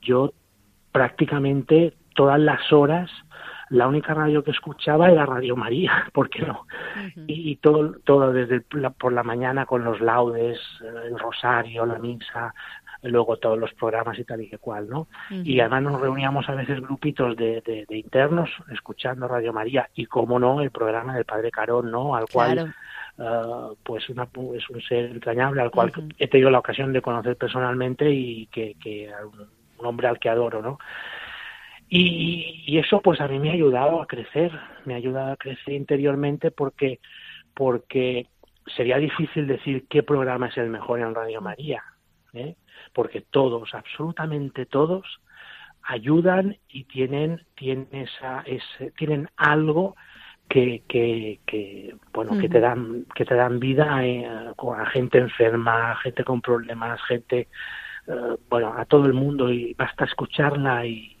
yo 0.00 0.32
prácticamente 0.90 1.94
todas 2.16 2.40
las 2.40 2.72
horas 2.72 3.12
la 3.70 3.86
única 3.86 4.14
radio 4.14 4.42
que 4.42 4.50
escuchaba 4.50 5.10
era 5.10 5.24
Radio 5.24 5.56
María, 5.56 6.06
¿por 6.12 6.28
qué 6.28 6.42
no? 6.42 6.66
y, 7.26 7.56
todo, 7.56 7.94
todo 8.04 8.32
desde 8.32 8.60
por 8.60 9.12
la 9.12 9.22
mañana 9.22 9.66
con 9.66 9.84
los 9.84 10.00
laudes, 10.00 10.60
el 10.80 11.18
rosario, 11.18 11.86
la 11.86 11.98
misa, 11.98 12.52
luego 13.02 13.38
todos 13.38 13.58
los 13.58 13.72
programas 13.74 14.18
y 14.18 14.24
tal 14.24 14.42
y 14.42 14.50
que 14.50 14.58
cual, 14.58 14.88
¿no? 14.88 15.08
Y 15.30 15.60
además 15.60 15.82
nos 15.84 16.00
reuníamos 16.00 16.48
a 16.48 16.54
veces 16.54 16.80
grupitos 16.80 17.36
de, 17.36 17.62
de, 17.88 17.96
internos 17.96 18.50
escuchando 18.70 19.26
Radio 19.26 19.52
María 19.52 19.88
y, 19.94 20.06
como 20.06 20.38
no, 20.38 20.60
el 20.60 20.70
programa 20.70 21.14
del 21.14 21.24
Padre 21.24 21.50
Carón, 21.50 21.90
¿no? 21.90 22.14
Al 22.14 22.26
cual... 22.28 22.74
Uh, 23.18 23.76
pues 23.82 24.08
una, 24.08 24.26
es 24.56 24.70
un 24.70 24.80
ser 24.80 25.10
entrañable 25.10 25.60
al 25.60 25.70
cual 25.70 25.92
he 26.16 26.26
tenido 26.26 26.48
la 26.48 26.60
ocasión 26.60 26.90
de 26.90 27.02
conocer 27.02 27.36
personalmente 27.36 28.10
y 28.10 28.46
que, 28.46 28.76
que 28.82 29.10
un, 29.78 29.84
hombre 29.84 30.08
al 30.08 30.18
que 30.18 30.30
adoro, 30.30 30.62
¿no? 30.62 30.78
Y, 31.92 32.62
y, 32.66 32.78
eso 32.78 33.00
pues 33.02 33.20
a 33.20 33.26
mí 33.26 33.40
me 33.40 33.50
ha 33.50 33.54
ayudado 33.54 34.00
a 34.00 34.06
crecer, 34.06 34.52
me 34.84 34.94
ha 34.94 34.98
ayudado 34.98 35.32
a 35.32 35.36
crecer 35.36 35.74
interiormente 35.74 36.52
porque, 36.52 37.00
porque 37.52 38.28
sería 38.76 38.96
difícil 38.98 39.48
decir 39.48 39.86
qué 39.88 40.04
programa 40.04 40.46
es 40.46 40.56
el 40.56 40.70
mejor 40.70 41.00
en 41.00 41.16
Radio 41.16 41.40
María, 41.40 41.82
¿eh? 42.32 42.54
porque 42.92 43.22
todos, 43.22 43.74
absolutamente 43.74 44.66
todos, 44.66 45.04
ayudan 45.82 46.56
y 46.68 46.84
tienen, 46.84 47.42
tienen, 47.56 47.88
esa, 47.90 48.42
ese, 48.46 48.92
tienen 48.92 49.28
algo 49.36 49.96
que, 50.48 50.82
que, 50.88 51.40
que 51.46 51.94
bueno 52.12 52.38
que 52.38 52.48
te 52.48 52.60
dan 52.60 53.06
que 53.14 53.24
te 53.24 53.36
dan 53.36 53.60
vida 53.60 54.04
eh, 54.04 54.26
a 54.26 54.86
gente 54.86 55.18
enferma 55.18 55.94
gente 56.02 56.24
con 56.24 56.40
problemas 56.40 57.00
gente 57.02 57.46
eh, 58.08 58.36
bueno 58.48 58.74
a 58.76 58.84
todo 58.84 59.06
el 59.06 59.14
mundo 59.14 59.48
y 59.52 59.74
basta 59.74 60.04
escucharla 60.04 60.86
y, 60.86 61.16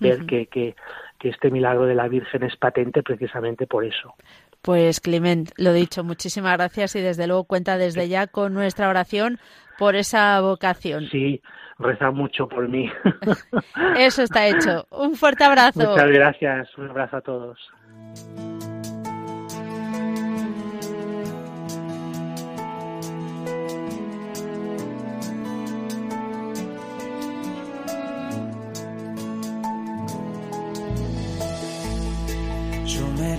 ver 0.00 0.26
que, 0.26 0.46
que, 0.46 0.74
que 1.18 1.28
este 1.28 1.50
milagro 1.50 1.86
de 1.86 1.94
la 1.94 2.08
Virgen 2.08 2.42
es 2.42 2.56
patente 2.56 3.02
precisamente 3.02 3.66
por 3.66 3.84
eso 3.84 4.14
pues 4.62 5.00
Clement, 5.00 5.50
lo 5.56 5.72
dicho, 5.72 6.04
muchísimas 6.04 6.56
gracias 6.56 6.96
y 6.96 7.00
desde 7.00 7.26
luego 7.26 7.44
cuenta 7.44 7.78
desde 7.78 8.08
ya 8.08 8.26
con 8.26 8.54
nuestra 8.54 8.88
oración 8.88 9.38
por 9.78 9.94
esa 9.94 10.40
vocación. 10.40 11.08
Sí, 11.10 11.40
reza 11.78 12.10
mucho 12.10 12.48
por 12.48 12.68
mí. 12.68 12.90
Eso 13.96 14.22
está 14.22 14.46
hecho. 14.48 14.86
Un 14.90 15.14
fuerte 15.14 15.44
abrazo. 15.44 15.90
Muchas 15.90 16.10
gracias. 16.10 16.76
Un 16.76 16.90
abrazo 16.90 17.16
a 17.16 17.20
todos. 17.20 17.58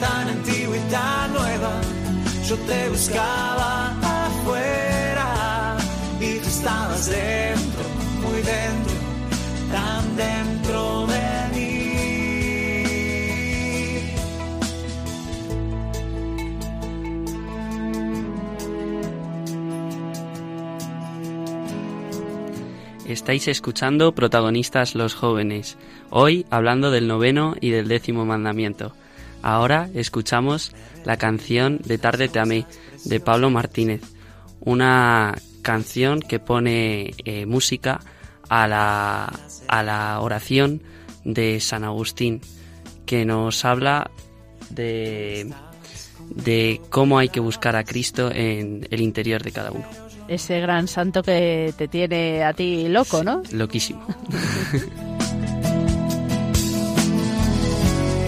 tan 0.00 0.28
antigua 0.28 0.76
y 0.76 0.80
tan 0.90 1.32
nueva. 1.32 1.80
Yo 2.48 2.56
te 2.58 2.88
buscaba 2.88 3.96
afuera 4.26 5.76
y 6.20 6.38
tú 6.38 6.48
estabas 6.48 7.06
dentro, 7.06 7.82
muy 8.22 8.42
dentro, 8.42 8.94
tan 9.72 10.16
dentro 10.16 11.06
de 11.06 11.20
mí. 11.54 11.76
Estáis 23.08 23.48
escuchando 23.48 24.12
Protagonistas 24.12 24.94
los 24.94 25.14
jóvenes, 25.14 25.78
hoy 26.10 26.44
hablando 26.50 26.90
del 26.90 27.08
noveno 27.08 27.54
y 27.60 27.70
del 27.70 27.88
décimo 27.88 28.24
mandamiento. 28.24 28.92
Ahora 29.42 29.88
escuchamos 29.94 30.72
la 31.04 31.16
canción 31.16 31.78
de 31.84 31.98
Tarde 31.98 32.28
te 32.28 32.38
amé 32.38 32.66
de 33.04 33.20
Pablo 33.20 33.50
Martínez, 33.50 34.02
una 34.60 35.34
canción 35.62 36.20
que 36.20 36.38
pone 36.38 37.14
eh, 37.24 37.46
música 37.46 38.00
a 38.48 38.66
la, 38.68 39.32
a 39.68 39.82
la 39.82 40.20
oración 40.20 40.82
de 41.24 41.60
San 41.60 41.84
Agustín, 41.84 42.40
que 43.04 43.24
nos 43.24 43.64
habla 43.64 44.10
de, 44.70 45.52
de 46.30 46.80
cómo 46.90 47.18
hay 47.18 47.28
que 47.28 47.40
buscar 47.40 47.76
a 47.76 47.84
Cristo 47.84 48.30
en 48.32 48.86
el 48.90 49.00
interior 49.00 49.42
de 49.42 49.52
cada 49.52 49.70
uno. 49.70 49.86
Ese 50.28 50.60
gran 50.60 50.88
santo 50.88 51.22
que 51.22 51.72
te 51.76 51.86
tiene 51.86 52.42
a 52.42 52.52
ti 52.52 52.88
loco, 52.88 53.22
¿no? 53.22 53.42
loquísimo. 53.52 54.04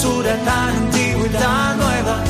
hermosura 0.00 0.36
tan 0.44 0.76
antigua 0.76 1.26
y 1.26 1.30
tan 1.30 1.78
nueva. 1.78 2.24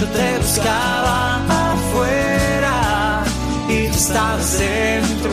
Yo 0.00 0.06
te 0.08 0.38
buscaba 0.38 1.36
afuera 1.72 3.22
y 3.68 3.88
tú 3.88 3.94
estabas 3.94 4.58
dentro, 4.58 5.30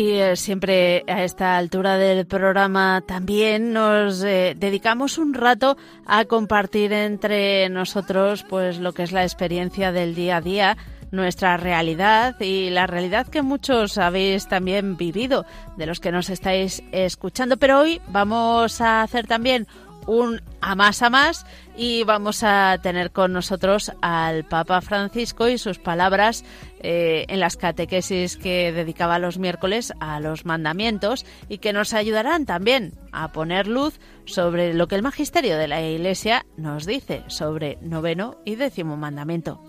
Y 0.00 0.12
eh, 0.14 0.34
siempre 0.34 1.04
a 1.08 1.24
esta 1.24 1.58
altura 1.58 1.98
del 1.98 2.24
programa 2.24 3.02
también 3.06 3.74
nos 3.74 4.24
eh, 4.24 4.56
dedicamos 4.58 5.18
un 5.18 5.34
rato 5.34 5.76
a 6.06 6.24
compartir 6.24 6.94
entre 6.94 7.68
nosotros 7.68 8.42
pues 8.48 8.78
lo 8.78 8.94
que 8.94 9.02
es 9.02 9.12
la 9.12 9.24
experiencia 9.24 9.92
del 9.92 10.14
día 10.14 10.38
a 10.38 10.40
día, 10.40 10.78
nuestra 11.10 11.58
realidad 11.58 12.40
y 12.40 12.70
la 12.70 12.86
realidad 12.86 13.26
que 13.26 13.42
muchos 13.42 13.98
habéis 13.98 14.48
también 14.48 14.96
vivido, 14.96 15.44
de 15.76 15.84
los 15.84 16.00
que 16.00 16.12
nos 16.12 16.30
estáis 16.30 16.82
escuchando. 16.92 17.58
Pero 17.58 17.80
hoy 17.80 18.00
vamos 18.08 18.80
a 18.80 19.02
hacer 19.02 19.26
también 19.26 19.66
un 20.06 20.40
a 20.62 20.74
más 20.74 21.02
a 21.02 21.10
más 21.10 21.46
y 21.76 22.04
vamos 22.04 22.42
a 22.42 22.78
tener 22.82 23.10
con 23.10 23.32
nosotros 23.32 23.92
al 24.00 24.44
Papa 24.44 24.80
Francisco 24.80 25.48
y 25.48 25.58
sus 25.58 25.78
palabras 25.78 26.44
eh, 26.82 27.26
en 27.28 27.40
las 27.40 27.56
catequesis 27.56 28.36
que 28.36 28.72
dedicaba 28.72 29.18
los 29.18 29.38
miércoles 29.38 29.92
a 30.00 30.20
los 30.20 30.44
mandamientos 30.44 31.26
y 31.48 31.58
que 31.58 31.72
nos 31.72 31.92
ayudarán 31.92 32.46
también 32.46 32.94
a 33.12 33.32
poner 33.32 33.66
luz 33.66 34.00
sobre 34.24 34.74
lo 34.74 34.88
que 34.88 34.94
el 34.94 35.02
magisterio 35.02 35.58
de 35.58 35.68
la 35.68 35.82
Iglesia 35.82 36.46
nos 36.56 36.86
dice 36.86 37.22
sobre 37.26 37.78
noveno 37.82 38.38
y 38.44 38.54
décimo 38.54 38.96
mandamiento. 38.96 39.60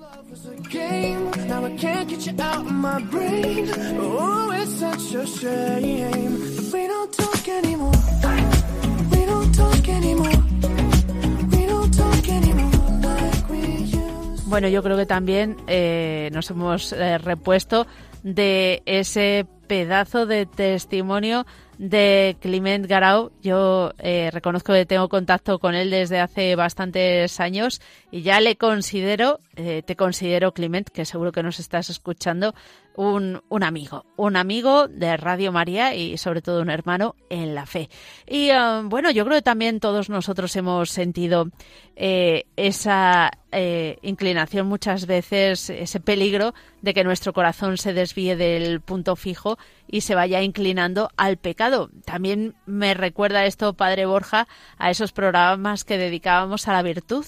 Bueno, 14.52 14.68
yo 14.68 14.84
creo 14.84 14.98
que 14.98 15.06
también 15.06 15.56
eh, 15.68 16.30
nos 16.34 16.50
hemos 16.52 16.92
eh, 16.92 17.18
repuesto 17.18 17.88
de 18.22 18.84
ese 18.86 19.46
pedazo 19.68 20.26
de 20.26 20.46
testimonio 20.46 21.46
de 21.78 22.36
Clement 22.42 22.86
Garau. 22.86 23.32
Yo 23.42 23.94
eh, 24.00 24.30
reconozco 24.34 24.74
que 24.74 24.86
tengo 24.86 25.08
contacto 25.08 25.58
con 25.58 25.74
él 25.74 25.90
desde 25.90 26.20
hace 26.20 26.58
bastantes 26.58 27.40
años 27.40 27.80
y 28.12 28.22
ya 28.22 28.42
le 28.42 28.58
considero, 28.58 29.40
te 29.56 29.96
considero 29.96 30.54
Clement, 30.54 30.90
que 30.90 31.06
seguro 31.06 31.32
que 31.32 31.44
nos 31.44 31.60
estás 31.60 31.90
escuchando, 31.90 32.54
un, 32.96 33.42
un, 33.50 33.64
amigo, 33.64 34.06
un 34.18 34.36
amigo 34.36 34.88
de 34.88 35.16
Radio 35.18 35.52
María 35.52 35.96
y 35.96 36.18
sobre 36.18 36.42
todo 36.42 36.62
un 36.62 36.70
hermano 36.70 37.16
en 37.30 37.56
la 37.56 37.66
fe. 37.66 37.90
Y 38.28 38.50
eh, 38.50 38.82
bueno, 38.84 39.12
yo 39.12 39.26
creo 39.26 39.38
que 39.38 39.42
también 39.42 39.80
todos 39.80 40.10
nosotros 40.10 40.56
hemos 40.56 40.90
sentido 40.90 41.50
eh, 41.96 42.46
esa 42.56 43.32
eh, 43.52 43.98
inclinación 44.02 44.68
muchas 44.68 45.06
veces, 45.06 45.70
ese 45.70 46.00
peligro 46.00 46.54
de 46.82 46.94
que 46.94 47.04
nuestro 47.04 47.34
corazón 47.34 47.78
se 47.78 47.94
desvíe 47.94 48.36
del 48.36 48.82
punto 48.82 49.16
fijo 49.16 49.58
y 49.88 50.02
se 50.02 50.16
vaya 50.16 50.42
inclinando 50.42 51.10
al 51.18 51.38
pecado. 51.38 51.90
También 52.06 52.56
me 52.66 52.94
recuerda 52.94 53.46
esto, 53.46 53.74
Padre 53.74 54.06
Borja, 54.06 54.48
a 54.78 54.90
esos 54.90 55.12
programas 55.12 55.84
que 55.84 55.98
dedicábamos 55.98 56.68
a 56.68 56.74
la 56.74 56.82
virtud. 56.82 57.26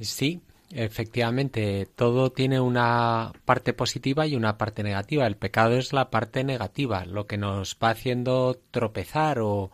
Sí, 0.00 0.40
Efectivamente, 0.70 1.86
todo 1.94 2.32
tiene 2.32 2.58
una 2.58 3.32
parte 3.44 3.72
positiva 3.72 4.26
y 4.26 4.34
una 4.34 4.58
parte 4.58 4.82
negativa. 4.82 5.26
El 5.26 5.36
pecado 5.36 5.76
es 5.76 5.92
la 5.92 6.10
parte 6.10 6.42
negativa, 6.42 7.04
lo 7.04 7.26
que 7.26 7.38
nos 7.38 7.76
va 7.82 7.90
haciendo 7.90 8.60
tropezar 8.72 9.38
o, 9.38 9.70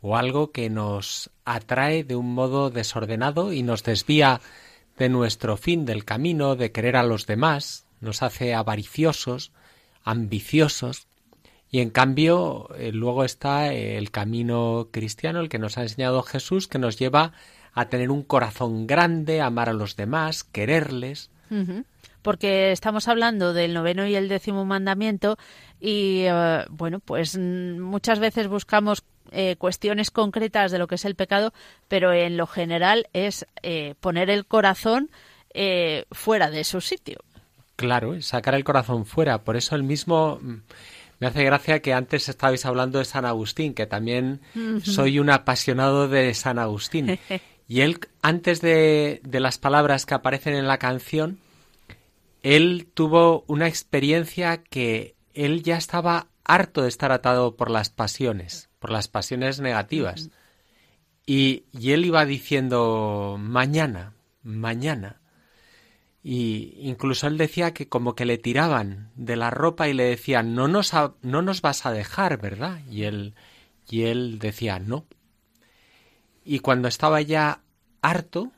o 0.00 0.16
algo 0.16 0.52
que 0.52 0.70
nos 0.70 1.30
atrae 1.44 2.04
de 2.04 2.14
un 2.14 2.32
modo 2.32 2.70
desordenado 2.70 3.52
y 3.52 3.64
nos 3.64 3.82
desvía 3.82 4.40
de 4.96 5.08
nuestro 5.08 5.56
fin 5.56 5.84
del 5.84 6.04
camino, 6.04 6.54
de 6.54 6.70
querer 6.70 6.96
a 6.96 7.02
los 7.02 7.26
demás, 7.26 7.86
nos 8.00 8.22
hace 8.22 8.54
avariciosos, 8.54 9.50
ambiciosos, 10.04 11.08
y 11.68 11.80
en 11.80 11.90
cambio 11.90 12.68
eh, 12.76 12.92
luego 12.92 13.24
está 13.24 13.72
el 13.72 14.12
camino 14.12 14.88
cristiano, 14.92 15.40
el 15.40 15.48
que 15.48 15.58
nos 15.58 15.76
ha 15.76 15.82
enseñado 15.82 16.22
Jesús, 16.22 16.68
que 16.68 16.78
nos 16.78 16.98
lleva 16.98 17.24
a 17.24 17.32
tener 17.84 18.10
un 18.10 18.22
corazón 18.22 18.86
grande, 18.86 19.42
amar 19.42 19.68
a 19.68 19.74
los 19.74 19.96
demás, 19.96 20.44
quererles. 20.44 21.30
Porque 22.22 22.72
estamos 22.72 23.06
hablando 23.06 23.52
del 23.52 23.74
noveno 23.74 24.06
y 24.06 24.16
el 24.16 24.28
décimo 24.28 24.64
mandamiento 24.64 25.36
y, 25.80 26.22
eh, 26.24 26.64
bueno, 26.70 27.00
pues 27.00 27.36
mm, 27.36 27.78
muchas 27.78 28.18
veces 28.18 28.48
buscamos 28.48 29.04
eh, 29.30 29.56
cuestiones 29.56 30.10
concretas 30.10 30.72
de 30.72 30.78
lo 30.78 30.86
que 30.86 30.96
es 30.96 31.04
el 31.04 31.14
pecado, 31.14 31.52
pero 31.86 32.12
en 32.12 32.36
lo 32.36 32.46
general 32.46 33.08
es 33.12 33.46
eh, 33.62 33.94
poner 34.00 34.30
el 34.30 34.46
corazón 34.46 35.10
fuera 36.10 36.50
de 36.50 36.64
su 36.64 36.82
sitio. 36.82 37.20
Claro, 37.76 38.20
sacar 38.20 38.54
el 38.54 38.62
corazón 38.62 39.06
fuera. 39.06 39.42
Por 39.42 39.56
eso 39.56 39.74
el 39.74 39.84
mismo 39.84 40.38
mm, 40.42 40.56
me 41.18 41.26
hace 41.28 41.44
gracia 41.44 41.80
que 41.80 41.94
antes 41.94 42.28
estabais 42.28 42.66
hablando 42.66 42.98
de 42.98 43.06
San 43.06 43.24
Agustín, 43.24 43.72
que 43.72 43.86
también 43.86 44.40
soy 44.82 45.18
un 45.18 45.30
apasionado 45.30 46.08
de 46.08 46.34
San 46.34 46.58
Agustín. 46.58 47.18
Y 47.68 47.80
él, 47.80 47.98
antes 48.22 48.60
de, 48.60 49.20
de 49.24 49.40
las 49.40 49.58
palabras 49.58 50.06
que 50.06 50.14
aparecen 50.14 50.54
en 50.54 50.68
la 50.68 50.78
canción, 50.78 51.40
él 52.42 52.88
tuvo 52.94 53.44
una 53.48 53.66
experiencia 53.66 54.62
que 54.62 55.16
él 55.34 55.62
ya 55.62 55.76
estaba 55.76 56.28
harto 56.44 56.82
de 56.82 56.88
estar 56.88 57.12
atado 57.12 57.56
por 57.56 57.70
las 57.70 57.90
pasiones, 57.90 58.70
por 58.78 58.90
las 58.90 59.08
pasiones 59.08 59.60
negativas. 59.60 60.30
Y, 61.26 61.64
y, 61.72 61.90
él 61.90 62.04
iba 62.04 62.24
diciendo 62.24 63.36
mañana, 63.38 64.14
mañana. 64.42 65.20
Y 66.22 66.74
incluso 66.78 67.26
él 67.26 67.36
decía 67.36 67.74
que 67.74 67.88
como 67.88 68.14
que 68.14 68.24
le 68.24 68.38
tiraban 68.38 69.10
de 69.16 69.36
la 69.36 69.50
ropa 69.50 69.88
y 69.88 69.92
le 69.92 70.04
decían 70.04 70.54
no 70.54 70.68
nos, 70.68 70.92
no 71.22 71.42
nos 71.42 71.62
vas 71.62 71.84
a 71.84 71.92
dejar, 71.92 72.40
¿verdad? 72.40 72.80
Y 72.90 73.04
él, 73.04 73.34
y 73.90 74.02
él 74.02 74.38
decía 74.38 74.78
no, 74.78 75.06
y 76.46 76.60
cuando 76.60 76.86
estaba 76.86 77.20
ya 77.22 77.60
harto, 78.02 78.52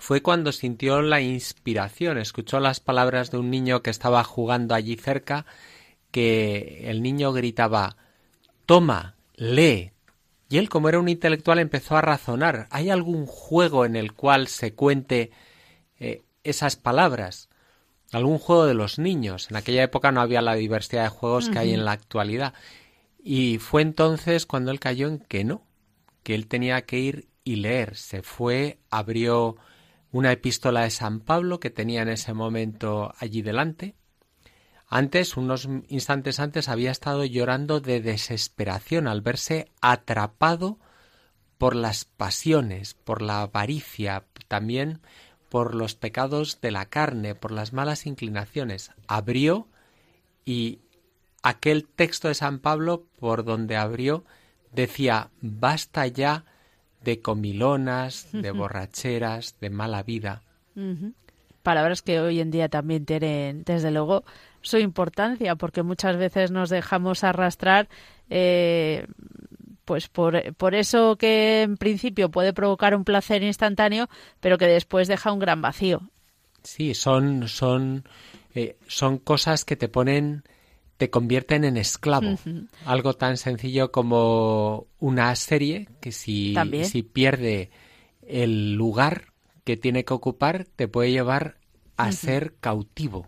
fue 0.00 0.22
cuando 0.22 0.50
sintió 0.50 1.02
la 1.02 1.20
inspiración, 1.20 2.18
escuchó 2.18 2.58
las 2.58 2.80
palabras 2.80 3.30
de 3.30 3.38
un 3.38 3.48
niño 3.48 3.80
que 3.80 3.90
estaba 3.90 4.24
jugando 4.24 4.74
allí 4.74 4.96
cerca, 4.96 5.46
que 6.10 6.90
el 6.90 7.00
niño 7.00 7.32
gritaba 7.32 7.96
Toma, 8.66 9.14
lee. 9.36 9.92
Y 10.48 10.58
él, 10.58 10.68
como 10.68 10.88
era 10.88 10.98
un 10.98 11.08
intelectual, 11.08 11.60
empezó 11.60 11.96
a 11.96 12.02
razonar. 12.02 12.66
¿Hay 12.70 12.90
algún 12.90 13.26
juego 13.26 13.84
en 13.84 13.94
el 13.94 14.12
cual 14.12 14.48
se 14.48 14.74
cuente 14.74 15.30
eh, 16.00 16.22
esas 16.42 16.74
palabras? 16.74 17.48
¿Algún 18.10 18.38
juego 18.38 18.66
de 18.66 18.74
los 18.74 18.98
niños? 18.98 19.48
En 19.50 19.56
aquella 19.56 19.84
época 19.84 20.10
no 20.10 20.20
había 20.20 20.42
la 20.42 20.54
diversidad 20.54 21.04
de 21.04 21.08
juegos 21.08 21.50
que 21.50 21.58
hay 21.58 21.72
en 21.72 21.84
la 21.84 21.92
actualidad. 21.92 22.52
Y 23.22 23.58
fue 23.58 23.82
entonces 23.82 24.44
cuando 24.44 24.72
él 24.72 24.80
cayó 24.80 25.06
en 25.08 25.18
que 25.20 25.44
no, 25.44 25.62
que 26.24 26.34
él 26.34 26.48
tenía 26.48 26.82
que 26.82 26.98
ir 26.98 27.28
y 27.44 27.56
leer. 27.56 27.96
Se 27.96 28.22
fue, 28.22 28.80
abrió 28.90 29.56
una 30.10 30.32
epístola 30.32 30.82
de 30.82 30.90
San 30.90 31.20
Pablo 31.20 31.60
que 31.60 31.70
tenía 31.70 32.02
en 32.02 32.08
ese 32.08 32.34
momento 32.34 33.14
allí 33.20 33.42
delante. 33.42 33.94
Antes, 34.88 35.36
unos 35.36 35.68
instantes 35.88 36.40
antes, 36.40 36.68
había 36.68 36.90
estado 36.90 37.24
llorando 37.24 37.80
de 37.80 38.00
desesperación 38.00 39.06
al 39.06 39.20
verse 39.20 39.70
atrapado 39.80 40.78
por 41.58 41.76
las 41.76 42.04
pasiones, 42.04 42.94
por 42.94 43.22
la 43.22 43.42
avaricia, 43.42 44.24
también 44.48 45.00
por 45.48 45.74
los 45.74 45.94
pecados 45.94 46.60
de 46.60 46.70
la 46.70 46.86
carne, 46.86 47.34
por 47.34 47.52
las 47.52 47.72
malas 47.72 48.06
inclinaciones. 48.06 48.90
Abrió 49.06 49.68
y 50.44 50.80
aquel 51.42 51.86
texto 51.86 52.28
de 52.28 52.34
San 52.34 52.58
Pablo 52.58 53.06
por 53.18 53.44
donde 53.44 53.76
abrió 53.76 54.24
decía, 54.74 55.30
basta 55.40 56.06
ya 56.06 56.44
de 57.02 57.20
comilonas, 57.20 58.28
de 58.32 58.50
borracheras, 58.50 59.56
de 59.60 59.70
mala 59.70 60.02
vida. 60.02 60.42
Palabras 61.62 62.02
que 62.02 62.20
hoy 62.20 62.40
en 62.40 62.50
día 62.50 62.68
también 62.68 63.04
tienen, 63.04 63.64
desde 63.64 63.90
luego, 63.90 64.24
su 64.62 64.78
importancia, 64.78 65.56
porque 65.56 65.82
muchas 65.82 66.16
veces 66.16 66.50
nos 66.50 66.70
dejamos 66.70 67.24
arrastrar 67.24 67.88
eh, 68.30 69.06
pues 69.84 70.08
por, 70.08 70.54
por, 70.54 70.74
eso 70.74 71.16
que 71.16 71.62
en 71.62 71.76
principio 71.76 72.30
puede 72.30 72.54
provocar 72.54 72.94
un 72.96 73.04
placer 73.04 73.42
instantáneo, 73.42 74.08
pero 74.40 74.56
que 74.56 74.66
después 74.66 75.08
deja 75.08 75.30
un 75.30 75.38
gran 75.38 75.60
vacío. 75.60 76.08
Sí, 76.62 76.94
son, 76.94 77.46
son, 77.48 78.04
eh, 78.54 78.76
son 78.86 79.18
cosas 79.18 79.66
que 79.66 79.76
te 79.76 79.88
ponen 79.88 80.44
te 80.96 81.10
convierten 81.10 81.64
en 81.64 81.76
esclavo. 81.76 82.36
Algo 82.84 83.14
tan 83.14 83.36
sencillo 83.36 83.90
como 83.90 84.86
una 84.98 85.34
serie 85.36 85.88
que 86.00 86.12
si, 86.12 86.54
si 86.84 87.02
pierde 87.02 87.70
el 88.22 88.74
lugar 88.74 89.32
que 89.64 89.76
tiene 89.76 90.04
que 90.04 90.14
ocupar, 90.14 90.66
te 90.76 90.88
puede 90.88 91.10
llevar 91.10 91.56
a 91.96 92.12
ser 92.12 92.54
cautivo. 92.60 93.26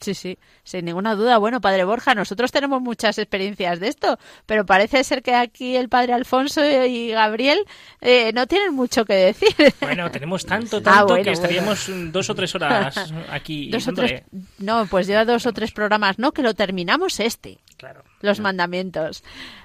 Sí, 0.00 0.14
sí, 0.14 0.38
sin 0.64 0.86
ninguna 0.86 1.14
duda. 1.14 1.36
Bueno, 1.36 1.60
padre 1.60 1.84
Borja, 1.84 2.14
nosotros 2.14 2.50
tenemos 2.50 2.80
muchas 2.80 3.18
experiencias 3.18 3.80
de 3.80 3.88
esto, 3.88 4.18
pero 4.46 4.64
parece 4.64 5.04
ser 5.04 5.22
que 5.22 5.34
aquí 5.34 5.76
el 5.76 5.90
padre 5.90 6.14
Alfonso 6.14 6.64
y 6.64 7.10
Gabriel 7.10 7.58
eh, 8.00 8.32
no 8.32 8.46
tienen 8.46 8.74
mucho 8.74 9.04
que 9.04 9.14
decir. 9.14 9.50
Bueno, 9.80 10.10
tenemos 10.10 10.46
tanto, 10.46 10.78
ah, 10.78 10.82
tanto 10.82 11.16
que 11.16 11.32
estaríamos 11.32 11.90
dos 12.12 12.30
o 12.30 12.34
tres 12.34 12.54
horas 12.54 13.12
aquí. 13.30 13.70
dos 13.70 13.88
o 13.88 13.92
tres... 13.92 14.22
No, 14.58 14.86
pues 14.86 15.06
lleva 15.06 15.24
dos 15.24 15.46
o 15.46 15.52
tres 15.52 15.72
programas, 15.72 16.18
no, 16.18 16.32
que 16.32 16.42
lo 16.42 16.54
terminamos 16.54 17.18
este. 17.20 17.58
Claro. 17.76 18.02
Los 18.20 18.40
mandamientos. 18.40 19.22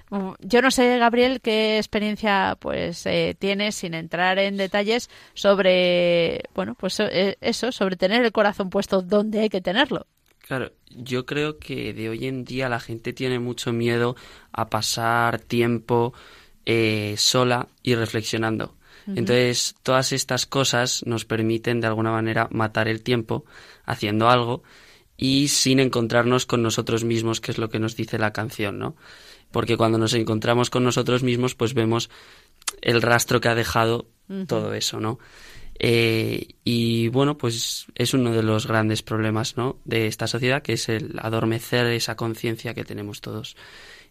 Mm, 0.10 0.32
yo 0.40 0.62
no 0.62 0.72
sé, 0.72 0.98
Gabriel, 0.98 1.42
qué 1.42 1.78
experiencia 1.78 2.58
pues 2.60 3.06
eh, 3.06 3.36
tienes 3.38 3.76
sin 3.76 3.94
entrar 3.94 4.40
en 4.40 4.58
detalles 4.58 5.10
sobre, 5.34 6.44
bueno, 6.54 6.76
pues 6.76 7.00
eh, 7.00 7.38
eso, 7.42 7.72
sobre 7.72 7.96
tener 7.96 8.24
el 8.24 8.32
corazón 8.32 8.70
puesto 8.70 9.02
donde 9.02 9.42
hay 9.42 9.50
que 9.50 9.62
tenerlo. 9.62 10.08
Claro, 10.46 10.72
yo 10.92 11.26
creo 11.26 11.58
que 11.58 11.92
de 11.96 12.08
hoy 12.08 12.28
en 12.28 12.46
día 12.46 12.70
la 12.70 12.80
gente 12.80 13.14
tiene 13.14 13.40
mucho 13.40 13.74
miedo 13.74 14.16
a 14.52 14.70
pasar 14.70 15.40
tiempo 15.40 16.14
eh, 16.68 17.16
sola 17.18 17.68
y 17.82 17.96
reflexionando. 17.96 18.76
Entonces, 19.08 19.76
todas 19.82 20.12
estas 20.12 20.46
cosas 20.46 21.04
nos 21.06 21.26
permiten 21.26 21.82
de 21.82 21.88
alguna 21.88 22.12
manera 22.12 22.48
matar 22.52 22.88
el 22.88 23.02
tiempo 23.02 23.46
haciendo 23.86 24.30
algo 24.30 24.62
y 25.18 25.48
sin 25.48 25.80
encontrarnos 25.80 26.46
con 26.46 26.62
nosotros 26.62 27.04
mismos, 27.04 27.42
que 27.42 27.52
es 27.52 27.58
lo 27.58 27.70
que 27.70 27.80
nos 27.80 27.96
dice 27.96 28.20
la 28.20 28.32
canción, 28.32 28.78
¿no? 28.78 28.96
Porque 29.52 29.78
cuando 29.78 29.98
nos 29.98 30.14
encontramos 30.14 30.70
con 30.70 30.84
nosotros 30.84 31.24
mismos, 31.24 31.56
pues 31.56 31.74
vemos 31.74 32.10
el 32.82 33.02
rastro 33.02 33.42
que 33.42 33.50
ha 33.50 33.56
dejado 33.56 34.08
todo 34.48 34.74
eso, 34.74 35.00
¿no? 35.00 35.18
Eh, 35.78 36.56
y 36.64 37.10
bueno, 37.10 37.38
pues 37.38 37.88
es 37.96 38.14
uno 38.14 38.32
de 38.32 38.44
los 38.44 38.68
grandes 38.68 39.04
problemas 39.04 39.58
¿no? 39.58 39.78
de 39.84 40.08
esta 40.08 40.28
sociedad, 40.28 40.62
que 40.62 40.74
es 40.74 40.90
el 40.90 41.20
adormecer 41.20 41.86
esa 41.88 42.16
conciencia 42.16 42.74
que 42.74 42.86
tenemos 42.86 43.22
todos 43.22 43.56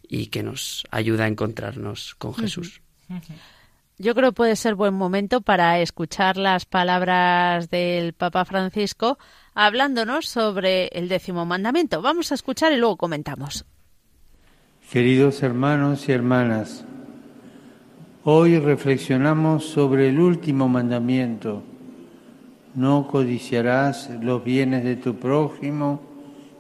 y 0.03 0.27
que 0.27 0.43
nos 0.43 0.85
ayuda 0.91 1.25
a 1.25 1.29
encontrarnos 1.29 2.15
con 2.17 2.35
Jesús. 2.35 2.83
Yo 3.97 4.15
creo 4.15 4.31
que 4.31 4.37
puede 4.37 4.57
ser 4.57 4.75
buen 4.75 4.95
momento 4.95 5.41
para 5.41 5.79
escuchar 5.79 6.37
las 6.37 6.67
palabras 6.67 7.71
del 7.71 8.13
Papa 8.13 8.45
Francisco 8.45 9.19
hablándonos 9.55 10.27
sobre 10.27 10.89
el 10.89 11.09
décimo 11.09 11.47
mandamiento. 11.47 12.03
Vamos 12.03 12.33
a 12.33 12.35
escuchar 12.35 12.73
y 12.73 12.77
luego 12.77 12.97
comentamos. 12.97 13.65
Queridos 14.91 15.43
hermanos 15.43 16.09
y 16.09 16.13
hermanas, 16.13 16.85
Hoy 18.27 18.59
reflexionamos 18.59 19.67
sobre 19.67 20.09
el 20.09 20.19
último 20.19 20.67
mandamiento. 20.67 21.63
No 22.75 23.07
codiciarás 23.07 24.09
los 24.23 24.43
bienes 24.43 24.83
de 24.83 24.97
tu 24.97 25.17
prójimo 25.17 26.01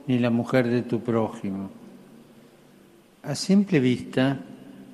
ni 0.06 0.18
la 0.18 0.28
mujer 0.28 0.68
de 0.68 0.82
tu 0.82 1.00
prójimo. 1.00 1.70
A 3.22 3.34
simple 3.34 3.80
vista 3.80 4.40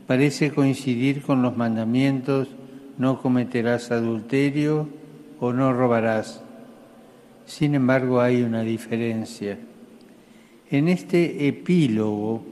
parece 0.06 0.52
coincidir 0.52 1.22
con 1.22 1.42
los 1.42 1.56
mandamientos 1.56 2.46
no 2.98 3.20
cometerás 3.20 3.90
adulterio 3.90 4.88
o 5.40 5.52
no 5.52 5.72
robarás. 5.72 6.40
Sin 7.46 7.74
embargo 7.74 8.20
hay 8.20 8.42
una 8.42 8.62
diferencia. 8.62 9.58
En 10.70 10.86
este 10.86 11.48
epílogo 11.48 12.44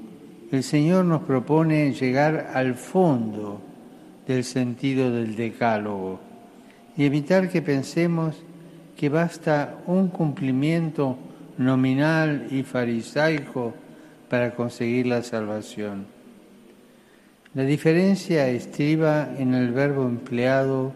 el 0.50 0.64
Señor 0.64 1.04
nos 1.04 1.22
propone 1.22 1.92
llegar 1.92 2.50
al 2.52 2.74
fondo 2.74 3.67
del 4.28 4.44
sentido 4.44 5.10
del 5.10 5.34
decálogo 5.34 6.20
y 6.96 7.04
evitar 7.04 7.48
que 7.48 7.62
pensemos 7.62 8.36
que 8.96 9.08
basta 9.08 9.78
un 9.86 10.08
cumplimiento 10.08 11.16
nominal 11.56 12.46
y 12.50 12.62
farisaico 12.62 13.74
para 14.28 14.54
conseguir 14.54 15.06
la 15.06 15.22
salvación. 15.22 16.06
La 17.54 17.62
diferencia 17.62 18.48
estriba 18.48 19.30
en 19.38 19.54
el 19.54 19.72
verbo 19.72 20.06
empleado 20.06 20.92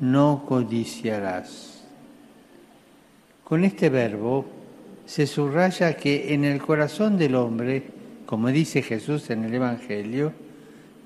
no 0.00 0.46
codiciarás. 0.48 1.84
Con 3.44 3.64
este 3.64 3.90
verbo 3.90 4.46
se 5.04 5.26
subraya 5.26 5.96
que 5.96 6.32
en 6.32 6.44
el 6.44 6.62
corazón 6.62 7.18
del 7.18 7.34
hombre, 7.34 7.82
como 8.24 8.48
dice 8.48 8.80
Jesús 8.80 9.28
en 9.28 9.44
el 9.44 9.54
Evangelio, 9.54 10.32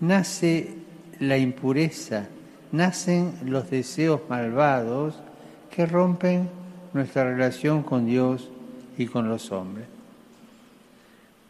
nace 0.01 0.84
la 1.21 1.39
impureza, 1.39 2.27
nacen 2.73 3.35
los 3.45 3.71
deseos 3.71 4.21
malvados 4.29 5.15
que 5.71 5.87
rompen 5.87 6.49
nuestra 6.93 7.25
relación 7.25 7.83
con 7.83 8.07
Dios 8.07 8.49
y 8.97 9.07
con 9.07 9.29
los 9.29 9.51
hombres. 9.53 9.87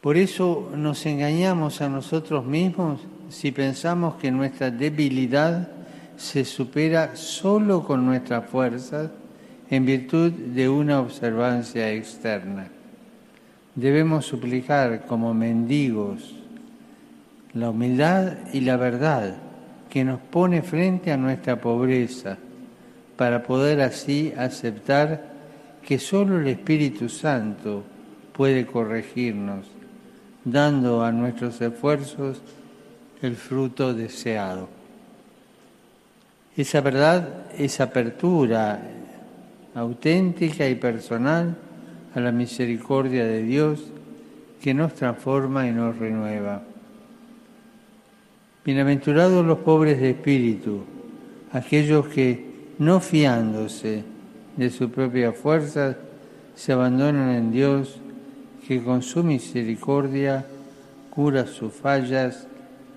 Por 0.01 0.17
eso 0.17 0.71
nos 0.77 1.07
engañamos 1.07 1.81
a 1.81 1.89
nosotros 1.89 2.45
mismos 2.45 3.01
si 3.31 3.53
pensamos 3.53 4.17
que 4.17 4.31
nuestra 4.31 4.71
debilidad 4.71 5.69
se 6.17 6.45
supera 6.45 7.17
solo 7.17 7.85
con 7.85 8.05
nuestras 8.05 8.47
fuerzas 8.47 9.11
en 9.71 9.87
virtud 9.87 10.31
de 10.31 10.69
una 10.69 11.01
observancia 11.01 11.91
externa. 11.91 12.69
Debemos 13.75 14.27
suplicar 14.27 15.07
como 15.07 15.35
mendigos 15.35 16.35
la 17.55 17.71
humildad 17.71 18.35
y 18.53 18.61
la 18.61 18.77
verdad 18.77 19.37
que 19.95 20.05
nos 20.05 20.19
pone 20.19 20.61
frente 20.63 21.13
a 21.13 21.17
nuestra 21.17 21.61
pobreza 21.61 22.37
para 23.17 23.45
poder 23.45 23.81
así 23.81 24.35
aceptar 24.37 25.23
que 25.87 26.01
solo 26.01 26.41
el 26.41 26.49
Espíritu 26.49 27.09
Santo 27.09 27.85
puede 28.33 28.67
corregirnos, 28.67 29.67
dando 30.45 31.05
a 31.05 31.13
nuestros 31.13 31.61
esfuerzos 31.61 32.43
el 33.23 33.37
fruto 33.37 33.95
deseado. 33.95 34.69
Esa 36.57 36.81
verdad 36.81 37.53
es 37.57 37.81
apertura 37.81 38.83
auténtica 39.77 40.69
y 40.69 40.75
personal 40.75 41.57
a 42.17 42.19
la 42.19 42.33
misericordia 42.33 43.25
de 43.27 43.45
Dios 43.45 43.85
que 44.61 44.75
nos 44.75 44.93
transforma 44.95 45.69
y 45.69 45.71
nos 45.71 45.97
renueva. 45.97 46.74
Bienaventurados 48.65 49.45
los 49.45 49.59
pobres 49.59 50.01
de 50.01 50.11
espíritu, 50.11 50.87
aquellos 51.53 52.07
que, 52.07 52.73
no 52.79 52.99
fiándose 52.99 54.05
de 54.57 54.71
su 54.71 54.91
propia 54.91 55.33
fuerza, 55.33 55.99
se 56.55 56.73
abandonan 56.73 57.29
en 57.35 57.53
Dios, 57.53 57.97
que 58.67 58.83
con 58.83 59.03
su 59.03 59.23
misericordia 59.23 60.47
cura 61.11 61.47
sus 61.47 61.75
fallas 61.75 62.47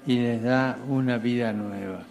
y 0.05 0.19
les 0.19 0.41
da 0.41 0.79
una 0.87 1.17
vida 1.17 1.51
nueva. 1.51 2.05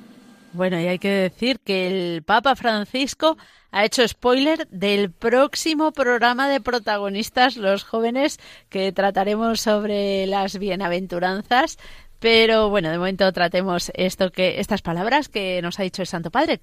Bueno, 0.52 0.78
y 0.78 0.86
hay 0.86 0.98
que 0.98 1.10
decir 1.10 1.58
que 1.60 1.86
el 1.86 2.22
Papa 2.24 2.56
Francisco 2.56 3.38
ha 3.70 3.84
hecho 3.84 4.06
spoiler 4.06 4.66
del 4.68 5.10
próximo 5.10 5.92
programa 5.92 6.48
de 6.48 6.60
protagonistas, 6.60 7.56
los 7.56 7.84
jóvenes, 7.84 8.38
que 8.70 8.92
trataremos 8.92 9.60
sobre 9.60 10.26
las 10.26 10.58
bienaventuranzas 10.58 11.78
pero 12.18 12.70
bueno, 12.70 12.90
de 12.90 12.98
momento 12.98 13.30
tratemos 13.32 13.90
esto 13.94 14.30
que 14.30 14.60
estas 14.60 14.82
palabras 14.82 15.28
que 15.28 15.60
nos 15.62 15.78
ha 15.78 15.82
dicho 15.82 16.02
el 16.02 16.08
Santo 16.08 16.30
Padre. 16.30 16.60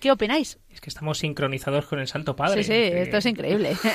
¿Qué 0.00 0.10
opináis? 0.10 0.58
Es 0.70 0.80
que 0.80 0.90
estamos 0.90 1.18
sincronizados 1.18 1.86
con 1.86 1.98
el 1.98 2.06
Santo 2.06 2.36
Padre. 2.36 2.62
Sí, 2.62 2.72
sí, 2.72 2.74
esto 2.74 3.16
es 3.16 3.26
increíble. 3.26 3.76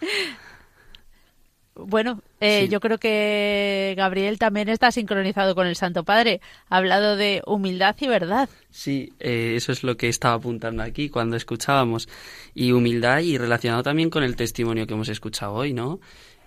bueno, 1.74 2.22
eh, 2.40 2.68
yo 2.70 2.80
creo 2.80 2.98
que 2.98 3.94
Gabriel 3.96 4.38
también 4.38 4.68
está 4.68 4.90
sincronizado 4.90 5.54
con 5.54 5.66
el 5.66 5.76
Santo 5.76 6.04
Padre. 6.04 6.40
Ha 6.68 6.76
hablado 6.76 7.16
de 7.16 7.42
humildad 7.46 7.96
y 8.00 8.08
verdad. 8.08 8.48
Sí, 8.70 9.12
eh, 9.18 9.54
eso 9.56 9.72
es 9.72 9.82
lo 9.82 9.96
que 9.96 10.08
estaba 10.08 10.34
apuntando 10.34 10.82
aquí 10.82 11.08
cuando 11.08 11.36
escuchábamos. 11.36 12.08
Y 12.54 12.72
humildad 12.72 13.20
y 13.20 13.38
relacionado 13.38 13.82
también 13.82 14.10
con 14.10 14.22
el 14.24 14.36
testimonio 14.36 14.86
que 14.86 14.94
hemos 14.94 15.08
escuchado 15.08 15.54
hoy, 15.54 15.72
¿no? 15.72 16.00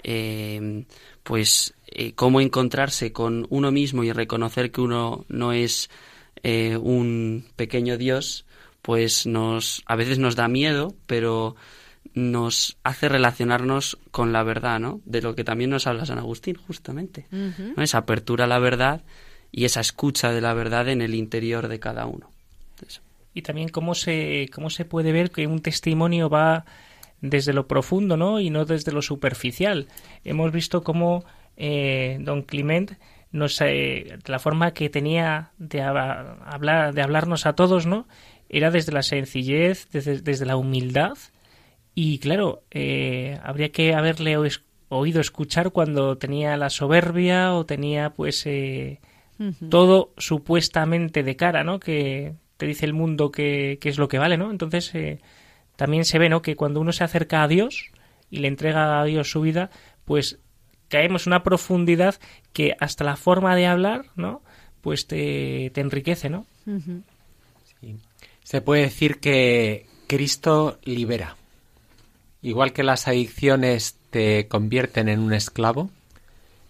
Eh, 0.04 0.86
pues 1.24 1.74
eh, 1.92 2.14
cómo 2.14 2.42
encontrarse 2.42 3.12
con 3.12 3.46
uno 3.50 3.72
mismo 3.72 4.04
y 4.04 4.12
reconocer 4.12 4.72
que 4.72 4.82
uno 4.82 5.26
no 5.28 5.52
es 5.52 5.90
eh, 6.44 6.78
un 6.78 7.46
pequeño 7.56 7.98
Dios, 7.98 8.46
pues 8.82 9.26
nos 9.28 9.84
a 9.86 9.96
veces 9.96 10.18
nos 10.18 10.36
da 10.36 10.48
miedo, 10.48 10.96
pero 11.06 11.56
nos 12.14 12.78
hace 12.84 13.10
relacionarnos 13.10 13.98
con 14.12 14.32
la 14.34 14.44
verdad, 14.44 14.80
¿no? 14.80 15.02
De 15.06 15.22
lo 15.22 15.36
que 15.36 15.44
también 15.44 15.70
nos 15.70 15.86
habla 15.86 16.06
San 16.06 16.18
Agustín, 16.18 16.56
justamente. 16.56 17.28
Esa 17.78 18.00
apertura 18.00 18.46
a 18.46 18.48
la 18.48 18.60
verdad 18.60 19.04
y 19.52 19.66
esa 19.66 19.82
escucha 19.82 20.32
de 20.32 20.42
la 20.42 20.54
verdad 20.54 20.90
en 20.90 21.02
el 21.02 21.14
interior 21.14 21.68
de 21.68 21.80
cada 21.80 22.06
uno. 22.06 22.30
Y 23.34 23.44
también 23.44 23.70
cómo 23.70 23.96
se, 23.96 24.50
cómo 24.54 24.70
se 24.70 24.86
puede 24.86 25.12
ver 25.12 25.32
que 25.32 25.48
un 25.48 25.62
testimonio 25.62 26.30
va 26.30 26.66
desde 27.22 27.54
lo 27.54 27.68
profundo, 27.68 28.18
¿no? 28.18 28.40
Y 28.40 28.50
no 28.50 28.66
desde 28.66 28.92
lo 28.92 29.02
superficial. 29.02 29.88
Hemos 30.26 30.52
visto 30.52 30.84
cómo 30.84 31.24
eh, 31.64 32.18
don 32.20 32.42
Clement 32.42 32.94
nos, 33.32 33.62
eh, 33.62 34.18
la 34.26 34.40
forma 34.40 34.74
que 34.74 34.90
tenía 34.90 35.52
de 35.60 35.84
hablar, 35.84 36.96
de 36.96 37.04
hablarnos 37.04 37.46
a 37.46 37.54
todos, 37.54 37.86
¿no? 37.86 38.08
Era 38.50 38.72
desde 38.72 38.92
la 38.92 39.04
sencillez, 39.04 39.88
desde, 39.92 40.46
la 40.48 40.58
humildad. 40.58 41.20
Y 41.94 42.18
claro, 42.18 42.64
eh, 42.72 43.40
habría 43.44 43.72
que 43.72 43.94
haberle 43.94 44.38
oído 44.90 45.22
escuchar 45.22 45.70
cuando 45.70 46.18
tenía 46.18 46.58
la 46.58 46.72
soberbia 46.72 47.54
o 47.54 47.64
tenía, 47.68 48.10
pues, 48.10 48.50
todo 49.70 50.14
supuestamente 50.18 51.22
de 51.22 51.36
cara, 51.36 51.64
¿no? 51.64 51.80
Que 51.80 52.34
te 52.58 52.66
dice 52.66 52.88
el 52.88 52.94
mundo 52.94 53.30
que, 53.30 53.78
que 53.80 53.90
es 53.90 54.00
lo 54.00 54.08
que 54.08 54.18
vale, 54.18 54.36
¿no? 54.36 54.50
Entonces, 54.50 54.92
también 55.76 56.06
se 56.06 56.18
ve, 56.18 56.28
¿no? 56.28 56.42
Que 56.42 56.56
cuando 56.56 56.82
uno 56.82 56.92
se 56.92 57.04
acerca 57.04 57.44
a 57.44 57.48
Dios 57.48 57.92
y 58.32 58.40
le 58.40 58.48
entrega 58.48 59.00
a 59.00 59.06
Dios 59.06 59.30
su 59.30 59.42
vida, 59.42 59.70
pues 60.06 60.41
caemos 60.92 61.26
en 61.26 61.32
una 61.32 61.44
profundidad 61.44 62.20
que 62.54 62.76
hasta 62.80 63.04
la 63.04 63.16
forma 63.16 63.56
de 63.56 63.66
hablar, 63.66 64.06
¿no? 64.16 64.44
Pues 64.82 65.08
te, 65.08 65.72
enriquece, 65.80 66.30
¿no? 66.30 66.46
Se 68.44 68.62
puede 68.62 68.84
decir 68.84 69.20
que 69.20 69.88
Cristo 70.08 70.78
libera. 70.84 71.38
Igual 72.44 72.74
que 72.74 72.84
las 72.84 73.08
adicciones 73.08 73.98
te 74.10 74.48
convierten 74.48 75.08
en 75.08 75.20
un 75.20 75.34
esclavo, 75.34 75.90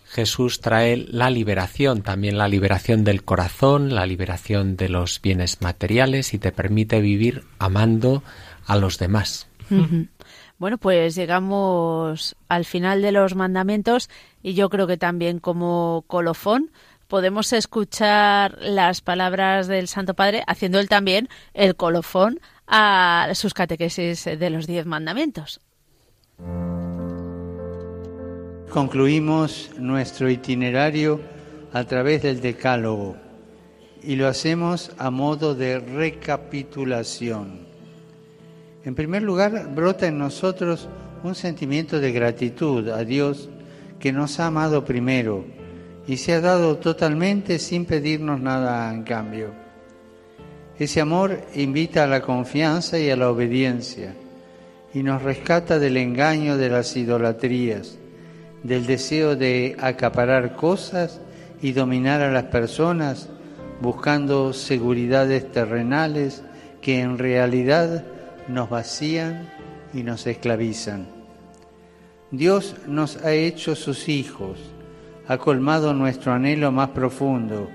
Jesús 0.06 0.60
trae 0.60 0.98
la 0.98 1.30
liberación, 1.30 2.02
también 2.02 2.38
la 2.38 2.50
liberación 2.50 3.06
del 3.06 3.24
corazón, 3.24 3.96
la 3.96 4.06
liberación 4.06 4.76
de 4.76 4.90
los 4.90 5.22
bienes 5.22 5.62
materiales 5.62 6.34
y 6.34 6.38
te 6.38 6.52
permite 6.52 7.00
vivir 7.00 7.46
amando 7.60 8.22
a 8.66 8.76
los 8.76 9.00
demás. 9.00 9.48
Bueno, 10.62 10.78
pues 10.78 11.16
llegamos 11.16 12.36
al 12.48 12.66
final 12.66 13.02
de 13.02 13.12
los 13.12 13.34
mandamientos 13.34 14.12
y 14.44 14.54
yo 14.54 14.70
creo 14.70 14.86
que 14.86 14.96
también 14.96 15.40
como 15.40 16.04
colofón 16.06 16.70
podemos 17.08 17.52
escuchar 17.52 18.60
las 18.62 19.02
palabras 19.02 19.68
del 19.68 19.88
Santo 19.88 20.14
Padre 20.14 20.44
haciendo 20.46 20.80
él 20.80 20.88
también 20.88 21.30
el 21.56 21.76
colofón 21.76 22.40
a 22.68 23.30
sus 23.34 23.56
catequesis 23.56 24.26
de 24.26 24.50
los 24.52 24.68
diez 24.68 24.86
mandamientos. 24.86 25.62
Concluimos 28.70 29.72
nuestro 29.80 30.30
itinerario 30.30 31.22
a 31.74 31.86
través 31.86 32.22
del 32.22 32.40
Decálogo 32.40 33.18
y 34.04 34.16
lo 34.16 34.28
hacemos 34.28 34.92
a 35.00 35.10
modo 35.10 35.56
de 35.56 35.80
recapitulación. 35.80 37.71
En 38.84 38.96
primer 38.96 39.22
lugar, 39.22 39.70
brota 39.74 40.08
en 40.08 40.18
nosotros 40.18 40.90
un 41.24 41.36
sentimiento 41.36 42.00
de 42.00 42.12
gratitud 42.12 42.90
a 42.90 43.04
Dios 43.04 43.50
que 44.00 44.12
nos 44.12 44.40
ha 44.40 44.48
amado 44.48 44.84
primero 44.84 45.46
y 46.08 46.18
se 46.18 46.34
ha 46.34 46.42
dado 46.42 46.78
totalmente 46.78 47.60
sin 47.60 47.86
pedirnos 47.86 48.42
nada 48.42 48.92
en 48.92 49.04
cambio. 49.04 49.52
Ese 50.80 51.00
amor 51.00 51.42
invita 51.54 52.04
a 52.04 52.08
la 52.08 52.22
confianza 52.22 52.98
y 52.98 53.12
a 53.12 53.16
la 53.16 53.30
obediencia 53.30 54.16
y 54.94 55.04
nos 55.04 55.22
rescata 55.22 55.78
del 55.78 55.98
engaño 55.98 56.58
de 56.58 56.70
las 56.70 56.98
idolatrías 56.98 58.00
del 58.64 58.86
deseo 58.86 59.36
de 59.36 59.76
acaparar 59.80 60.56
cosas 60.56 61.20
y 61.62 61.72
dominar 61.74 62.22
a 62.22 62.32
las 62.32 62.46
personas 62.46 63.30
buscando 63.82 64.54
seguridades 64.54 65.52
terrenales 65.52 66.44
que 66.82 67.00
en 67.00 67.18
realidad 67.18 68.06
nos 68.52 68.70
vacían 68.70 69.50
y 69.94 70.04
nos 70.04 70.28
esclavizan. 70.28 71.08
Dios 72.32 72.76
nos 72.88 73.18
ha 73.18 73.34
hecho 73.34 73.76
sus 73.76 74.08
hijos, 74.10 74.58
ha 75.28 75.38
colmado 75.38 75.94
nuestro 75.94 76.34
anhelo 76.34 76.72
más 76.72 76.90
profundo, 76.90 77.70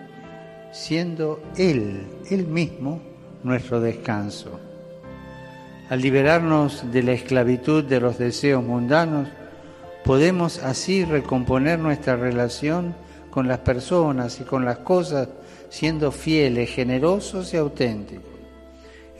siendo 0.72 1.43
Él, 1.57 2.07
Él 2.31 2.47
mismo, 2.47 3.01
nuestro 3.43 3.81
descanso. 3.81 4.61
Al 5.89 6.01
liberarnos 6.01 6.91
de 6.93 7.03
la 7.03 7.12
esclavitud 7.12 7.85
de 7.85 8.01
los 8.01 8.18
deseos 8.18 8.64
mundanos, 8.64 9.29
Podemos 10.07 10.62
así 10.62 11.05
recomponer 11.05 11.81
nuestra 11.81 12.14
relación 12.14 12.95
con 13.29 13.49
las 13.49 13.59
personas 13.59 14.41
y 14.41 14.45
con 14.45 14.64
las 14.64 14.79
cosas 14.79 15.29
siendo 15.68 16.12
fieles, 16.12 16.70
generosos 16.70 17.53
y 17.53 17.57
auténticos. 17.57 18.31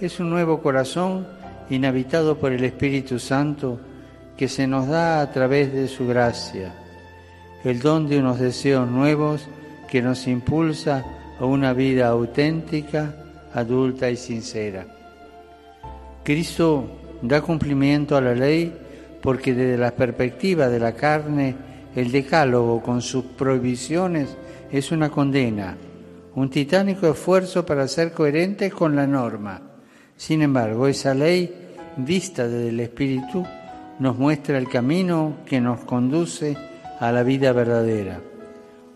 Es 0.01 0.21
un 0.21 0.31
nuevo 0.31 0.63
corazón 0.63 1.27
inhabitado 1.71 2.39
por 2.39 2.53
el 2.53 2.65
Espíritu 2.65 3.19
Santo 3.19 3.81
que 4.37 4.49
se 4.49 4.67
nos 4.67 4.89
da 4.89 5.21
a 5.21 5.33
través 5.33 5.73
de 5.73 5.89
su 5.89 6.07
gracia, 6.07 6.75
el 7.65 7.81
don 7.81 8.09
de 8.09 8.19
unos 8.19 8.39
deseos 8.39 8.89
nuevos 8.89 9.47
que 9.89 10.03
nos 10.03 10.27
impulsa 10.27 11.05
a 11.39 11.45
una 11.45 11.73
vida 11.73 12.09
auténtica, 12.09 13.15
adulta 13.55 14.11
y 14.11 14.17
sincera. 14.17 14.87
Cristo 16.23 16.89
da 17.23 17.41
cumplimiento 17.41 18.17
a 18.17 18.21
la 18.21 18.35
ley 18.35 18.73
porque 19.23 19.55
desde 19.55 19.79
la 19.79 19.91
perspectiva 19.91 20.69
de 20.69 20.79
la 20.79 20.93
carne, 20.93 21.55
el 21.95 22.13
decálogo 22.13 22.83
con 22.83 23.01
sus 23.01 23.25
prohibiciones 23.25 24.37
es 24.71 24.93
una 24.93 25.09
condena, 25.09 25.77
un 26.35 26.51
titánico 26.51 27.09
esfuerzo 27.09 27.65
para 27.65 27.89
ser 27.89 28.13
coherentes 28.13 28.73
con 28.75 28.95
la 28.95 29.07
norma. 29.07 29.66
Sin 30.17 30.43
embargo, 30.43 30.89
esa 30.89 31.15
ley, 31.15 31.53
vista 31.97 32.49
desde 32.49 32.71
el 32.71 32.81
Espíritu, 32.81 33.45
nos 33.99 34.19
muestra 34.19 34.59
el 34.59 34.69
camino 34.69 35.39
que 35.47 35.61
nos 35.61 35.81
conduce 35.81 36.57
a 37.01 37.13
la 37.13 37.23
vida 37.23 37.53
verdadera, 37.53 38.21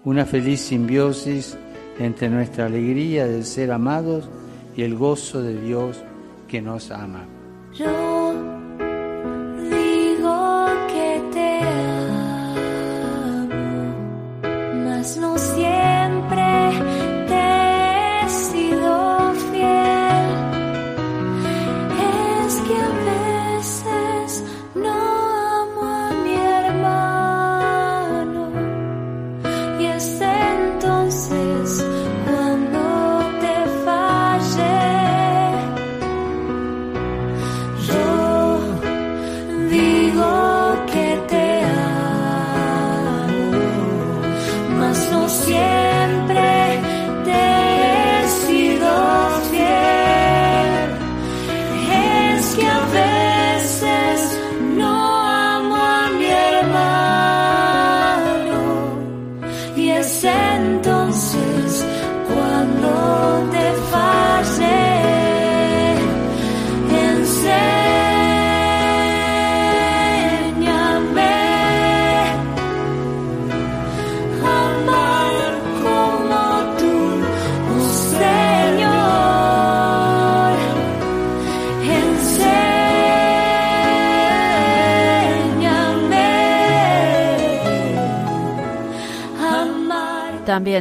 una 0.04 0.24
feliz 0.24 0.60
simbiosis 0.60 1.56
entre 1.98 2.28
nuestra 2.30 2.66
alegría 2.66 3.26
de 3.26 3.44
ser 3.44 3.72
amados 3.72 4.28
y 4.76 4.82
el 4.82 4.94
gozo 4.96 5.42
de 5.42 5.60
Dios 5.60 6.02
que 6.48 6.62
nos 6.62 6.90
ama. 6.90 7.26
no 15.18 15.36
siempre. 15.38 15.79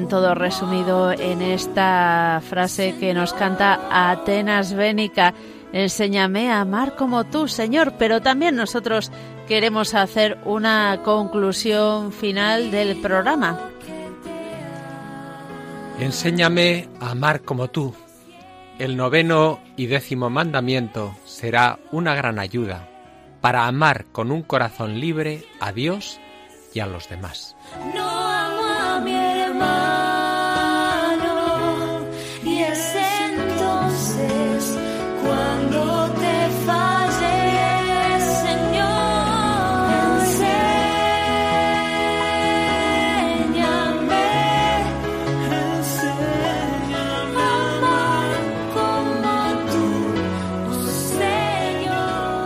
Todo 0.07 0.35
resumido 0.35 1.11
en 1.11 1.41
esta 1.41 2.41
frase 2.47 2.95
que 2.99 3.13
nos 3.13 3.33
canta 3.33 3.79
Atenas 3.91 4.73
Bénica. 4.73 5.33
Enséñame 5.73 6.51
a 6.51 6.61
amar 6.61 6.95
como 6.95 7.25
tú, 7.25 7.47
Señor, 7.47 7.93
pero 7.97 8.21
también 8.21 8.55
nosotros 8.55 9.11
queremos 9.47 9.93
hacer 9.93 10.37
una 10.45 11.01
conclusión 11.03 12.11
final 12.11 12.71
del 12.71 12.97
programa. 13.01 13.59
Enséñame 15.99 16.87
a 16.99 17.11
amar 17.11 17.41
como 17.41 17.69
tú. 17.69 17.93
El 18.79 18.95
noveno 18.95 19.59
y 19.75 19.87
décimo 19.87 20.29
mandamiento 20.29 21.13
será 21.25 21.79
una 21.91 22.15
gran 22.15 22.39
ayuda 22.39 22.87
para 23.41 23.67
amar 23.67 24.05
con 24.11 24.31
un 24.31 24.41
corazón 24.41 24.99
libre 24.99 25.43
a 25.59 25.71
Dios 25.71 26.19
y 26.73 26.79
a 26.79 26.85
los 26.85 27.09
demás. 27.09 27.55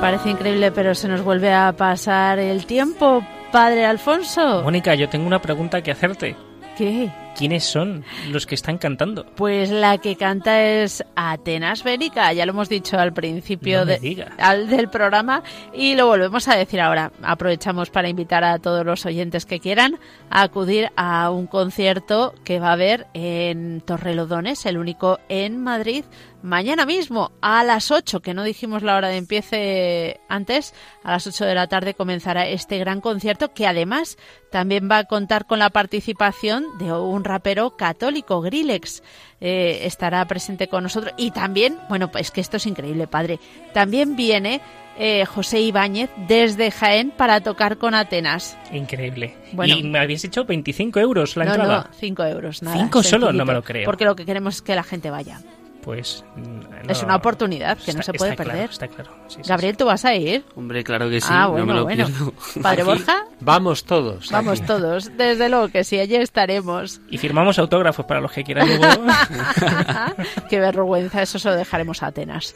Parece 0.04 0.32
increíble, 0.32 0.70
pero 0.74 0.94
se 0.96 1.08
nos 1.08 1.24
vuelve 1.24 1.54
a 1.54 1.72
pasar 1.78 2.38
el 2.38 2.66
tiempo, 2.66 3.26
padre 3.54 3.86
Alfonso. 3.86 4.62
Mónica, 4.62 4.96
yo 4.96 5.08
tengo 5.08 5.26
una 5.26 5.42
pregunta 5.42 5.82
que 5.82 5.92
hacerte. 5.92 6.36
¿Qué? 6.78 7.10
¿Quiénes 7.38 7.64
son 7.64 8.04
los 8.30 8.46
que 8.46 8.54
están 8.56 8.78
cantando? 8.78 9.26
Pues 9.36 9.70
la 9.72 9.98
que 9.98 10.16
canta 10.16 10.62
es 10.62 11.04
Atenas 11.16 11.84
Bélica, 11.84 12.32
ya 12.34 12.46
lo 12.46 12.52
hemos 12.52 12.70
dicho 12.70 12.98
al 13.00 13.12
principio 13.14 13.80
No 13.80 13.86
de- 13.88 14.28
al- 14.38 14.68
del 14.70 14.88
programa 14.90 15.42
y 15.74 15.96
lo 15.96 16.06
volvemos 16.08 16.48
a 16.48 16.56
decir 16.56 16.80
ahora. 16.80 17.12
Aprovechamos 17.24 17.90
para 17.90 18.10
invitar 18.10 18.44
a 18.44 18.60
todos 18.60 18.86
los 18.86 19.06
oyentes 19.08 19.46
que 19.48 19.60
quieran 19.60 19.98
a 20.30 20.44
acudir 20.44 20.92
a 20.96 21.32
un 21.32 21.48
concierto 21.48 22.36
que 22.44 22.60
va 22.60 22.70
a 22.70 22.74
haber 22.74 23.08
en 23.16 23.82
Torrelodones, 23.82 24.66
el 24.68 24.78
único 24.78 25.20
en 25.30 25.58
Madrid, 25.64 26.06
mañana 26.44 26.86
mismo 26.86 27.32
a 27.42 27.64
las 27.64 27.90
8, 27.90 28.22
que 28.22 28.34
no 28.34 28.44
dijimos 28.44 28.84
la 28.84 28.96
hora 28.98 29.08
de 29.08 29.18
empiece 29.18 30.20
antes, 30.30 30.74
a 31.04 31.12
las 31.12 31.26
8 31.26 31.46
de 31.46 31.56
la 31.56 31.68
tarde 31.68 31.94
comenzará 31.96 32.48
este 32.48 32.78
gran 32.78 33.02
concierto 33.02 33.54
que 33.54 33.66
además 33.66 34.18
también 34.52 34.90
va 34.92 35.00
a 35.00 35.04
contar 35.06 35.48
con 35.48 35.58
la 35.60 35.72
participación 35.72 36.78
de 36.78 36.92
un 36.92 37.24
rapero 37.24 37.72
católico, 37.78 38.42
Grillex. 38.42 39.02
Eh, 39.42 39.82
estará 39.86 40.26
presente 40.26 40.68
con 40.68 40.84
nosotros 40.84 41.14
y 41.18 41.32
también, 41.32 41.78
bueno, 41.90 42.12
pues 42.12 42.32
que 42.32 42.40
esto 42.42 42.58
es 42.58 42.66
increíble, 42.66 43.08
padre, 43.08 43.40
también 43.74 44.16
viene 44.16 44.62
eh, 44.98 45.26
José 45.26 45.60
Ibáñez 45.60 46.10
desde 46.28 46.72
Jaén 46.72 47.12
para 47.12 47.42
tocar 47.42 47.78
con 47.78 47.96
Atenas. 47.96 48.58
Increíble. 48.72 49.36
Bueno. 49.54 49.76
y 49.76 49.84
me 49.84 50.00
habías 50.00 50.24
hecho 50.24 50.46
25 50.46 51.00
euros 51.00 51.36
la 51.36 51.46
no, 51.46 51.52
entrada. 51.52 51.88
no, 51.90 51.98
5 51.98 52.24
euros, 52.26 52.62
nada. 52.62 52.78
¿Cinco 52.78 53.02
solo? 53.04 53.28
sencillito, 53.28 53.34
No 53.34 53.46
me 53.46 53.54
lo 53.54 53.64
creo. 53.64 53.86
Porque 53.86 54.06
lo 54.06 54.16
que 54.16 54.26
queremos 54.26 54.56
es 54.56 54.62
que 54.62 54.76
la 54.76 54.84
gente 54.84 55.10
vaya. 55.10 55.42
Pues 55.84 56.24
mm, 56.36 56.90
Es 56.90 57.04
una 57.04 57.16
oportunidad 57.18 57.78
que 57.78 57.94
no 57.94 58.02
se 58.02 58.14
puede 58.14 58.32
está 58.32 58.44
claro, 58.44 58.58
perder. 58.60 58.72
está 58.72 58.88
claro. 58.88 59.12
Sí, 59.28 59.40
sí, 59.44 59.50
Gabriel, 59.50 59.76
¿tú 59.78 59.86
vas 59.86 60.06
a 60.06 60.16
ir? 60.16 60.46
Hombre, 60.56 60.84
claro 60.84 61.10
que 61.10 61.20
sí, 61.20 61.28
ah, 61.30 61.44
no 61.44 61.52
bueno, 61.52 61.66
me 61.66 61.74
lo 61.74 61.84
bueno. 61.84 62.06
pierdo. 62.06 62.34
Padre 62.62 62.82
Aquí 62.82 62.90
Borja, 62.90 63.26
Vamos 63.42 63.84
todos. 63.84 64.32
vamos 64.32 64.60
aquí. 64.60 64.68
todos. 64.68 65.18
Desde 65.18 65.50
luego 65.50 65.68
que 65.70 65.84
sí, 65.84 66.00
allí 66.00 66.16
estaremos. 66.16 67.02
Y 67.10 67.18
firmamos 67.18 67.60
autógrafos 67.60 68.06
para 68.06 68.22
los 68.22 68.32
que 68.32 68.44
quieran 68.44 68.68
luego. 68.68 68.86
Qué 70.50 70.60
vergüenza, 70.60 71.22
eso 71.22 71.40
se 71.40 71.50
lo 71.50 71.56
dejaremos 71.56 72.02
a 72.04 72.08
Atenas. 72.08 72.56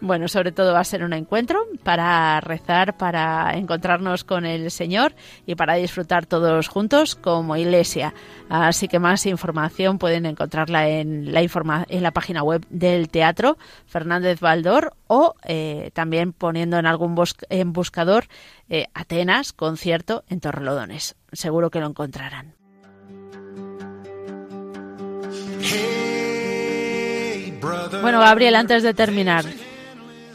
bueno, 0.00 0.28
sobre 0.28 0.52
todo 0.52 0.72
va 0.72 0.80
a 0.80 0.84
ser 0.84 1.02
un 1.02 1.12
encuentro 1.12 1.60
para 1.82 2.40
rezar, 2.40 2.96
para 2.96 3.52
encontrarnos 3.54 4.24
con 4.24 4.46
el 4.46 4.70
Señor 4.70 5.14
y 5.46 5.54
para 5.54 5.74
disfrutar 5.74 6.26
todos 6.26 6.68
juntos 6.68 7.14
como 7.16 7.56
iglesia. 7.56 8.14
Así 8.48 8.86
que 8.86 9.00
más 9.00 9.26
información 9.26 9.98
pueden 9.98 10.24
encontrarla 10.24 10.88
en 10.88 11.32
la, 11.32 11.42
informa- 11.42 11.84
en 11.88 12.02
la 12.04 12.12
página 12.12 12.42
web 12.44 12.64
del 12.70 13.08
Teatro 13.08 13.58
Fernández 13.86 14.38
Baldor 14.40 14.94
o 15.08 15.34
eh, 15.44 15.90
también 15.94 16.32
poniendo 16.32 16.78
en 16.78 16.86
algún 16.86 17.16
bus- 17.16 17.34
en 17.50 17.72
buscador 17.72 18.26
eh, 18.68 18.86
Atenas, 18.94 19.52
concierto 19.52 20.22
en 20.28 20.40
Torrelodones. 20.40 21.16
Seguro 21.32 21.70
que 21.70 21.80
lo 21.80 21.86
encontrarán. 21.88 22.54
Bueno, 28.02 28.20
Gabriel, 28.20 28.54
antes 28.54 28.82
de 28.82 28.94
terminar, 28.94 29.44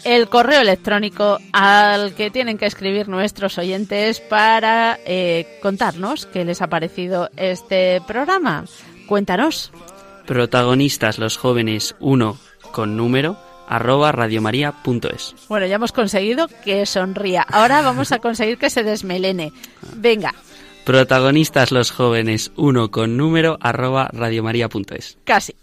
el 0.04 0.28
correo 0.30 0.62
electrónico 0.62 1.38
al 1.54 2.14
que 2.14 2.32
tienen 2.32 2.58
que 2.58 2.66
escribir 2.66 3.08
nuestros 3.08 3.58
oyentes 3.58 4.20
para 4.20 5.00
eh, 5.06 5.60
contarnos 5.62 6.26
qué 6.26 6.46
les 6.46 6.62
ha 6.62 6.68
parecido 6.68 7.30
este 7.38 8.02
programa. 8.08 8.66
Cuéntanos. 9.08 9.72
Protagonistas 10.26 11.18
los 11.18 11.38
jóvenes 11.38 11.96
1 12.00 12.38
con 12.72 12.96
número 12.96 13.38
arroba 13.68 14.12
radiomaria.es. 14.12 15.36
Bueno, 15.48 15.66
ya 15.66 15.76
hemos 15.76 15.92
conseguido 15.92 16.48
que 16.64 16.86
sonría. 16.86 17.42
Ahora 17.42 17.82
vamos 17.82 18.12
a 18.12 18.20
conseguir 18.20 18.58
que 18.58 18.70
se 18.70 18.84
desmelene. 18.84 19.54
Venga, 19.96 20.34
Protagonistas 20.86 21.72
los 21.72 21.92
jóvenes 21.92 22.52
1 22.56 22.90
con 22.90 23.16
número 23.16 23.58
arroba 23.62 24.10
radiomaria.es. 24.12 25.18
casi. 25.24 25.56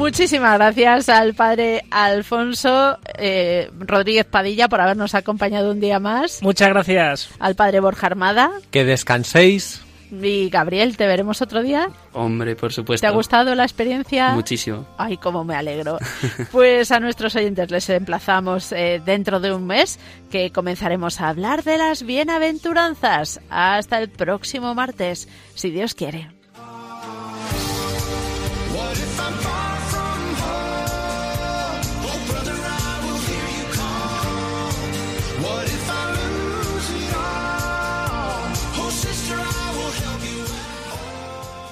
Muchísimas 0.00 0.54
gracias 0.54 1.10
al 1.10 1.34
padre 1.34 1.84
Alfonso 1.90 2.98
eh, 3.18 3.70
Rodríguez 3.78 4.24
Padilla 4.24 4.66
por 4.66 4.80
habernos 4.80 5.14
acompañado 5.14 5.70
un 5.70 5.78
día 5.78 6.00
más. 6.00 6.42
Muchas 6.42 6.70
gracias. 6.70 7.28
Al 7.38 7.54
padre 7.54 7.80
Borja 7.80 8.06
Armada. 8.06 8.50
Que 8.70 8.86
descanséis. 8.86 9.82
Y 10.10 10.48
Gabriel, 10.48 10.96
¿te 10.96 11.06
veremos 11.06 11.42
otro 11.42 11.62
día? 11.62 11.90
Hombre, 12.14 12.56
por 12.56 12.72
supuesto. 12.72 13.02
¿Te 13.02 13.08
ha 13.08 13.14
gustado 13.14 13.54
la 13.54 13.64
experiencia? 13.64 14.30
Muchísimo. 14.30 14.86
Ay, 14.96 15.18
cómo 15.18 15.44
me 15.44 15.54
alegro. 15.54 15.98
Pues 16.50 16.90
a 16.92 16.98
nuestros 16.98 17.36
oyentes 17.36 17.70
les 17.70 17.90
emplazamos 17.90 18.72
eh, 18.72 19.02
dentro 19.04 19.38
de 19.38 19.52
un 19.52 19.66
mes 19.66 20.00
que 20.30 20.50
comenzaremos 20.50 21.20
a 21.20 21.28
hablar 21.28 21.62
de 21.62 21.76
las 21.76 22.04
bienaventuranzas. 22.04 23.42
Hasta 23.50 23.98
el 23.98 24.08
próximo 24.08 24.74
martes, 24.74 25.28
si 25.54 25.70
Dios 25.70 25.94
quiere. 25.94 26.39